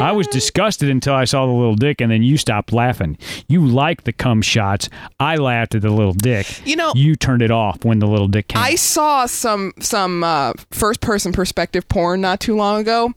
I 0.00 0.12
was 0.12 0.26
disgusted 0.28 0.90
until 0.90 1.14
I 1.14 1.24
saw 1.24 1.46
the 1.46 1.52
little 1.52 1.74
dick, 1.76 2.00
and 2.00 2.10
then 2.10 2.22
you 2.22 2.36
stopped 2.36 2.72
laughing. 2.72 3.16
You 3.48 3.66
liked 3.66 4.04
the 4.04 4.12
cum 4.12 4.42
shots. 4.42 4.88
I 5.20 5.36
laughed 5.36 5.74
at 5.74 5.82
the 5.82 5.90
little 5.90 6.12
dick. 6.12 6.46
You 6.66 6.76
know- 6.76 6.92
you 6.94 7.16
turned 7.16 7.42
it 7.42 7.50
off 7.50 7.84
when 7.84 7.98
the 7.98 8.06
little 8.06 8.28
dick 8.28 8.48
came. 8.48 8.62
I 8.62 8.74
saw 8.74 9.26
some 9.26 9.72
some 9.80 10.22
uh, 10.24 10.52
first 10.70 11.00
person 11.00 11.32
perspective 11.32 11.88
porn 11.88 12.20
not 12.20 12.40
too 12.40 12.56
long 12.56 12.80
ago, 12.80 13.12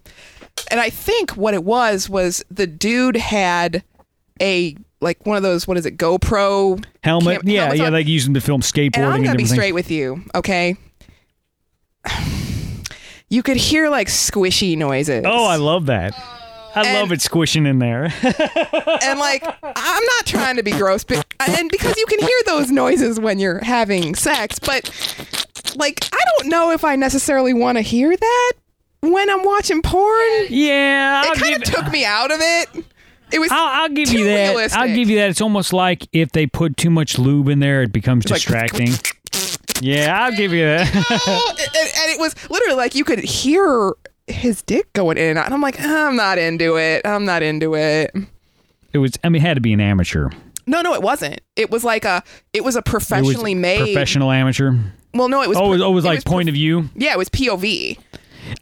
and 0.72 0.80
I 0.80 0.89
think 0.89 1.32
what 1.32 1.54
it 1.54 1.63
was 1.63 2.10
was 2.10 2.44
the 2.50 2.68
dude 2.68 3.15
had 3.18 3.84
a 4.42 4.76
like 5.02 5.26
one 5.26 5.38
of 5.38 5.44
those 5.44 5.68
what 5.68 5.78
is 5.78 5.86
it 5.86 5.98
GoPro 5.98 6.84
Helmet, 7.04 7.42
cam- 7.42 7.50
yeah, 7.50 7.74
yeah, 7.74 7.86
on. 7.86 7.94
like 7.94 8.08
using 8.08 8.34
to 8.34 8.42
film 8.42 8.62
skateboarding 8.62 8.98
And 8.98 9.06
I'm 9.06 9.24
gonna 9.24 9.38
be 9.38 9.46
straight 9.46 9.74
with 9.74 9.89
you, 9.92 10.24
okay? 10.36 10.76
You 13.32 13.44
could 13.44 13.58
hear 13.58 13.89
like 13.89 14.08
squishy 14.08 14.76
noises. 14.76 15.24
Oh, 15.28 15.46
I 15.46 15.58
love 15.58 15.86
that. 15.86 16.13
I 16.75 16.84
And- 16.88 16.99
love 16.99 17.12
it 17.12 17.21
squishing 17.21 17.65
in 17.65 17.79
there. 17.79 18.05
and 19.03 19.19
like 19.19 19.43
I'm 19.63 20.03
not 20.03 20.25
trying 20.25 20.55
to 20.58 20.63
be 20.63 20.71
gross, 20.71 21.03
but 21.03 21.25
and 21.47 21.69
because 21.71 21.97
you 21.97 22.05
can 22.05 22.19
hear 22.19 22.38
those 22.45 22.71
noises 22.71 23.19
when 23.19 23.39
you're 23.39 23.63
having 23.63 24.15
sex, 24.15 24.60
but 24.60 24.89
like 25.75 26.08
I 26.13 26.19
don't 26.38 26.49
know 26.49 26.71
if 26.71 26.84
I 26.84 26.95
necessarily 26.95 27.53
want 27.53 27.77
to 27.77 27.82
hear 27.82 28.15
that 28.15 28.53
when 29.01 29.29
I'm 29.29 29.43
watching 29.43 29.82
porn. 29.82 30.45
yeah, 30.49 31.23
I'll 31.25 31.34
it 31.34 31.39
kind 31.39 31.55
of 31.55 31.63
took 31.63 31.91
me 31.91 32.05
out 32.05 32.32
of 32.32 32.39
it. 32.41 32.86
It 33.32 33.39
was 33.39 33.51
I'll, 33.51 33.84
I'll 33.84 33.89
give 33.89 34.10
you 34.12 34.23
that. 34.25 34.49
realistic. 34.49 34.79
I'll 34.79 34.88
give 34.88 35.10
you 35.10 35.17
that. 35.17 35.29
It's 35.29 35.41
almost 35.41 35.71
like 35.73 36.08
if 36.13 36.32
they 36.32 36.47
put 36.47 36.77
too 36.77 36.89
much 36.89 37.19
lube 37.19 37.47
in 37.47 37.60
there, 37.60 37.84
it 37.84 37.91
becomes 37.91 38.25
like- 38.29 38.38
distracting. 38.41 38.89
yeah, 39.82 40.19
I'll 40.23 40.36
give 40.36 40.51
you 40.53 40.65
that. 40.65 40.88
And, 41.69 41.89
and 42.01 42.12
it 42.12 42.19
was 42.19 42.36
literally 42.49 42.75
like 42.75 42.95
you 42.95 43.03
could 43.03 43.19
hear 43.19 43.93
his 44.30 44.62
dick 44.62 44.92
going 44.94 45.18
in 45.18 45.30
and 45.32 45.39
out. 45.39 45.46
And 45.46 45.54
I'm 45.54 45.62
like, 45.62 45.80
I'm 45.80 46.15
not 46.15 46.38
into 46.38 46.78
it. 46.78 47.02
I'm 47.06 47.26
not 47.26 47.44
into 47.44 47.76
it. 47.76 48.12
it 48.94 48.98
was. 48.98 49.13
I 49.24 49.30
mean, 49.30 49.42
it 49.42 49.46
had 49.46 49.56
to 49.56 49.62
be 49.62 49.74
an 49.74 49.82
amateur. 49.82 50.30
No, 50.68 50.82
no, 50.82 50.94
it 50.94 51.02
wasn't. 51.02 51.42
It 51.56 51.72
was 51.72 51.84
like 51.84 52.06
a. 52.06 52.24
It 52.54 52.63
was 52.63 52.76
a 52.76 52.82
professionally 52.82 53.56
made. 53.56 53.80
professional 53.80 54.32
amateur. 54.32 54.78
Well, 55.13 55.30
no, 55.30 55.42
it 55.42 55.50
was. 55.50 55.58
Oh, 55.58 55.65
it 55.65 55.70
was, 55.70 55.82
oh, 55.82 55.92
it 55.92 55.96
was 55.96 56.06
like 56.06 56.24
prof- 56.24 56.32
point 56.32 56.50
of 56.50 56.54
view. 56.54 56.89
Yeah, 56.96 57.13
it 57.13 57.18
was 57.18 57.30
POV, 57.30 57.98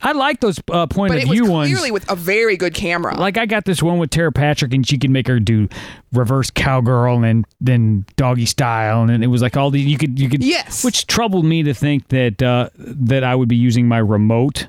I 0.02 0.12
like 0.12 0.40
those 0.40 0.60
uh, 0.72 0.88
point 0.88 1.12
but 1.12 1.18
of 1.18 1.24
it 1.24 1.30
was 1.30 1.40
view 1.40 1.50
ones. 1.50 1.70
clearly 1.72 1.92
with 1.92 2.10
a 2.10 2.16
very 2.16 2.58
good 2.58 2.74
camera. 2.74 3.16
Like 3.16 3.38
I 3.38 3.46
got 3.46 3.66
this 3.66 3.82
one 3.82 3.98
with 3.98 4.10
Tera 4.10 4.32
Patrick, 4.32 4.74
and 4.74 4.88
she 4.88 4.98
could 4.98 5.10
make 5.10 5.28
her 5.28 5.40
do 5.40 5.68
reverse 6.14 6.50
cowgirl 6.50 7.24
and 7.24 7.46
then 7.62 8.06
doggy 8.16 8.46
style, 8.46 9.02
and 9.02 9.10
then 9.10 9.24
it 9.24 9.28
was 9.28 9.42
like 9.42 9.58
all 9.58 9.72
these. 9.72 9.86
You 9.86 9.98
could 9.98 10.20
you 10.20 10.30
could 10.30 10.44
Yes. 10.44 10.84
which 10.84 11.08
troubled 11.08 11.46
me 11.46 11.64
to 11.64 11.74
think 11.74 12.10
that 12.10 12.42
uh, 12.42 12.70
that 12.78 13.24
I 13.24 13.36
would 13.36 13.50
be 13.50 13.56
using 13.56 13.88
my 13.88 14.00
remote 14.00 14.68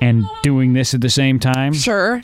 and 0.00 0.24
doing 0.42 0.72
this 0.72 0.94
at 0.94 1.00
the 1.00 1.10
same 1.10 1.38
time. 1.38 1.72
sure. 1.72 2.22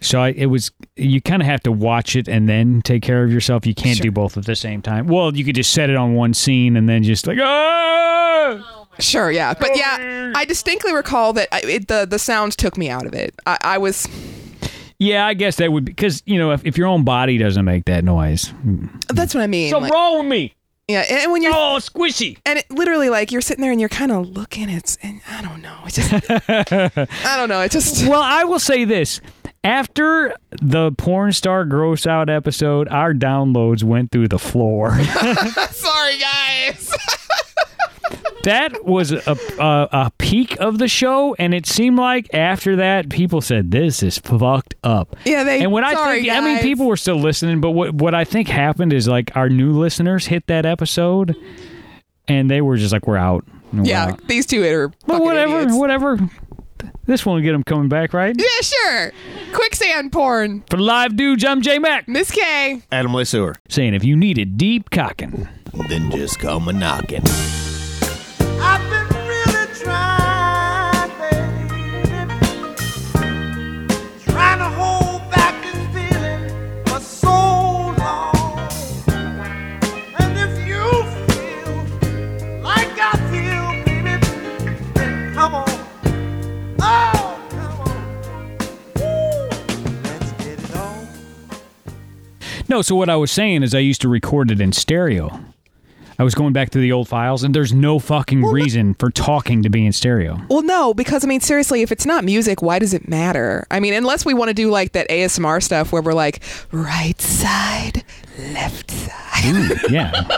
So 0.00 0.20
I, 0.20 0.30
it 0.30 0.46
was 0.46 0.72
you 0.96 1.20
kind 1.22 1.40
of 1.40 1.46
have 1.46 1.60
to 1.62 1.70
watch 1.70 2.16
it 2.16 2.26
and 2.26 2.48
then 2.48 2.82
take 2.82 3.02
care 3.04 3.22
of 3.22 3.32
yourself. 3.32 3.64
You 3.64 3.72
can't 3.74 3.98
Sure. 3.98 4.02
do 4.02 4.10
both 4.10 4.36
at 4.36 4.46
the 4.46 4.56
same 4.56 4.82
time. 4.82 5.06
Well, 5.06 5.36
you 5.36 5.44
could 5.44 5.54
just 5.54 5.72
set 5.72 5.90
it 5.90 5.96
on 5.96 6.14
one 6.14 6.34
scene 6.34 6.76
and 6.76 6.88
then 6.88 7.04
just 7.04 7.24
like 7.28 7.38
ah. 7.40 8.86
Sure, 8.98 9.30
yeah, 9.30 9.54
but 9.54 9.70
yeah, 9.76 10.32
I 10.34 10.44
distinctly 10.44 10.92
recall 10.92 11.32
that 11.34 11.48
I, 11.54 11.60
it, 11.60 11.88
the 11.88 12.04
the 12.04 12.18
sounds 12.18 12.56
took 12.56 12.76
me 12.76 12.90
out 12.90 13.06
of 13.06 13.14
it. 13.14 13.34
I, 13.46 13.58
I 13.62 13.78
was 13.78 14.08
Yeah, 14.98 15.24
I 15.26 15.34
guess 15.34 15.56
that 15.56 15.70
would 15.72 15.84
because 15.84 16.22
you 16.26 16.36
know 16.38 16.50
if, 16.50 16.66
if 16.66 16.76
your 16.76 16.88
own 16.88 17.04
body 17.04 17.38
doesn't 17.38 17.64
make 17.64 17.84
that 17.86 18.02
noise, 18.04 18.52
that's 19.08 19.34
what 19.34 19.42
I 19.42 19.46
mean. 19.46 19.70
So 19.70 19.78
like- 19.78 19.92
wrong 19.92 20.18
with 20.18 20.26
me. 20.28 20.54
Yeah, 20.88 21.00
and 21.08 21.32
when 21.32 21.42
you're 21.42 21.52
Oh, 21.54 21.78
squishy. 21.80 22.38
and 22.44 22.58
it 22.58 22.70
literally 22.70 23.08
like 23.08 23.32
you're 23.32 23.40
sitting 23.40 23.62
there 23.62 23.70
and 23.72 23.80
you're 23.80 23.88
kind 23.88 24.12
of 24.12 24.28
looking. 24.28 24.68
It's 24.68 24.96
and 25.02 25.20
I 25.30 25.42
don't 25.42 25.62
know. 25.62 25.78
It's 25.86 25.96
just 25.96 26.12
I 27.26 27.36
don't 27.36 27.48
know. 27.48 27.60
It 27.62 27.70
just 27.72 28.06
Well, 28.08 28.22
I 28.22 28.44
will 28.44 28.58
say 28.60 28.84
this. 28.84 29.20
After 29.64 30.34
the 30.60 30.90
porn 30.92 31.32
star 31.32 31.64
gross 31.64 32.04
out 32.04 32.28
episode, 32.28 32.88
our 32.88 33.14
downloads 33.14 33.84
went 33.84 34.10
through 34.10 34.26
the 34.28 34.38
floor. 34.38 34.90
sorry 35.70 36.18
guys. 36.18 36.92
that 38.44 38.84
was 38.84 39.12
a, 39.12 39.36
a 39.58 39.88
a 39.92 40.12
peak 40.18 40.56
of 40.60 40.78
the 40.78 40.88
show, 40.88 41.34
and 41.38 41.54
it 41.54 41.66
seemed 41.66 41.98
like 41.98 42.32
after 42.34 42.76
that, 42.76 43.08
people 43.08 43.40
said 43.40 43.70
this 43.70 44.02
is 44.02 44.18
fucked 44.18 44.74
up. 44.84 45.16
Yeah, 45.24 45.44
they- 45.44 45.62
And 45.62 45.72
when 45.72 45.84
I 45.84 45.94
sorry, 45.94 46.22
think, 46.22 46.32
I 46.32 46.40
mean, 46.40 46.58
people 46.58 46.86
were 46.86 46.96
still 46.96 47.18
listening, 47.20 47.60
but 47.60 47.70
what 47.70 47.94
what 47.94 48.14
I 48.14 48.24
think 48.24 48.48
happened 48.48 48.92
is 48.92 49.06
like 49.08 49.36
our 49.36 49.48
new 49.48 49.72
listeners 49.72 50.26
hit 50.26 50.46
that 50.48 50.66
episode, 50.66 51.36
and 52.28 52.50
they 52.50 52.60
were 52.60 52.76
just 52.76 52.92
like, 52.92 53.06
"We're 53.06 53.16
out." 53.16 53.44
We're 53.72 53.84
yeah, 53.84 54.06
out. 54.08 54.28
these 54.28 54.44
two 54.46 54.62
are 54.64 54.92
But 55.06 55.22
whatever, 55.22 55.60
idiots. 55.60 55.74
whatever. 55.78 56.18
This 57.06 57.24
one 57.26 57.36
will 57.36 57.42
get 57.42 57.52
them 57.52 57.62
coming 57.64 57.88
back, 57.88 58.12
right? 58.12 58.34
Yeah, 58.38 58.44
sure. 58.62 59.12
Quicksand 59.52 60.12
porn. 60.12 60.62
For 60.70 60.76
live 60.78 61.16
dudes, 61.16 61.44
I'm 61.44 61.62
J 61.62 61.78
Mac 61.78 62.06
Miss 62.06 62.30
K. 62.30 62.82
Adam 62.92 63.14
Lee 63.14 63.24
Sewer. 63.24 63.56
saying 63.68 63.94
if 63.94 64.04
you 64.04 64.14
needed 64.16 64.56
deep 64.58 64.90
cocking. 64.90 65.48
Then 65.88 66.10
just 66.10 66.38
come 66.38 66.68
a 66.68 66.72
knocking. 66.72 67.22
No, 92.72 92.80
so 92.80 92.96
what 92.96 93.10
I 93.10 93.16
was 93.16 93.30
saying 93.30 93.64
is 93.64 93.74
I 93.74 93.80
used 93.80 94.00
to 94.00 94.08
record 94.08 94.50
it 94.50 94.58
in 94.58 94.72
stereo. 94.72 95.51
I 96.22 96.24
was 96.24 96.36
going 96.36 96.52
back 96.52 96.70
through 96.70 96.82
the 96.82 96.92
old 96.92 97.08
files, 97.08 97.42
and 97.42 97.52
there's 97.52 97.72
no 97.72 97.98
fucking 97.98 98.42
well, 98.42 98.52
reason 98.52 98.90
no. 98.90 98.94
for 99.00 99.10
talking 99.10 99.60
to 99.64 99.68
be 99.68 99.84
in 99.84 99.90
stereo. 99.90 100.40
Well, 100.48 100.62
no, 100.62 100.94
because 100.94 101.24
I 101.24 101.26
mean, 101.26 101.40
seriously, 101.40 101.82
if 101.82 101.90
it's 101.90 102.06
not 102.06 102.22
music, 102.22 102.62
why 102.62 102.78
does 102.78 102.94
it 102.94 103.08
matter? 103.08 103.66
I 103.72 103.80
mean, 103.80 103.92
unless 103.92 104.24
we 104.24 104.32
want 104.32 104.48
to 104.48 104.54
do 104.54 104.70
like 104.70 104.92
that 104.92 105.08
ASMR 105.08 105.60
stuff 105.60 105.90
where 105.90 106.00
we're 106.00 106.12
like, 106.12 106.40
right 106.70 107.20
side, 107.20 108.04
left 108.38 108.92
side. 108.92 109.46
Ooh, 109.46 109.76
yeah. 109.90 110.12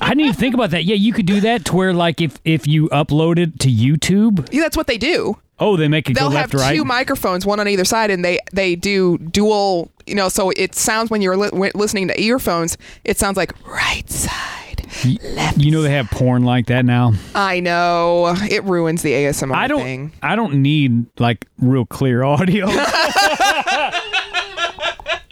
I 0.00 0.08
didn't 0.08 0.22
even 0.22 0.34
think 0.34 0.54
about 0.56 0.70
that. 0.70 0.84
Yeah, 0.84 0.96
you 0.96 1.12
could 1.12 1.26
do 1.26 1.40
that 1.40 1.64
to 1.66 1.76
where 1.76 1.94
like 1.94 2.20
if 2.20 2.40
if 2.44 2.66
you 2.66 2.88
upload 2.88 3.38
it 3.38 3.60
to 3.60 3.68
YouTube. 3.68 4.48
Yeah, 4.50 4.62
that's 4.62 4.76
what 4.76 4.88
they 4.88 4.98
do. 4.98 5.38
Oh, 5.60 5.76
they 5.76 5.86
make 5.86 6.10
it 6.10 6.16
They'll 6.16 6.30
have 6.30 6.52
right? 6.52 6.74
two 6.74 6.84
microphones, 6.84 7.46
one 7.46 7.60
on 7.60 7.68
either 7.68 7.84
side, 7.84 8.10
and 8.10 8.24
they 8.24 8.40
they 8.52 8.74
do 8.74 9.18
dual. 9.18 9.88
You 10.04 10.16
know, 10.16 10.28
so 10.28 10.50
it 10.56 10.74
sounds 10.74 11.12
when 11.12 11.22
you're 11.22 11.36
li- 11.36 11.70
listening 11.76 12.08
to 12.08 12.20
earphones, 12.20 12.76
it 13.04 13.18
sounds 13.18 13.36
like 13.36 13.52
right 13.68 14.10
side 14.10 14.65
you, 15.02 15.18
you 15.56 15.70
know 15.70 15.82
they 15.82 15.90
have 15.90 16.10
porn 16.10 16.44
like 16.44 16.66
that 16.66 16.84
now. 16.84 17.12
I 17.34 17.60
know 17.60 18.34
it 18.50 18.64
ruins 18.64 19.02
the 19.02 19.12
ASMR. 19.12 19.54
I 19.54 19.68
don't. 19.68 19.82
Thing. 19.82 20.12
I 20.22 20.36
don't 20.36 20.62
need 20.62 21.06
like 21.18 21.46
real 21.58 21.86
clear 21.86 22.22
audio. 22.22 22.66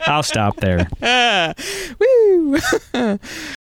I'll 0.06 0.22
stop 0.22 0.56
there. 0.56 0.86
Woo! 1.98 2.58